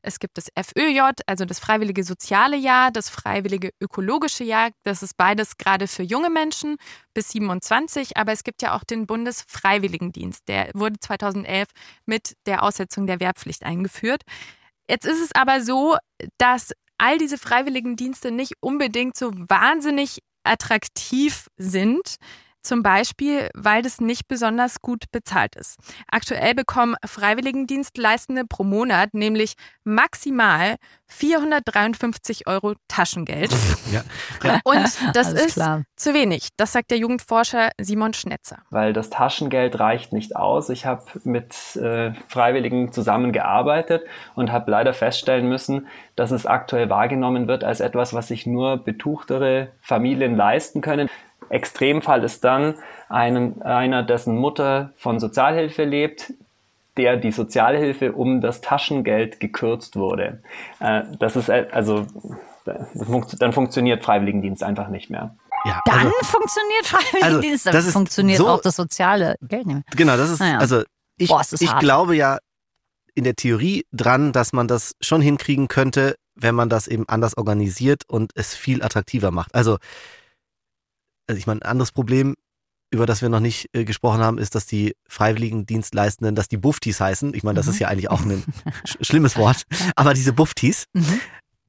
es 0.00 0.18
gibt 0.18 0.38
das 0.38 0.46
FÖJ, 0.56 1.00
also 1.26 1.44
das 1.44 1.58
Freiwillige 1.58 2.04
Soziale 2.04 2.56
Jahr, 2.56 2.90
das 2.90 3.10
Freiwillige 3.10 3.70
Ökologische 3.82 4.44
Jahr. 4.44 4.70
Das 4.82 5.02
ist 5.02 5.18
beides 5.18 5.58
gerade 5.58 5.86
für 5.88 6.02
junge 6.02 6.30
Menschen 6.30 6.76
bis 7.12 7.28
27, 7.30 8.16
aber 8.16 8.32
es 8.32 8.44
gibt 8.44 8.62
ja 8.62 8.74
auch 8.74 8.84
den 8.84 9.06
Bundesfreiwilligendienst. 9.06 10.48
Der 10.48 10.70
wurde 10.72 10.98
2011 10.98 11.57
mit 12.06 12.36
der 12.46 12.62
Aussetzung 12.62 13.06
der 13.06 13.20
Wehrpflicht 13.20 13.64
eingeführt. 13.64 14.22
Jetzt 14.88 15.06
ist 15.06 15.22
es 15.22 15.34
aber 15.34 15.60
so, 15.60 15.96
dass 16.38 16.72
all 16.98 17.18
diese 17.18 17.38
Freiwilligendienste 17.38 18.30
nicht 18.30 18.54
unbedingt 18.60 19.16
so 19.16 19.30
wahnsinnig 19.34 20.18
attraktiv 20.42 21.48
sind. 21.56 22.16
Zum 22.68 22.82
Beispiel, 22.82 23.48
weil 23.54 23.80
das 23.80 23.98
nicht 23.98 24.28
besonders 24.28 24.82
gut 24.82 25.04
bezahlt 25.10 25.56
ist. 25.56 25.78
Aktuell 26.06 26.54
bekommen 26.54 26.96
Freiwilligendienstleistende 27.02 28.44
pro 28.46 28.62
Monat 28.62 29.14
nämlich 29.14 29.54
maximal 29.84 30.76
453 31.06 32.46
Euro 32.46 32.74
Taschengeld. 32.86 33.54
Ja. 33.90 34.02
ja. 34.44 34.60
Und 34.64 34.84
das 35.14 35.28
Alles 35.28 35.46
ist 35.46 35.54
klar. 35.54 35.82
zu 35.96 36.12
wenig. 36.12 36.48
Das 36.58 36.72
sagt 36.72 36.90
der 36.90 36.98
Jugendforscher 36.98 37.70
Simon 37.80 38.12
Schnetzer. 38.12 38.58
weil 38.68 38.92
das 38.92 39.08
Taschengeld 39.08 39.80
reicht 39.80 40.12
nicht 40.12 40.36
aus. 40.36 40.68
Ich 40.68 40.84
habe 40.84 41.04
mit 41.24 41.54
äh, 41.76 42.12
Freiwilligen 42.28 42.92
zusammengearbeitet 42.92 44.02
und 44.34 44.52
habe 44.52 44.70
leider 44.70 44.92
feststellen 44.92 45.48
müssen, 45.48 45.86
dass 46.16 46.32
es 46.32 46.44
aktuell 46.44 46.90
wahrgenommen 46.90 47.48
wird 47.48 47.64
als 47.64 47.80
etwas, 47.80 48.12
was 48.12 48.28
sich 48.28 48.44
nur 48.46 48.76
betuchtere 48.76 49.68
Familien 49.80 50.36
leisten 50.36 50.82
können. 50.82 51.08
Extremfall 51.50 52.24
ist 52.24 52.44
dann 52.44 52.74
einen, 53.08 53.62
einer, 53.62 54.02
dessen 54.02 54.36
Mutter 54.36 54.92
von 54.96 55.18
Sozialhilfe 55.20 55.84
lebt, 55.84 56.32
der 56.96 57.16
die 57.16 57.30
Sozialhilfe 57.32 58.12
um 58.12 58.40
das 58.40 58.60
Taschengeld 58.60 59.40
gekürzt 59.40 59.96
wurde. 59.96 60.42
Äh, 60.80 61.02
das 61.18 61.36
ist 61.36 61.48
äh, 61.48 61.66
also 61.70 62.06
das 62.64 62.76
funkt- 63.08 63.36
dann 63.40 63.52
funktioniert 63.52 64.04
Freiwilligendienst 64.04 64.62
einfach 64.62 64.88
nicht 64.88 65.08
mehr. 65.08 65.34
Ja, 65.64 65.80
Dann 65.86 65.98
also, 66.06 66.10
funktioniert 66.22 66.84
Freiwilligendienst, 66.86 67.66
also, 67.66 67.78
dann 67.78 67.92
funktioniert 67.92 68.38
so- 68.38 68.48
auch 68.48 68.60
das 68.60 68.76
soziale 68.76 69.36
Geld 69.42 69.66
nicht 69.66 69.74
mehr. 69.76 69.84
genau, 69.96 70.16
das 70.16 70.30
ist, 70.30 70.40
Naja. 70.40 70.58
also 70.58 70.82
ich, 71.16 71.28
Boah, 71.30 71.40
ist 71.40 71.60
ich 71.60 71.70
hart. 71.72 71.80
glaube 71.80 72.14
ja 72.16 72.38
in 73.14 73.24
der 73.24 73.34
Theorie 73.34 73.84
dran, 73.92 74.32
dass 74.32 74.52
man 74.52 74.68
das 74.68 74.94
schon 75.00 75.20
hinkriegen 75.20 75.66
könnte, 75.68 76.14
wenn 76.36 76.54
man 76.54 76.68
das 76.68 76.86
eben 76.86 77.08
anders 77.08 77.36
organisiert 77.36 78.02
und 78.06 78.30
es 78.36 78.54
viel 78.54 78.82
attraktiver 78.84 79.30
macht. 79.32 79.54
Also, 79.54 79.78
also 81.28 81.38
ich 81.38 81.46
meine, 81.46 81.62
ein 81.62 81.70
anderes 81.70 81.92
Problem, 81.92 82.34
über 82.90 83.04
das 83.06 83.20
wir 83.20 83.28
noch 83.28 83.40
nicht 83.40 83.68
äh, 83.74 83.84
gesprochen 83.84 84.20
haben, 84.20 84.38
ist, 84.38 84.54
dass 84.54 84.66
die 84.66 84.94
Freiwilligendienstleistenden, 85.08 86.34
dass 86.34 86.48
die 86.48 86.56
Buftis 86.56 87.00
heißen. 87.00 87.34
Ich 87.34 87.42
meine, 87.42 87.56
das 87.56 87.66
Mhm. 87.66 87.72
ist 87.72 87.78
ja 87.80 87.88
eigentlich 87.88 88.10
auch 88.10 88.22
ein 88.22 88.42
sch 88.86 88.96
schlimmes 89.02 89.36
Wort, 89.36 89.62
aber 89.94 90.14
diese 90.14 90.32
Buftis, 90.32 90.84
Mhm. 90.94 91.20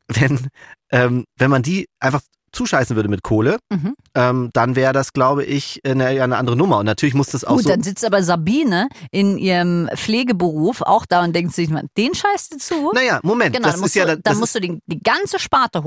wenn, 0.08 0.48
ähm, 0.92 1.26
wenn 1.38 1.52
man 1.52 1.62
die 1.62 1.88
einfach 2.00 2.22
zuscheißen 2.52 2.96
würde 2.96 3.10
mit 3.10 3.22
Kohle, 3.22 3.58
Mhm. 3.72 3.96
ähm, 4.16 4.50
dann 4.54 4.76
wäre 4.76 4.92
das, 4.94 5.14
glaube 5.14 5.44
ich, 5.46 5.82
eine, 5.86 6.08
eine 6.08 6.36
andere 6.38 6.56
Nummer. 6.56 6.80
Und 6.80 6.86
natürlich 6.88 7.14
muss 7.14 7.28
das 7.28 7.44
auch 7.46 7.56
Gut, 7.58 7.64
so. 7.64 7.70
dann 7.70 7.84
sitzt 7.84 8.04
aber 8.04 8.24
Sabine 8.24 8.88
in 9.12 9.38
ihrem 9.38 9.88
Pflegeberuf 9.96 10.82
auch 10.82 11.06
da 11.06 11.24
und 11.24 11.36
denkt 11.36 11.54
sich, 11.54 11.70
den 11.70 12.16
scheißt 12.16 12.54
du 12.54 12.58
zu. 12.58 12.92
Naja, 12.94 13.20
Moment, 13.22 13.54
genau, 13.56 13.66
das 13.68 13.76
dann 13.76 13.82
musst, 13.82 13.96
ist 13.96 14.00
ja, 14.00 14.06
du, 14.06 14.16
das 14.16 14.24
dann 14.24 14.40
musst 14.40 14.56
du 14.56 14.62
die, 14.62 14.80
die 14.88 15.00
ganze 15.04 15.38
Sparte 15.38 15.84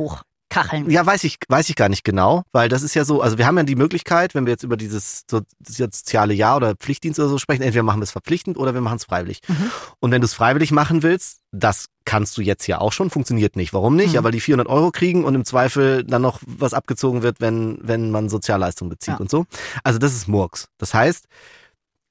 hochkacheln. 0.53 0.91
Ja, 0.91 1.05
weiß 1.05 1.25
ich, 1.25 1.38
weiß 1.49 1.69
ich 1.69 1.77
gar 1.77 1.88
nicht 1.88 2.05
genau, 2.05 2.43
weil 2.53 2.69
das 2.69 2.83
ist 2.83 2.95
ja 2.95 3.05
so, 3.05 3.23
also 3.23 3.38
wir 3.38 3.47
haben 3.47 3.57
ja 3.57 3.62
die 3.65 3.77
Möglichkeit, 3.77 4.35
wenn 4.35 4.47
wir 4.47 4.53
jetzt 4.53 4.62
über 4.62 4.77
dieses 4.77 5.25
so, 5.31 5.41
soziale 5.67 6.35
Jahr 6.35 6.57
oder 6.57 6.75
Pflichtdienst 6.75 7.19
oder 7.19 7.29
so 7.29 7.38
sprechen, 7.38 7.62
entweder 7.62 7.83
machen 7.83 8.01
wir 8.01 8.05
es 8.05 8.12
verpflichtend 8.12 8.57
oder 8.57 8.75
wir 8.75 8.81
machen 8.81 8.97
es 8.97 9.05
freiwillig. 9.05 9.41
Mhm. 9.49 9.71
Und 10.01 10.11
wenn 10.11 10.21
du 10.21 10.27
es 10.27 10.35
freiwillig 10.35 10.71
machen 10.71 11.03
willst, 11.03 11.41
das 11.53 11.87
kannst 12.05 12.37
du 12.37 12.43
jetzt 12.43 12.67
ja 12.67 12.81
auch 12.81 12.93
schon, 12.93 13.11
funktioniert 13.11 13.57
nicht. 13.57 13.73
Warum 13.73 13.97
nicht? 13.97 14.09
Mhm. 14.09 14.15
Ja, 14.15 14.25
weil 14.25 14.33
die 14.33 14.41
400 14.41 14.69
Euro 14.69 14.91
kriegen 14.91 15.25
und 15.25 15.35
im 15.35 15.45
Zweifel 15.45 16.05
dann 16.05 16.23
noch 16.23 16.41
was 16.47 16.75
abgezogen 16.75 17.23
wird, 17.23 17.41
wenn, 17.41 17.79
wenn 17.83 18.11
man 18.11 18.29
Sozialleistungen 18.29 18.91
bezieht 18.91 19.15
Ja. 19.15 19.21
und 19.21 19.31
so. 19.31 19.47
Also 19.85 19.99
das 19.99 20.12
ist 20.12 20.29
Murks. 20.29 20.69
Das 20.79 20.95
heißt, 20.95 21.27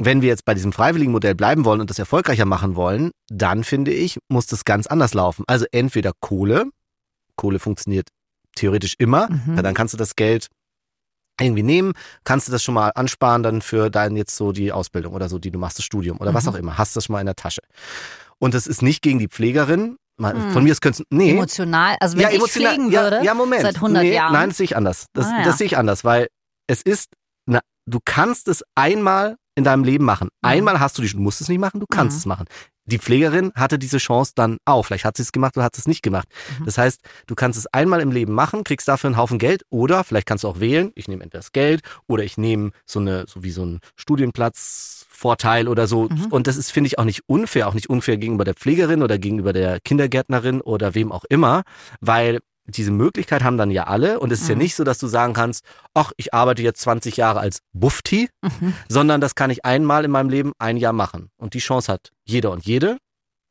wenn 0.03 0.21
wir 0.21 0.29
jetzt 0.29 0.45
bei 0.45 0.55
diesem 0.55 0.73
freiwilligen 0.73 1.11
Modell 1.11 1.35
bleiben 1.35 1.63
wollen 1.63 1.79
und 1.79 1.89
das 1.89 1.99
erfolgreicher 1.99 2.45
machen 2.45 2.75
wollen, 2.75 3.11
dann 3.29 3.63
finde 3.63 3.93
ich, 3.93 4.17
muss 4.29 4.47
das 4.47 4.65
ganz 4.65 4.87
anders 4.87 5.13
laufen. 5.13 5.43
Also 5.47 5.65
entweder 5.71 6.11
Kohle, 6.19 6.65
Kohle 7.35 7.59
funktioniert 7.59 8.07
theoretisch 8.55 8.95
immer, 8.99 9.29
Mhm. 9.29 9.55
ja, 9.55 9.61
dann 9.61 9.73
kannst 9.73 9.93
du 9.93 9.97
das 9.97 10.15
Geld 10.15 10.47
irgendwie 11.39 11.63
nehmen, 11.63 11.93
kannst 12.23 12.47
du 12.47 12.51
das 12.51 12.61
schon 12.63 12.75
mal 12.75 12.89
ansparen 12.93 13.41
dann 13.41 13.61
für 13.61 13.89
dein 13.89 14.15
jetzt 14.15 14.35
so 14.35 14.51
die 14.51 14.71
Ausbildung 14.71 15.13
oder 15.13 15.27
so, 15.29 15.39
die 15.39 15.49
du 15.51 15.57
machst, 15.57 15.77
das 15.79 15.85
Studium 15.85 16.19
oder 16.19 16.33
was 16.33 16.43
Mhm. 16.45 16.49
auch 16.51 16.55
immer, 16.55 16.77
hast 16.77 16.95
das 16.95 17.05
schon 17.05 17.13
mal 17.13 17.19
in 17.19 17.25
der 17.25 17.35
Tasche. 17.35 17.61
Und 18.37 18.53
das 18.53 18.67
ist 18.67 18.81
nicht 18.81 19.01
gegen 19.01 19.17
die 19.19 19.27
Pflegerin, 19.27 19.97
Mhm. 20.19 20.51
von 20.51 20.63
mir 20.63 20.71
aus 20.71 20.81
könntest 20.81 21.03
nee, 21.09 21.31
Emotional, 21.31 21.95
also 21.99 22.15
wenn 22.17 22.29
ich 22.29 22.43
pflegen 22.43 22.91
würde, 22.91 23.17
ja, 23.17 23.23
ja, 23.23 23.33
Moment. 23.33 23.63
seit 23.63 23.81
100 23.81 24.03
nee, 24.03 24.13
Jahren. 24.13 24.33
Nein, 24.33 24.49
das 24.49 24.57
sehe 24.57 24.65
ich 24.65 24.75
anders. 24.75 25.05
Das, 25.13 25.25
Ah, 25.27 25.37
ja. 25.39 25.43
das 25.45 25.57
sehe 25.57 25.65
ich 25.65 25.77
anders, 25.77 26.03
weil 26.03 26.27
es 26.67 26.83
ist, 26.83 27.07
eine, 27.47 27.61
du 27.87 27.99
kannst 28.05 28.47
es 28.47 28.63
einmal 28.75 29.37
in 29.55 29.63
deinem 29.63 29.83
Leben 29.83 30.05
machen. 30.05 30.25
Mhm. 30.41 30.49
Einmal 30.49 30.79
hast 30.79 30.97
du 30.97 31.01
die, 31.01 31.09
du 31.09 31.19
musst 31.19 31.41
es 31.41 31.49
nicht 31.49 31.59
machen, 31.59 31.79
du 31.79 31.85
kannst 31.89 32.15
Mhm. 32.15 32.19
es 32.19 32.25
machen. 32.25 32.45
Die 32.85 32.97
Pflegerin 32.97 33.51
hatte 33.55 33.77
diese 33.77 33.99
Chance 33.99 34.31
dann 34.35 34.57
auch. 34.65 34.83
Vielleicht 34.85 35.05
hat 35.05 35.15
sie 35.15 35.21
es 35.23 35.31
gemacht 35.31 35.55
oder 35.55 35.63
hat 35.65 35.75
sie 35.75 35.81
es 35.81 35.87
nicht 35.87 36.01
gemacht. 36.01 36.27
Mhm. 36.59 36.65
Das 36.65 36.77
heißt, 36.77 37.01
du 37.27 37.35
kannst 37.35 37.59
es 37.59 37.67
einmal 37.67 38.01
im 38.01 38.11
Leben 38.11 38.33
machen, 38.33 38.63
kriegst 38.63 38.87
dafür 38.87 39.09
einen 39.09 39.17
Haufen 39.17 39.37
Geld 39.39 39.63
oder 39.69 40.03
vielleicht 40.03 40.25
kannst 40.25 40.43
du 40.43 40.47
auch 40.47 40.59
wählen, 40.59 40.91
ich 40.95 41.07
nehme 41.07 41.23
entweder 41.23 41.39
das 41.39 41.51
Geld 41.51 41.81
oder 42.07 42.23
ich 42.23 42.37
nehme 42.37 42.71
so 42.85 42.99
eine, 42.99 43.25
so 43.27 43.43
wie 43.43 43.51
so 43.51 43.61
einen 43.61 43.79
Studienplatzvorteil 43.95 45.67
oder 45.67 45.87
so. 45.87 46.09
Mhm. 46.09 46.25
Und 46.31 46.47
das 46.47 46.57
ist, 46.57 46.71
finde 46.71 46.87
ich, 46.87 46.97
auch 46.99 47.05
nicht 47.05 47.23
unfair, 47.27 47.67
auch 47.67 47.73
nicht 47.73 47.89
unfair 47.89 48.17
gegenüber 48.17 48.43
der 48.45 48.55
Pflegerin 48.55 49.03
oder 49.03 49.17
gegenüber 49.19 49.53
der 49.53 49.79
Kindergärtnerin 49.79 50.61
oder 50.61 50.95
wem 50.95 51.11
auch 51.11 51.23
immer, 51.29 51.63
weil 51.99 52.39
diese 52.65 52.91
Möglichkeit 52.91 53.43
haben 53.43 53.57
dann 53.57 53.71
ja 53.71 53.85
alle 53.85 54.19
und 54.19 54.31
es 54.31 54.41
ist 54.41 54.49
ja 54.49 54.55
Mhm. 54.55 54.61
nicht 54.61 54.75
so, 54.75 54.83
dass 54.83 54.97
du 54.99 55.07
sagen 55.07 55.33
kannst, 55.33 55.65
ach, 55.93 56.11
ich 56.17 56.33
arbeite 56.33 56.61
jetzt 56.61 56.81
20 56.81 57.17
Jahre 57.17 57.39
als 57.39 57.59
Bufti, 57.73 58.29
Mhm. 58.41 58.73
sondern 58.87 59.19
das 59.21 59.35
kann 59.35 59.49
ich 59.49 59.65
einmal 59.65 60.05
in 60.05 60.11
meinem 60.11 60.29
Leben 60.29 60.53
ein 60.59 60.77
Jahr 60.77 60.93
machen. 60.93 61.29
Und 61.37 61.53
die 61.53 61.59
Chance 61.59 61.91
hat 61.91 62.11
jeder 62.25 62.51
und 62.51 62.65
jede. 62.65 62.97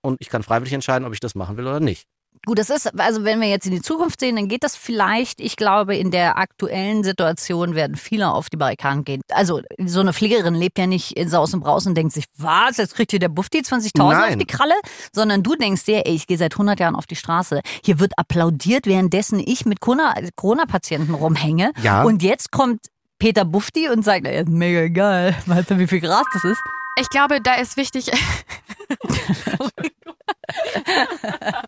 Und 0.03 0.17
ich 0.21 0.29
kann 0.29 0.43
freiwillig 0.43 0.73
entscheiden, 0.73 1.07
ob 1.07 1.13
ich 1.13 1.21
das 1.21 1.35
machen 1.35 1.57
will 1.57 1.67
oder 1.67 1.81
nicht. 1.81 2.05
Gut, 2.47 2.59
das 2.59 2.71
ist, 2.71 2.99
also 2.99 3.25
wenn 3.25 3.39
wir 3.41 3.49
jetzt 3.49 3.67
in 3.67 3.73
die 3.73 3.83
Zukunft 3.83 4.19
sehen, 4.19 4.37
dann 4.37 4.49
geht 4.49 4.65
das 4.65 4.75
vielleicht. 4.75 5.41
Ich 5.43 5.57
glaube, 5.57 5.95
in 5.95 6.11
der 6.11 6.39
aktuellen 6.39 7.05
Situation 7.05 7.75
werden 7.75 7.97
viele 7.97 8.33
auf 8.33 8.49
die 8.49 8.57
Barrikaden 8.57 9.05
gehen. 9.05 9.21
Also 9.31 9.61
so 9.85 10.01
eine 10.01 10.15
Pflegerin 10.15 10.55
lebt 10.55 10.79
ja 10.79 10.87
nicht 10.87 11.19
in 11.19 11.29
Saus 11.29 11.53
und 11.53 11.61
Braus 11.61 11.87
und 11.87 11.95
denkt 11.97 12.15
sich, 12.15 12.25
was, 12.39 12.79
jetzt 12.79 12.95
kriegt 12.95 13.11
hier 13.11 13.21
der 13.21 13.29
Bufti 13.29 13.59
20.000 13.59 14.29
auf 14.31 14.37
die 14.37 14.47
Kralle, 14.47 14.73
sondern 15.13 15.43
du 15.43 15.55
denkst 15.55 15.85
dir, 15.85 16.07
ey, 16.07 16.15
ich 16.15 16.27
gehe 16.27 16.39
seit 16.39 16.55
100 16.55 16.81
Jahren 16.81 16.97
auf 16.97 17.07
die 17.07 17.17
Straße. 17.17 17.61
Hier 17.85 18.01
wird 18.01 18.15
applaudiert, 18.17 18.87
währenddessen 18.87 19.39
ich 19.39 19.67
mit 19.67 19.81
Corona- 19.81 20.15
Corona-Patienten 20.35 21.13
rumhänge. 21.13 21.73
Ja. 21.83 22.05
Und 22.05 22.23
jetzt 22.23 22.51
kommt 22.51 22.87
Peter 23.19 23.45
Bufti 23.45 23.91
und 23.91 24.03
sagt, 24.03 24.27
ey, 24.27 24.45
mega 24.49 24.89
geil, 24.89 25.37
weißt 25.45 25.73
du, 25.73 25.79
wie 25.79 25.87
viel 25.87 26.01
Gras 26.01 26.25
das 26.33 26.45
ist? 26.45 26.61
Ich 26.99 27.11
glaube, 27.11 27.43
da 27.43 27.57
ist 27.57 27.77
wichtig. 27.77 28.11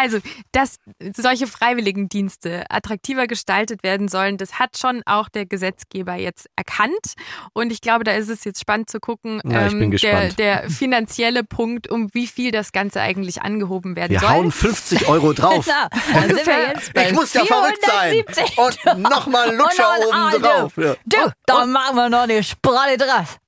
Also, 0.00 0.18
dass 0.52 0.76
solche 1.16 1.46
Freiwilligendienste 1.46 2.64
attraktiver 2.70 3.26
gestaltet 3.26 3.82
werden 3.82 4.08
sollen, 4.08 4.36
das 4.36 4.58
hat 4.58 4.78
schon 4.78 5.02
auch 5.06 5.28
der 5.28 5.46
Gesetzgeber 5.46 6.14
jetzt 6.14 6.48
erkannt. 6.56 7.14
Und 7.52 7.72
ich 7.72 7.80
glaube, 7.80 8.04
da 8.04 8.12
ist 8.12 8.28
es 8.28 8.44
jetzt 8.44 8.60
spannend 8.60 8.90
zu 8.90 9.00
gucken, 9.00 9.40
Na, 9.44 9.66
ich 9.66 9.72
bin 9.72 9.90
der, 9.90 9.90
gespannt. 9.90 10.38
der 10.38 10.70
finanzielle 10.70 11.44
Punkt, 11.44 11.88
um 11.90 12.08
wie 12.12 12.26
viel 12.26 12.50
das 12.52 12.72
Ganze 12.72 13.00
eigentlich 13.00 13.42
angehoben 13.42 13.96
werden 13.96 14.12
Wir 14.12 14.20
soll. 14.20 14.28
hauen 14.28 14.50
50 14.52 15.08
Euro 15.08 15.32
drauf. 15.32 15.66
Ja, 15.78 15.88
wir 15.92 16.68
jetzt 16.74 16.94
bei 16.94 17.08
Ich 17.08 17.12
muss 17.12 17.32
ja 17.34 17.44
verrückt 17.44 17.84
sein. 17.84 18.10
470. 18.12 18.58
Und 18.58 19.02
nochmal 19.02 19.54
Lutscher 19.54 19.96
oben 20.06 20.42
drauf. 20.42 20.72
Ja. 20.76 20.94
Du, 21.04 21.16
dann 21.46 21.72
machen 21.72 21.96
wir 21.96 22.08
noch 22.08 22.20
eine 22.22 22.42
Sprache 22.42 22.96
drauf. 22.96 23.38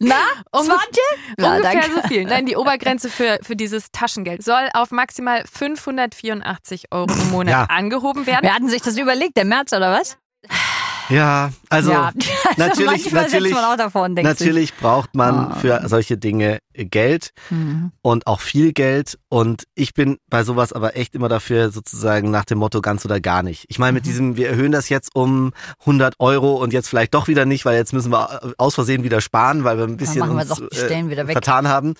Na, 0.00 0.16
Ungef- 0.52 0.66
20? 0.66 1.02
Ja, 1.38 1.50
Ungefähr 1.56 1.80
danke. 1.82 1.90
so 2.02 2.08
viel. 2.08 2.24
Nein, 2.24 2.46
die 2.46 2.56
Obergrenze 2.56 3.08
für, 3.10 3.38
für 3.42 3.56
dieses 3.56 3.90
Taschengeld 3.90 4.44
soll 4.44 4.68
auf 4.74 4.90
maximal 4.90 5.44
584 5.50 6.92
Euro 6.92 7.12
im 7.12 7.30
Monat 7.30 7.52
Ja. 7.52 7.64
angehoben 7.64 8.26
werden. 8.26 8.40
Wer 8.42 8.54
hatten 8.54 8.68
sich 8.68 8.82
das 8.82 8.96
überlegt? 8.98 9.36
Der 9.36 9.44
März 9.44 9.72
oder 9.72 9.92
was? 9.92 10.18
Ja, 11.08 11.50
also, 11.70 11.90
ja. 11.90 12.10
natürlich, 12.56 12.86
manchmal 12.86 13.22
sitzt 13.24 13.32
natürlich, 13.34 13.52
man 13.94 14.14
denkt 14.16 14.28
natürlich 14.28 14.74
braucht 14.74 15.14
man 15.14 15.34
Ah. 15.52 15.54
für 15.60 15.82
solche 15.86 16.18
Dinge 16.18 16.58
Geld 16.74 17.32
sich, 17.48 17.56
hm, 17.56 17.92
und 18.02 18.26
auch 18.26 18.40
viel 18.40 18.72
Geld. 18.72 19.18
Und 19.28 19.64
ich 19.74 19.94
bin 19.94 20.18
bei 20.28 20.44
sowas 20.44 20.72
aber 20.72 20.96
echt 20.96 21.14
immer 21.14 21.28
dafür 21.28 21.70
sozusagen 21.70 22.30
nach 22.30 22.44
dem 22.44 22.58
Motto 22.58 22.80
ganz 22.80 23.04
oder 23.04 23.20
gar 23.20 23.42
nicht. 23.42 23.64
Ich 23.68 23.78
meine 23.78 23.92
mit 23.94 24.04
Mhm. 24.04 24.08
diesem, 24.08 24.36
wir 24.36 24.48
erhöhen 24.48 24.72
das 24.72 24.88
jetzt 24.88 25.14
um 25.14 25.52
100 25.86 26.14
Euro 26.18 26.54
und 26.56 26.72
jetzt 26.72 26.88
vielleicht 26.88 27.14
doch 27.14 27.26
wieder 27.28 27.44
nicht, 27.46 27.64
weil 27.64 27.76
jetzt 27.76 27.92
müssen 27.92 28.12
wir 28.12 28.54
aus 28.58 28.74
Versehen 28.74 29.02
wieder 29.02 29.20
sparen, 29.20 29.64
weil 29.64 29.76
wir 29.78 29.84
ein 29.84 29.96
bisschen 29.96 30.22
wir 30.24 30.30
uns 30.32 30.50
weg. 31.26 31.32
vertan 31.34 31.68
haben. 31.68 31.94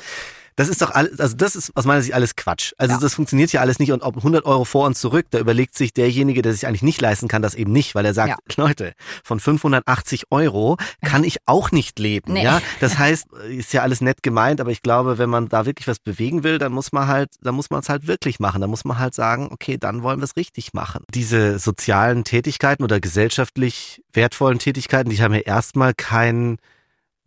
Das 0.59 0.69
ist 0.69 0.83
doch 0.83 0.91
alles, 0.91 1.21
also 1.21 1.37
das 1.37 1.55
ist 1.55 1.71
aus 1.77 1.85
meiner 1.85 2.03
Sicht 2.03 2.15
alles 2.15 2.35
Quatsch. 2.35 2.73
Also 2.79 2.95
Ja. 2.95 3.01
das 3.01 3.15
funktioniert 3.15 3.53
ja 3.53 3.61
alles 3.61 3.79
nicht 3.79 3.93
und 3.93 4.03
ob 4.03 4.17
100 4.17 4.45
Euro 4.45 4.65
vor 4.65 4.87
und 4.87 4.97
zurück, 4.97 5.27
da 5.31 5.39
überlegt 5.39 5.77
sich 5.79 5.95
derjenige, 5.95 6.43
der 6.43 6.53
sich 6.53 6.67
eigentlich 6.67 6.83
nicht 6.83 7.01
leisten 7.01 7.29
kann, 7.29 7.43
das 7.43 7.55
eben 7.55 7.71
nicht, 7.71 7.95
weil 7.95 8.05
er 8.05 8.13
sagt, 8.13 8.31
Ja. 8.31 8.37
Leute, 8.57 8.95
von 9.23 9.39
580 9.39 10.25
Euro 10.33 10.77
kann 11.01 11.23
ich 11.23 11.37
auch 11.47 11.71
nicht 11.71 12.01
leben. 12.01 12.33
Nee. 12.33 12.43
Ja, 12.43 12.61
das 12.81 12.99
heißt, 12.99 13.33
ist 13.49 13.73
ja 13.73 13.83
alles 13.83 14.01
nett 14.01 14.25
gemeint, 14.25 14.61
aber 14.61 14.73
ich 14.73 14.83
glaube, 14.83 15.17
wenn 15.19 15.31
man 15.31 15.49
da 15.49 15.65
wirklich 15.65 15.87
was 15.87 16.01
bewegen 16.01 16.43
will, 16.43 16.59
dann 16.59 16.73
muss 16.73 16.91
man 16.91 17.07
halt, 17.07 17.31
dann 17.41 17.55
muss 17.55 17.71
man 17.71 17.79
es 17.79 17.89
halt 17.89 18.09
wirklich 18.09 18.41
machen. 18.41 18.61
Dann 18.61 18.71
muss 18.71 18.85
man 18.85 18.99
halt 18.99 19.15
sagen, 19.15 19.49
okay, 19.53 19.79
dann 19.79 20.03
wollen 20.03 20.19
wir 20.19 20.25
es 20.25 20.35
richtig 20.35 20.75
machen. 20.75 21.05
Diese 21.15 21.61
sozialen 21.61 22.25
Tätigkeiten 22.25 22.83
oder 22.83 22.99
gesellschaftlich 22.99 24.03
wertvollen 24.13 24.59
Tätigkeiten, 24.59 25.11
die 25.11 25.23
haben 25.23 25.35
ja 25.35 25.41
erstmal 25.41 25.95
keinen 25.95 26.59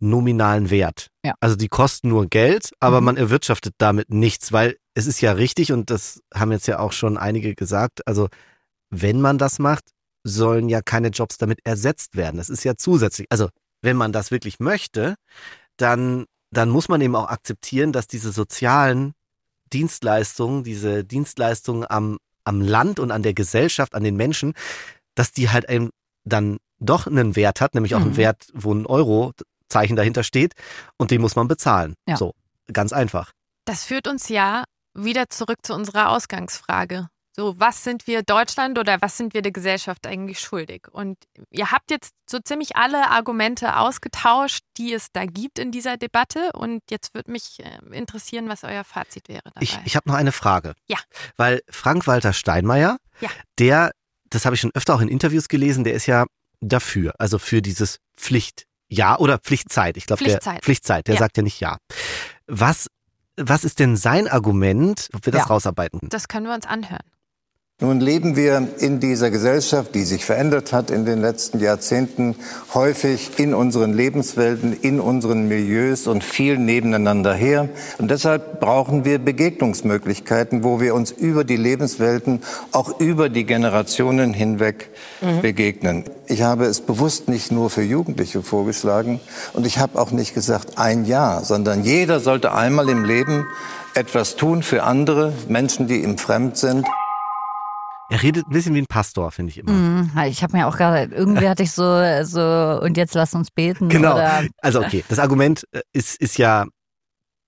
nominalen 0.02 0.68
Wert. 0.70 1.08
Ja. 1.24 1.34
Also 1.40 1.56
die 1.56 1.68
kosten 1.68 2.08
nur 2.08 2.26
Geld, 2.26 2.70
aber 2.80 3.00
Mhm. 3.00 3.04
man 3.06 3.16
erwirtschaftet 3.16 3.74
damit 3.78 4.10
nichts, 4.10 4.52
weil 4.52 4.76
es 4.94 5.06
ist 5.06 5.20
ja 5.20 5.32
richtig 5.32 5.72
und 5.72 5.90
das 5.90 6.20
haben 6.34 6.52
jetzt 6.52 6.66
ja 6.66 6.78
auch 6.80 6.92
schon 6.92 7.16
einige 7.16 7.54
gesagt. 7.54 8.06
Also 8.06 8.28
wenn 8.90 9.20
man 9.20 9.38
das 9.38 9.58
macht, 9.58 9.84
sollen 10.24 10.68
ja 10.68 10.82
keine 10.82 11.08
Jobs 11.08 11.38
damit 11.38 11.60
ersetzt 11.64 12.16
werden. 12.16 12.36
Das 12.36 12.50
ist 12.50 12.64
ja 12.64 12.76
zusätzlich. 12.76 13.26
Also 13.30 13.48
wenn 13.80 13.96
man 13.96 14.12
das 14.12 14.30
wirklich 14.30 14.60
möchte, 14.60 15.14
dann, 15.76 16.26
dann 16.50 16.68
muss 16.68 16.88
man 16.88 17.00
eben 17.00 17.16
auch 17.16 17.28
akzeptieren, 17.28 17.92
dass 17.92 18.06
diese 18.06 18.32
sozialen 18.32 19.14
Dienstleistungen, 19.72 20.64
diese 20.64 21.04
Dienstleistungen 21.04 21.86
am, 21.88 22.18
am 22.44 22.60
Land 22.60 23.00
und 23.00 23.10
an 23.10 23.22
der 23.22 23.34
Gesellschaft, 23.34 23.94
an 23.94 24.04
den 24.04 24.16
Menschen, 24.16 24.52
dass 25.14 25.32
die 25.32 25.48
halt 25.50 25.68
eben 25.70 25.90
dann 26.24 26.58
doch 26.78 27.06
einen 27.06 27.36
Wert 27.36 27.60
hat, 27.60 27.74
nämlich 27.74 27.94
auch 27.94 28.00
einen 28.00 28.10
Mhm. 28.10 28.16
Wert, 28.16 28.48
wo 28.54 28.74
ein 28.74 28.86
Euro-Zeichen 29.72 29.96
dahinter 29.96 30.22
steht 30.22 30.54
und 30.98 31.10
den 31.10 31.20
muss 31.20 31.36
man 31.36 31.48
bezahlen. 31.48 31.94
Ja. 32.06 32.16
So, 32.16 32.34
ganz 32.72 32.92
einfach. 32.92 33.32
Das 33.64 33.84
führt 33.84 34.06
uns 34.08 34.28
ja 34.28 34.64
wieder 34.94 35.28
zurück 35.30 35.58
zu 35.62 35.74
unserer 35.74 36.10
Ausgangsfrage. 36.10 37.08
So, 37.34 37.58
was 37.58 37.82
sind 37.82 38.06
wir 38.06 38.22
Deutschland 38.22 38.78
oder 38.78 39.00
was 39.00 39.16
sind 39.16 39.32
wir 39.32 39.40
der 39.40 39.52
Gesellschaft 39.52 40.06
eigentlich 40.06 40.38
schuldig? 40.38 40.88
Und 40.92 41.16
ihr 41.50 41.70
habt 41.70 41.90
jetzt 41.90 42.12
so 42.28 42.38
ziemlich 42.40 42.76
alle 42.76 43.08
Argumente 43.10 43.78
ausgetauscht, 43.78 44.60
die 44.76 44.92
es 44.92 45.06
da 45.14 45.24
gibt 45.24 45.58
in 45.58 45.72
dieser 45.72 45.96
Debatte. 45.96 46.50
Und 46.52 46.82
jetzt 46.90 47.14
würde 47.14 47.30
mich 47.30 47.58
äh, 47.60 47.96
interessieren, 47.96 48.50
was 48.50 48.64
euer 48.64 48.84
Fazit 48.84 49.30
wäre 49.30 49.40
dabei. 49.44 49.62
Ich, 49.62 49.78
ich 49.86 49.96
habe 49.96 50.10
noch 50.10 50.16
eine 50.16 50.32
Frage. 50.32 50.74
Ja. 50.88 50.98
Weil 51.38 51.62
Frank-Walter 51.70 52.34
Steinmeier, 52.34 52.98
Ja. 53.20 53.30
der, 53.58 53.92
das 54.28 54.44
habe 54.44 54.54
ich 54.54 54.60
schon 54.60 54.72
öfter 54.74 54.94
auch 54.94 55.00
in 55.00 55.08
Interviews 55.08 55.48
gelesen, 55.48 55.84
der 55.84 55.94
ist 55.94 56.04
ja 56.04 56.26
dafür, 56.60 57.14
also 57.18 57.38
für 57.38 57.62
dieses 57.62 57.98
Pflichtjahr 58.92 59.20
oder 59.20 59.38
Pflichtzeit. 59.38 59.96
Ich 59.96 60.06
glaube, 60.06 60.22
der 60.24 60.32
Pflichtzeit. 60.34 60.62
Pflichtzeit, 60.64 61.06
der 61.08 61.14
Ja. 61.14 61.18
sagt 61.20 61.36
ja 61.36 61.42
nicht 61.42 61.60
ja. 61.60 61.78
Was, 62.46 62.88
was 63.36 63.64
ist 63.64 63.78
denn 63.78 63.96
sein 63.96 64.28
Argument, 64.28 65.08
ob 65.14 65.24
wir 65.26 65.32
das 65.32 65.42
Ja. 65.42 65.46
rausarbeiten? 65.48 66.00
das 66.10 66.28
können 66.28 66.46
wir 66.46 66.54
uns 66.54 66.66
anhören. 66.66 67.00
Nun 67.82 67.98
leben 67.98 68.36
wir 68.36 68.68
in 68.78 69.00
dieser 69.00 69.32
Gesellschaft, 69.32 69.92
die 69.96 70.04
sich 70.04 70.24
verändert 70.24 70.72
hat 70.72 70.92
in 70.92 71.04
den 71.04 71.20
letzten 71.20 71.58
Jahrzehnten, 71.58 72.36
häufig 72.74 73.40
in 73.40 73.54
unseren 73.54 73.92
Lebenswelten, 73.92 74.72
in 74.72 75.00
unseren 75.00 75.48
Milieus 75.48 76.06
und 76.06 76.22
viel 76.22 76.58
nebeneinander 76.58 77.34
her. 77.34 77.68
Und 77.98 78.12
deshalb 78.12 78.60
brauchen 78.60 79.04
wir 79.04 79.18
Begegnungsmöglichkeiten, 79.18 80.62
wo 80.62 80.80
wir 80.80 80.94
uns 80.94 81.10
über 81.10 81.42
die 81.42 81.56
Lebenswelten, 81.56 82.42
auch 82.70 83.00
über 83.00 83.28
die 83.28 83.46
Generationen 83.46 84.32
hinweg 84.32 84.90
begegnen. 85.40 86.04
Ich 86.28 86.42
habe 86.42 86.66
es 86.66 86.82
bewusst 86.82 87.28
nicht 87.28 87.50
nur 87.50 87.68
für 87.68 87.82
Jugendliche 87.82 88.44
vorgeschlagen 88.44 89.18
und 89.54 89.66
ich 89.66 89.78
habe 89.78 89.98
auch 89.98 90.12
nicht 90.12 90.34
gesagt 90.34 90.78
ein 90.78 91.04
Jahr, 91.04 91.44
sondern 91.44 91.82
jeder 91.82 92.20
sollte 92.20 92.54
einmal 92.54 92.88
im 92.88 93.04
Leben 93.04 93.44
etwas 93.96 94.36
tun 94.36 94.62
für 94.62 94.84
andere 94.84 95.32
Menschen, 95.48 95.88
die 95.88 96.04
ihm 96.04 96.16
fremd 96.16 96.56
sind. 96.56 96.86
Er 98.12 98.22
redet 98.22 98.46
ein 98.46 98.50
bisschen 98.52 98.74
wie 98.74 98.82
ein 98.82 98.86
Pastor, 98.86 99.30
finde 99.30 99.52
ich 99.52 99.58
immer. 99.58 99.72
Mhm, 99.72 100.10
ich 100.26 100.42
habe 100.42 100.54
mir 100.54 100.66
auch 100.66 100.76
gerade, 100.76 101.14
irgendwie 101.14 101.48
hatte 101.48 101.62
ich 101.62 101.72
so, 101.72 101.82
so, 102.24 102.78
und 102.82 102.98
jetzt 102.98 103.14
lass 103.14 103.34
uns 103.34 103.50
beten. 103.50 103.88
Genau. 103.88 104.16
Oder, 104.16 104.44
Also 104.58 104.80
okay, 104.82 105.02
das 105.08 105.18
Argument 105.18 105.66
äh, 105.72 105.80
ist, 105.94 106.20
ist 106.20 106.36
ja, 106.36 106.66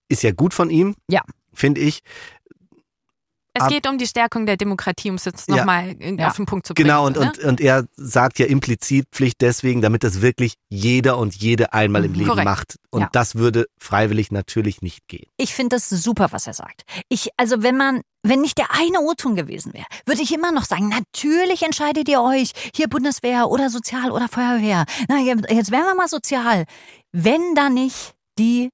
ist 0.09 0.23
ja 0.23 0.33
gut 0.33 0.55
von 0.55 0.71
ihm. 0.71 0.95
Ja. 1.11 1.21
Finde 1.53 1.83
ich. 1.83 2.01
Es 3.57 3.69
geht 3.69 3.87
um 3.89 3.99
die 3.99 4.07
Stärkung 4.07 4.47
der 4.47 4.57
Demokratie, 4.57 5.11
um 5.11 5.17
es 5.17 5.25
jetzt 5.25 5.49
nochmal 5.49 5.95
Ja. 6.01 6.27
auf 6.29 6.37
den 6.37 6.45
Punkt 6.45 6.67
zu 6.67 6.75
bringen. 6.75 6.89
Genau, 6.89 7.07
und, 7.07 7.17
ne? 7.17 7.23
und, 7.23 7.39
und 7.45 7.61
er 7.61 7.87
sagt 7.97 8.39
ja 8.41 8.47
implizit 8.47 9.07
Pflicht 9.13 9.41
deswegen, 9.41 9.81
damit 9.81 10.03
das 10.03 10.21
wirklich 10.23 10.55
jeder 10.69 11.19
und 11.19 11.35
jede 11.37 11.73
einmal 11.73 12.05
im 12.05 12.11
Mhm. 12.13 12.17
Leben 12.19 12.29
Korrekt. 12.31 12.45
macht. 12.45 12.77
Und 12.91 13.03
Ja. 13.03 13.09
das 13.13 13.37
würde 13.37 13.67
freiwillig 13.79 14.33
natürlich 14.33 14.83
nicht 14.83 15.07
gehen. 15.09 15.27
ich 15.37 15.55
finde 15.55 15.77
das 15.77 15.89
super, 15.89 16.29
was 16.33 16.47
er 16.49 16.55
sagt. 16.55 16.83
Ich, 17.09 17.29
also 17.37 17.63
wenn 17.63 17.77
man, 17.77 18.01
wenn 18.25 18.41
nicht 18.41 18.59
der 18.59 18.73
eine 18.73 19.01
O-Ton 19.01 19.37
gewesen 19.37 19.73
wäre, 19.73 19.87
würde 20.07 20.23
ich 20.23 20.33
immer 20.35 20.51
noch 20.53 20.65
sagen, 20.65 20.89
natürlich 20.89 21.63
entscheidet 21.63 22.09
ihr 22.09 22.21
euch, 22.23 22.53
hier 22.75 22.89
Bundeswehr 22.89 23.49
oder 23.49 23.71
Sozial 23.71 24.11
oder 24.11 24.29
Feuerwehr. 24.29 24.85
Na, 25.09 25.19
jetzt 25.21 25.49
jetzt 25.51 25.71
wären 25.71 25.85
wir 25.85 25.95
mal 25.95 26.09
sozial. 26.09 26.65
Wenn 27.13 27.55
da 27.55 27.69
nicht 27.71 28.15
die 28.39 28.71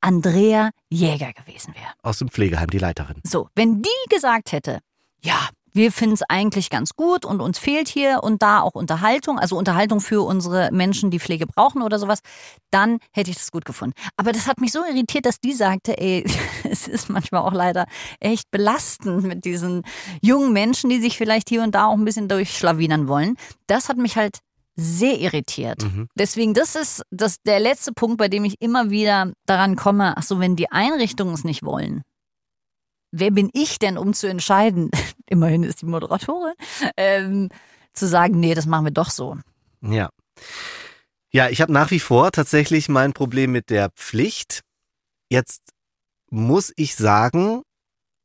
Andrea 0.00 0.70
Jäger 0.90 1.32
gewesen 1.32 1.74
wäre. 1.74 1.92
Aus 2.02 2.18
dem 2.18 2.28
Pflegeheim, 2.28 2.68
die 2.70 2.78
Leiterin. 2.78 3.16
So, 3.24 3.48
wenn 3.54 3.82
die 3.82 4.08
gesagt 4.08 4.52
hätte, 4.52 4.80
ja, 5.20 5.48
wir 5.72 5.92
finden 5.92 6.14
es 6.14 6.22
eigentlich 6.28 6.70
ganz 6.70 6.94
gut 6.94 7.24
und 7.24 7.40
uns 7.40 7.58
fehlt 7.58 7.88
hier 7.88 8.20
und 8.22 8.42
da 8.42 8.62
auch 8.62 8.74
Unterhaltung, 8.74 9.38
also 9.38 9.56
Unterhaltung 9.56 10.00
für 10.00 10.26
unsere 10.26 10.70
Menschen, 10.72 11.10
die 11.10 11.20
Pflege 11.20 11.46
brauchen 11.46 11.82
oder 11.82 11.98
sowas, 11.98 12.20
dann 12.70 12.98
hätte 13.12 13.30
ich 13.30 13.36
das 13.36 13.52
gut 13.52 13.64
gefunden. 13.64 13.94
Aber 14.16 14.32
das 14.32 14.46
hat 14.46 14.60
mich 14.60 14.72
so 14.72 14.84
irritiert, 14.84 15.26
dass 15.26 15.40
die 15.40 15.52
sagte, 15.52 15.96
ey, 15.98 16.24
es 16.64 16.88
ist 16.88 17.10
manchmal 17.10 17.42
auch 17.42 17.52
leider 17.52 17.86
echt 18.18 18.50
belastend 18.50 19.22
mit 19.24 19.44
diesen 19.44 19.82
jungen 20.20 20.52
Menschen, 20.52 20.90
die 20.90 21.00
sich 21.00 21.16
vielleicht 21.16 21.48
hier 21.48 21.62
und 21.62 21.74
da 21.74 21.86
auch 21.86 21.96
ein 21.96 22.04
bisschen 22.04 22.28
durchschlawinern 22.28 23.06
wollen. 23.06 23.36
Das 23.66 23.88
hat 23.88 23.98
mich 23.98 24.16
halt 24.16 24.38
sehr 24.78 25.18
irritiert. 25.18 25.82
Mhm. 25.82 26.08
Deswegen, 26.14 26.54
das 26.54 26.76
ist 26.76 27.02
das, 27.10 27.42
der 27.42 27.58
letzte 27.58 27.92
Punkt, 27.92 28.16
bei 28.16 28.28
dem 28.28 28.44
ich 28.44 28.54
immer 28.60 28.90
wieder 28.90 29.32
daran 29.44 29.74
komme, 29.74 30.16
ach 30.16 30.22
so, 30.22 30.38
wenn 30.38 30.54
die 30.54 30.70
Einrichtungen 30.70 31.34
es 31.34 31.42
nicht 31.42 31.64
wollen, 31.64 32.02
wer 33.10 33.32
bin 33.32 33.50
ich 33.52 33.78
denn, 33.80 33.98
um 33.98 34.14
zu 34.14 34.28
entscheiden? 34.28 34.90
Immerhin 35.26 35.64
ist 35.64 35.82
die 35.82 35.86
Moderatorin, 35.86 36.54
ähm, 36.96 37.48
zu 37.92 38.06
sagen, 38.06 38.38
nee, 38.38 38.54
das 38.54 38.66
machen 38.66 38.86
wir 38.86 38.92
doch 38.92 39.10
so. 39.10 39.36
Ja. 39.82 40.10
Ja, 41.30 41.48
ich 41.48 41.60
habe 41.60 41.72
nach 41.72 41.90
wie 41.90 42.00
vor 42.00 42.30
tatsächlich 42.30 42.88
mein 42.88 43.12
Problem 43.12 43.50
mit 43.52 43.70
der 43.70 43.90
Pflicht. 43.90 44.60
Jetzt 45.28 45.60
muss 46.30 46.72
ich 46.76 46.94
sagen, 46.94 47.62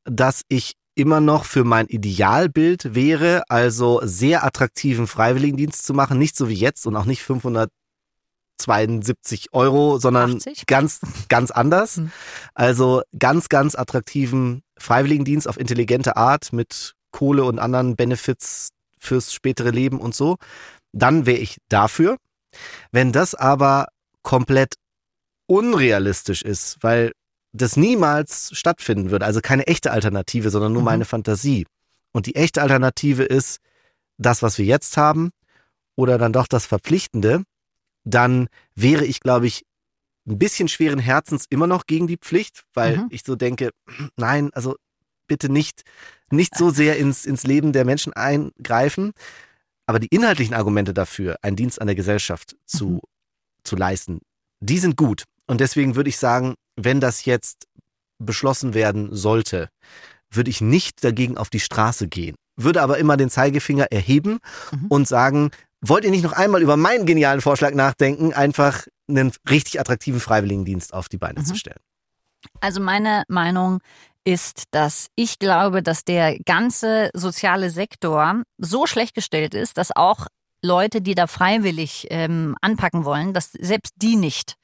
dass 0.05 0.43
ich 0.47 0.73
immer 0.95 1.19
noch 1.19 1.45
für 1.45 1.63
mein 1.63 1.87
Idealbild 1.87 2.95
wäre, 2.95 3.43
also 3.49 4.01
sehr 4.03 4.43
attraktiven 4.43 5.07
Freiwilligendienst 5.07 5.85
zu 5.85 5.93
machen, 5.93 6.19
nicht 6.19 6.35
so 6.35 6.49
wie 6.49 6.55
jetzt 6.55 6.85
und 6.85 6.95
auch 6.95 7.05
nicht 7.05 7.23
572 7.23 9.53
Euro, 9.53 9.97
sondern 9.97 10.35
80? 10.35 10.65
ganz, 10.67 10.99
ganz 11.29 11.51
anders. 11.51 11.97
Hm. 11.97 12.11
Also 12.53 13.01
ganz, 13.17 13.49
ganz 13.49 13.75
attraktiven 13.75 14.63
Freiwilligendienst 14.77 15.47
auf 15.47 15.59
intelligente 15.59 16.17
Art 16.17 16.53
mit 16.53 16.93
Kohle 17.11 17.45
und 17.45 17.59
anderen 17.59 17.95
Benefits 17.95 18.69
fürs 18.99 19.33
spätere 19.33 19.69
Leben 19.69 19.99
und 19.99 20.15
so. 20.15 20.37
Dann 20.91 21.25
wäre 21.25 21.39
ich 21.39 21.57
dafür. 21.69 22.17
Wenn 22.91 23.11
das 23.11 23.35
aber 23.35 23.87
komplett 24.21 24.75
unrealistisch 25.47 26.41
ist, 26.41 26.77
weil 26.81 27.11
das 27.53 27.77
niemals 27.77 28.49
stattfinden 28.53 29.11
würde, 29.11 29.25
also 29.25 29.39
keine 29.39 29.67
echte 29.67 29.91
Alternative, 29.91 30.49
sondern 30.49 30.73
nur 30.73 30.81
Mhm. 30.81 30.85
meine 30.85 31.05
Fantasie. 31.05 31.65
Und 32.11 32.25
die 32.25 32.35
echte 32.35 32.61
Alternative 32.61 33.23
ist 33.23 33.59
das, 34.17 34.41
was 34.41 34.57
wir 34.57 34.65
jetzt 34.65 34.97
haben, 34.97 35.29
oder 35.95 36.17
dann 36.17 36.33
doch 36.33 36.47
das 36.47 36.65
Verpflichtende, 36.65 37.43
dann 38.03 38.47
wäre 38.75 39.05
ich, 39.05 39.19
glaube 39.19 39.47
ich, 39.47 39.63
ein 40.27 40.39
bisschen 40.39 40.67
schweren 40.67 40.99
Herzens 40.99 41.45
immer 41.49 41.67
noch 41.67 41.85
gegen 41.85 42.07
die 42.07 42.17
Pflicht, 42.17 42.63
weil 42.73 42.97
Mhm. 42.97 43.07
ich 43.09 43.23
so 43.23 43.35
denke, 43.35 43.69
nein, 44.17 44.49
also 44.53 44.75
bitte 45.27 45.49
nicht, 45.49 45.83
nicht 46.31 46.55
so 46.57 46.69
sehr 46.71 46.97
ins, 46.97 47.25
ins 47.25 47.43
Leben 47.43 47.71
der 47.73 47.85
Menschen 47.85 48.13
eingreifen. 48.13 49.13
Aber 49.85 49.99
die 49.99 50.07
inhaltlichen 50.07 50.55
Argumente 50.55 50.93
dafür, 50.93 51.37
einen 51.41 51.57
Dienst 51.57 51.79
an 51.81 51.87
der 51.87 51.95
Gesellschaft 51.95 52.55
zu, 52.65 52.87
Mhm. 52.89 52.99
zu 53.63 53.75
leisten, 53.75 54.21
die 54.61 54.79
sind 54.79 54.95
gut. 54.95 55.23
Und 55.47 55.59
deswegen 55.61 55.95
würde 55.95 56.09
ich 56.09 56.17
sagen, 56.17 56.55
wenn 56.75 56.99
das 56.99 57.25
jetzt 57.25 57.67
beschlossen 58.19 58.73
werden 58.73 59.13
sollte, 59.15 59.69
würde 60.31 60.49
ich 60.49 60.61
nicht 60.61 61.03
dagegen 61.03 61.37
auf 61.37 61.49
die 61.49 61.59
Straße 61.59 62.07
gehen, 62.07 62.35
würde 62.55 62.81
aber 62.81 62.97
immer 62.97 63.17
den 63.17 63.29
Zeigefinger 63.29 63.85
erheben 63.91 64.39
Mhm. 64.71 64.87
und 64.87 65.07
sagen, 65.07 65.51
wollt 65.81 66.05
ihr 66.05 66.11
nicht 66.11 66.23
noch 66.23 66.31
einmal 66.33 66.61
über 66.61 66.77
meinen 66.77 67.05
genialen 67.05 67.41
Vorschlag 67.41 67.73
nachdenken, 67.73 68.33
einfach 68.33 68.87
einen 69.09 69.33
richtig 69.49 69.79
attraktiven 69.79 70.19
Freiwilligendienst 70.21 70.93
auf 70.93 71.09
die 71.09 71.17
Beine 71.17 71.41
Mhm. 71.41 71.45
zu 71.45 71.55
stellen? 71.55 71.79
Also 72.61 72.79
meine 72.81 73.23
Meinung 73.27 73.79
ist, 74.25 74.63
dass 74.71 75.07
ich 75.15 75.37
glaube, 75.39 75.83
dass 75.83 76.05
der 76.05 76.39
ganze 76.45 77.09
soziale 77.13 77.69
Sektor 77.69 78.41
so 78.57 78.85
schlecht 78.87 79.13
gestellt 79.15 79.53
ist, 79.53 79.77
dass 79.77 79.93
auch 79.95 80.27
Leute, 80.63 81.01
die 81.01 81.15
da 81.15 81.27
freiwillig 81.27 82.07
ähm, 82.09 82.55
anpacken 82.61 83.05
wollen, 83.05 83.33
dass 83.33 83.51
selbst 83.51 83.93
die 83.97 84.15
nicht 84.15 84.55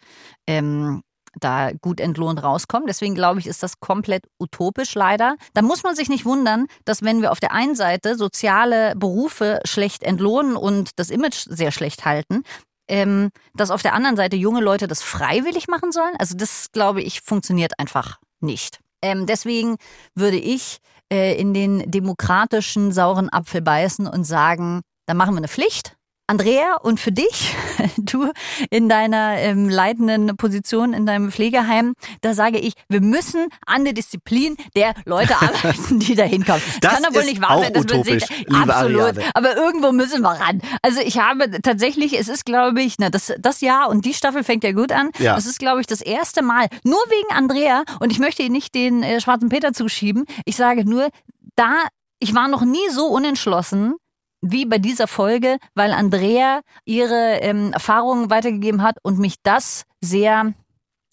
ähm, 0.47 1.01
da 1.39 1.71
gut 1.81 1.99
entlohnt 1.99 2.41
rauskommen. 2.41 2.87
Deswegen 2.87 3.15
glaube 3.15 3.39
ich, 3.39 3.47
ist 3.47 3.61
das 3.61 3.79
komplett 3.79 4.23
utopisch 4.39 4.95
leider. 4.95 5.35
Da 5.53 5.61
muss 5.61 5.83
man 5.83 5.95
sich 5.95 6.09
nicht 6.09 6.25
wundern, 6.25 6.67
dass 6.85 7.03
wenn 7.03 7.21
wir 7.21 7.31
auf 7.31 7.39
der 7.39 7.51
einen 7.51 7.75
Seite 7.75 8.15
soziale 8.15 8.95
Berufe 8.95 9.59
schlecht 9.65 10.03
entlohnen 10.03 10.55
und 10.55 10.91
das 10.95 11.09
Image 11.09 11.45
sehr 11.47 11.71
schlecht 11.71 12.05
halten, 12.05 12.43
ähm, 12.87 13.29
dass 13.53 13.69
auf 13.69 13.81
der 13.81 13.93
anderen 13.93 14.15
Seite 14.15 14.35
junge 14.35 14.61
Leute 14.61 14.87
das 14.87 15.03
freiwillig 15.03 15.67
machen 15.67 15.91
sollen. 15.91 16.15
Also 16.17 16.35
das, 16.35 16.71
glaube 16.71 17.01
ich, 17.01 17.21
funktioniert 17.21 17.73
einfach 17.77 18.19
nicht. 18.39 18.79
Ähm, 19.01 19.25
deswegen 19.25 19.77
würde 20.15 20.37
ich 20.37 20.79
äh, 21.11 21.39
in 21.39 21.53
den 21.53 21.89
demokratischen 21.89 22.91
sauren 22.91 23.31
Apfel 23.31 23.61
beißen 23.61 24.07
und 24.07 24.25
sagen, 24.25 24.81
da 25.09 25.15
machen 25.15 25.33
wir 25.33 25.39
eine 25.39 25.47
Pflicht. 25.47 25.97
Andrea, 26.27 26.75
und 26.83 26.99
für 26.99 27.11
dich, 27.11 27.55
du 27.97 28.31
in 28.69 28.87
deiner 28.89 29.39
ähm, 29.39 29.67
leitenden 29.67 30.37
Position 30.37 30.93
in 30.93 31.07
deinem 31.07 31.31
Pflegeheim, 31.31 31.95
da 32.21 32.35
sage 32.35 32.59
ich, 32.59 32.73
wir 32.89 33.01
müssen 33.01 33.47
an 33.65 33.85
der 33.85 33.93
Disziplin 33.93 34.55
der 34.75 34.93
Leute 35.05 35.33
arbeiten, 35.41 35.99
die 35.99 36.13
da 36.13 36.25
hinkommen. 36.25 36.61
Das 36.81 36.93
kann 36.93 37.01
doch 37.01 37.15
wohl 37.15 37.23
nicht 37.23 37.41
wahr 37.41 37.59
sein, 37.59 37.73
dass 37.73 37.85
man 37.85 38.03
sieht, 38.03 38.29
liebe 38.45 38.75
absolut. 38.75 39.01
Ariane. 39.01 39.31
Aber 39.33 39.55
irgendwo 39.55 39.91
müssen 39.91 40.21
wir 40.21 40.29
ran. 40.29 40.61
Also 40.83 41.01
ich 41.01 41.17
habe 41.17 41.49
tatsächlich, 41.63 42.19
es 42.19 42.27
ist, 42.27 42.45
glaube 42.45 42.83
ich, 42.83 42.97
na, 42.99 43.09
das, 43.09 43.33
das 43.39 43.61
Jahr 43.61 43.89
und 43.89 44.05
die 44.05 44.13
Staffel 44.13 44.43
fängt 44.43 44.63
ja 44.63 44.73
gut 44.73 44.91
an. 44.91 45.09
Ja. 45.17 45.33
Das 45.33 45.47
ist, 45.47 45.57
glaube 45.57 45.81
ich, 45.81 45.87
das 45.87 46.01
erste 46.01 46.43
Mal, 46.43 46.67
nur 46.83 47.01
wegen 47.07 47.35
Andrea, 47.35 47.83
und 47.99 48.11
ich 48.11 48.19
möchte 48.19 48.43
ihr 48.43 48.51
nicht 48.51 48.75
den 48.75 49.01
äh, 49.01 49.19
schwarzen 49.19 49.49
Peter 49.49 49.73
zuschieben. 49.73 50.25
Ich 50.45 50.57
sage 50.57 50.87
nur, 50.87 51.09
da, 51.55 51.73
ich 52.19 52.35
war 52.35 52.47
noch 52.47 52.61
nie 52.61 52.87
so 52.91 53.07
unentschlossen, 53.07 53.95
wie 54.41 54.65
bei 54.65 54.77
dieser 54.77 55.07
Folge, 55.07 55.57
weil 55.75 55.91
Andrea 55.93 56.61
ihre 56.85 57.39
ähm, 57.41 57.73
Erfahrungen 57.73 58.29
weitergegeben 58.29 58.81
hat 58.83 58.97
und 59.03 59.19
mich 59.19 59.35
das 59.43 59.83
sehr 60.01 60.53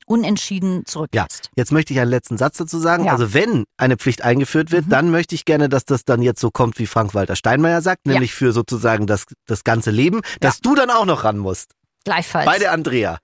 unentschieden 0.06 0.78
Ja, 0.78 0.84
zurücklässt. 0.84 1.50
jetzt 1.56 1.72
möchte 1.72 1.92
ich 1.92 1.98
einen 2.00 2.10
letzten 2.10 2.38
Satz 2.38 2.58
dazu 2.58 2.78
sagen. 2.78 3.06
Ja. 3.06 3.12
Also 3.12 3.34
wenn 3.34 3.64
eine 3.76 3.96
Pflicht 3.96 4.22
eingeführt 4.22 4.70
wird, 4.70 4.86
Mhm. 4.86 4.90
dann 4.90 5.10
möchte 5.10 5.34
ich 5.34 5.44
gerne, 5.44 5.68
dass 5.68 5.84
das 5.84 6.04
dann 6.04 6.22
jetzt 6.22 6.40
so 6.40 6.50
kommt, 6.50 6.78
wie 6.78 6.86
Frank-Walter 6.86 7.34
Steinmeier 7.34 7.82
sagt, 7.82 8.02
Ja. 8.06 8.12
nämlich 8.12 8.32
für 8.32 8.52
sozusagen 8.52 9.06
das, 9.06 9.26
das 9.46 9.64
ganze 9.64 9.90
Leben, 9.90 10.20
dass 10.40 10.60
du 10.60 10.74
dann 10.76 10.90
auch 10.90 11.06
noch 11.06 11.24
ran 11.24 11.38
musst. 11.38 11.72
Gleichfalls. 12.04 12.46
Bei 12.46 12.58
der 12.58 12.70
Andrea. 12.72 13.18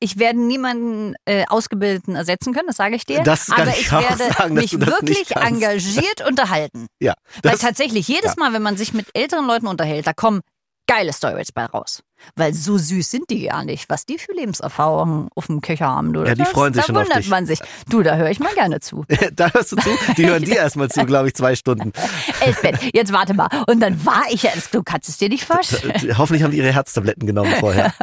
Ich 0.00 0.18
werde 0.18 0.38
niemanden 0.38 1.14
äh, 1.24 1.44
Ausgebildeten 1.48 2.14
ersetzen 2.14 2.52
können, 2.54 2.68
das 2.68 2.76
sage 2.76 2.94
ich 2.94 3.04
dir. 3.04 3.22
Das 3.22 3.46
kann 3.46 3.62
aber 3.62 3.70
ich 3.72 3.80
ich 3.80 3.92
werde 3.92 4.32
sagen, 4.32 4.54
mich 4.54 4.78
wirklich 4.78 5.34
engagiert 5.34 6.24
unterhalten. 6.28 6.86
Ja. 7.00 7.14
Weil 7.42 7.52
Das, 7.52 7.60
tatsächlich 7.60 8.06
jedes 8.06 8.36
Mal, 8.36 8.52
wenn 8.52 8.62
man 8.62 8.76
sich 8.76 8.94
mit 8.94 9.06
älteren 9.14 9.46
Leuten 9.46 9.66
unterhält, 9.66 10.06
da 10.06 10.12
kommen 10.12 10.40
geile 10.88 11.12
Stories 11.12 11.52
bei 11.52 11.66
raus. 11.66 12.02
Weil 12.34 12.52
so 12.52 12.76
süß 12.78 13.08
sind 13.08 13.30
die 13.30 13.46
gar 13.46 13.64
nicht, 13.64 13.88
was 13.88 14.04
die 14.04 14.18
für 14.18 14.32
Lebenserfahrungen 14.32 15.28
auf 15.36 15.46
dem 15.46 15.60
Köcher 15.60 15.86
haben. 15.86 16.12
Du, 16.12 16.24
Ja, 16.24 16.34
die 16.34 16.42
das, 16.42 16.48
freuen 16.48 16.74
sich 16.74 16.82
da 16.82 16.86
schon 16.86 16.96
auf 16.96 17.04
wundert 17.04 17.18
dich. 17.20 17.28
man 17.28 17.46
sich. 17.46 17.60
Du, 17.88 18.02
da 18.02 18.16
höre 18.16 18.30
ich 18.30 18.40
mal 18.40 18.52
gerne 18.54 18.80
zu. 18.80 19.04
da 19.34 19.52
hörst 19.52 19.70
du 19.70 19.76
zu. 19.76 19.90
Die 20.16 20.26
hören 20.26 20.42
dir 20.42 20.56
erstmal 20.56 20.88
zu, 20.90 21.06
glaube 21.06 21.28
ich, 21.28 21.34
zwei 21.34 21.54
Stunden. 21.54 21.92
Elsbeth, 22.40 22.80
jetzt 22.92 23.12
warte 23.12 23.34
mal. 23.34 23.48
Und 23.68 23.78
dann 23.78 24.04
war 24.04 24.24
ich 24.30 24.42
ja, 24.42 24.50
du 24.72 24.82
kannst 24.82 25.08
es 25.08 25.18
dir 25.18 25.28
nicht 25.28 25.44
vorstellen. 25.44 26.18
Hoffentlich 26.18 26.42
haben 26.42 26.50
die 26.50 26.58
ihre 26.58 26.72
Herztabletten 26.72 27.24
genommen 27.26 27.54
vorher. 27.60 27.94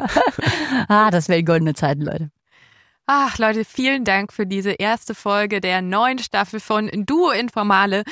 Ah, 0.88 1.10
das 1.10 1.28
wären 1.30 1.44
goldene 1.46 1.74
Zeiten, 1.74 2.02
Leute. 2.02 2.30
Ach, 3.08 3.38
Leute, 3.38 3.66
vielen 3.66 4.04
Dank 4.04 4.32
für 4.34 4.46
diese 4.46 4.72
erste 4.72 5.16
Folge 5.16 5.62
der 5.62 5.82
neuen 5.82 6.20
Staffel 6.20 6.60
von 6.60 6.90
Duo 7.06 7.32
Informale. 7.32 8.04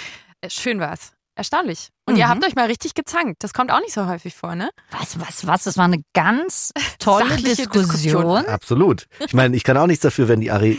Äh, 0.42 0.50
Schön 0.50 0.80
war's. 0.80 1.14
Erstaunlich. 1.36 1.90
Und 2.06 2.16
ihr 2.18 2.26
Mhm. 2.26 2.30
habt 2.30 2.46
euch 2.46 2.56
mal 2.56 2.68
richtig 2.68 2.94
gezankt. 2.94 3.44
Das 3.44 3.54
kommt 3.54 3.72
auch 3.72 3.80
nicht 3.80 3.94
so 3.94 4.06
häufig 4.08 4.36
vor, 4.36 4.56
ne? 4.56 4.70
Was, 4.92 5.20
was, 5.20 5.48
was? 5.48 5.64
Das 5.64 5.78
war 5.78 5.86
eine 5.86 6.04
ganz 6.14 6.72
tolle 7.00 7.30
Sachliche 7.30 7.68
Diskussion. 7.68 8.46
Absolut. 8.46 9.08
Ich 9.20 9.34
meine, 9.34 9.56
ich 9.56 9.64
kann 9.64 9.78
auch 9.78 9.88
nichts 9.88 10.04
dafür, 10.04 10.28
wenn 10.28 10.42
die 10.42 10.52
Ari 10.52 10.78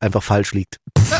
einfach 0.00 0.22
falsch 0.22 0.52
liegt. 0.52 0.78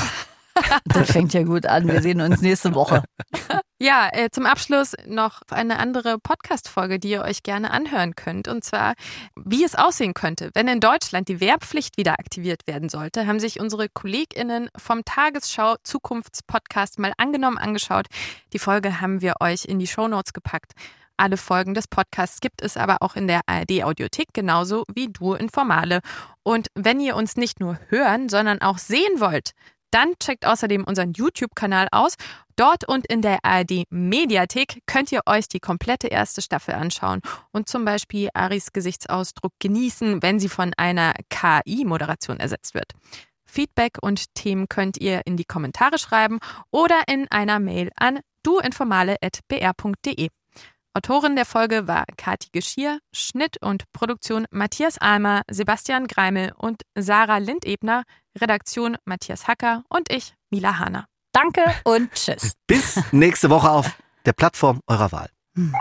Das 0.85 1.11
fängt 1.11 1.35
ja 1.35 1.43
gut 1.43 1.67
an. 1.67 1.89
Wir 1.89 2.01
sehen 2.01 2.21
uns 2.21 2.41
nächste 2.41 2.77
Woche. 2.77 3.03
Ja, 3.81 4.09
äh, 4.13 4.31
zum 4.31 4.47
Abschluss 4.47 4.95
noch 5.05 5.43
eine 5.51 5.81
andere 5.81 6.21
Podcast-Folge, 6.21 7.01
die 7.01 7.11
ihr 7.11 7.23
euch 7.23 7.43
gerne 7.43 7.73
anhören 7.73 8.15
könnt. 8.15 8.47
Und 8.47 8.65
zwar, 8.65 8.95
wie 9.35 9.65
es 9.65 9.75
aussehen 9.75 10.15
könnte, 10.15 10.51
wenn 10.55 10.69
in 10.69 10.79
Deutschland 10.79 11.29
die 11.29 11.41
Wehrpflicht 11.41 11.97
wieder 11.97 12.13
aktiviert 12.13 12.69
werden 12.69 12.89
sollte, 12.89 13.27
haben 13.27 13.41
sich 13.41 13.59
unsere 13.59 13.89
KollegInnen 13.89 14.69
vom 14.77 15.05
Tagesschau 15.05 15.75
Zukunftspodcast 15.83 17.01
mal 17.01 17.15
angenommen 17.19 17.59
angeschaut. 17.59 18.07
Die 18.53 18.61
Folge 18.61 19.01
haben 19.01 19.23
wir 19.23 19.35
euch 19.41 19.65
in 19.65 19.81
die 19.81 19.89
Shownotes 19.89 20.33
gepackt. 20.33 20.75
Alle 21.17 21.37
Folgen 21.37 21.75
des 21.75 21.89
Podcasts 21.89 22.41
gibt 22.41 22.63
es 22.63 22.77
aber 22.77 22.99
auch 23.01 23.17
in 23.17 23.27
der 23.27 23.41
ARD-Audiothek, 23.47 24.29
genauso 24.33 24.85
wie 24.93 25.09
Duo 25.09 25.35
Informale. 25.35 26.01
Und 26.45 26.69
wenn 26.75 27.01
ihr 27.01 27.17
uns 27.17 27.37
nicht 27.37 27.59
nur 27.59 27.79
hören, 27.89 28.29
sondern 28.29 28.61
auch 28.61 28.79
sehen 28.79 29.21
wollt, 29.21 29.51
dann 29.95 30.15
checkt 30.19 30.45
außerdem 30.45 30.85
unseren 30.85 31.13
YouTube-Kanal 31.13 31.87
aus. 31.93 32.17
Dort 32.57 32.87
und 32.89 33.07
in 33.07 33.23
der 33.23 33.39
ARD-Mediathek 33.45 34.83
könnt 34.87 35.13
ihr 35.13 35.21
euch 35.27 35.49
die 35.49 35.61
komplette 35.61 36.09
erste 36.09 36.43
Staffel 36.43 36.75
anschauen 36.75 37.21
und 37.53 37.69
zum 37.69 37.85
Beispiel 37.85 38.29
Aris 38.35 38.73
Gesichtsausdruck 38.73 39.53
genießen, 39.61 40.23
wenn 40.23 40.41
sie 40.41 40.49
von 40.49 40.73
einer 40.77 41.15
KI-Moderation 41.31 42.41
ersetzt 42.41 42.75
wird. 42.75 42.93
Feedback 43.45 43.99
und 44.01 44.35
Themen 44.35 44.69
könnt 44.69 44.97
ihr 44.99 45.23
in 45.27 45.37
die 45.37 45.45
Kommentare 45.45 45.99
schreiben 45.99 46.41
oder 46.73 47.03
in 47.07 47.29
einer 47.31 47.61
Mail 47.61 47.91
an 47.97 48.19
duinformale.br.de. 48.43 50.29
Autorin 50.97 51.35
der 51.35 51.45
Folge 51.45 51.89
war 51.89 52.05
Kati 52.17 52.49
Geschirr, 52.53 52.99
Schnitt 53.13 53.61
und 53.61 53.83
Produktion 53.93 54.47
Matthias 54.51 54.99
Almer, 54.99 55.43
Sebastian 55.51 56.07
Greimel 56.07 56.53
und 56.57 56.83
Sarah 56.97 57.39
Lindebner, 57.39 58.05
Redaktion 58.41 58.97
Matthias 59.05 59.47
Hacker 59.49 59.85
und 59.89 60.11
ich, 60.11 60.35
Mila 60.51 60.79
Hahner. 60.79 61.07
Danke 61.33 61.63
und 61.85 62.13
tschüss. 62.13 62.53
Bis 62.67 63.01
nächste 63.13 63.51
Woche 63.51 63.71
auf 63.71 63.97
der 64.25 64.33
Plattform 64.33 64.81
eurer 64.87 65.13
Wahl. 65.13 65.31
Hm. 65.57 65.75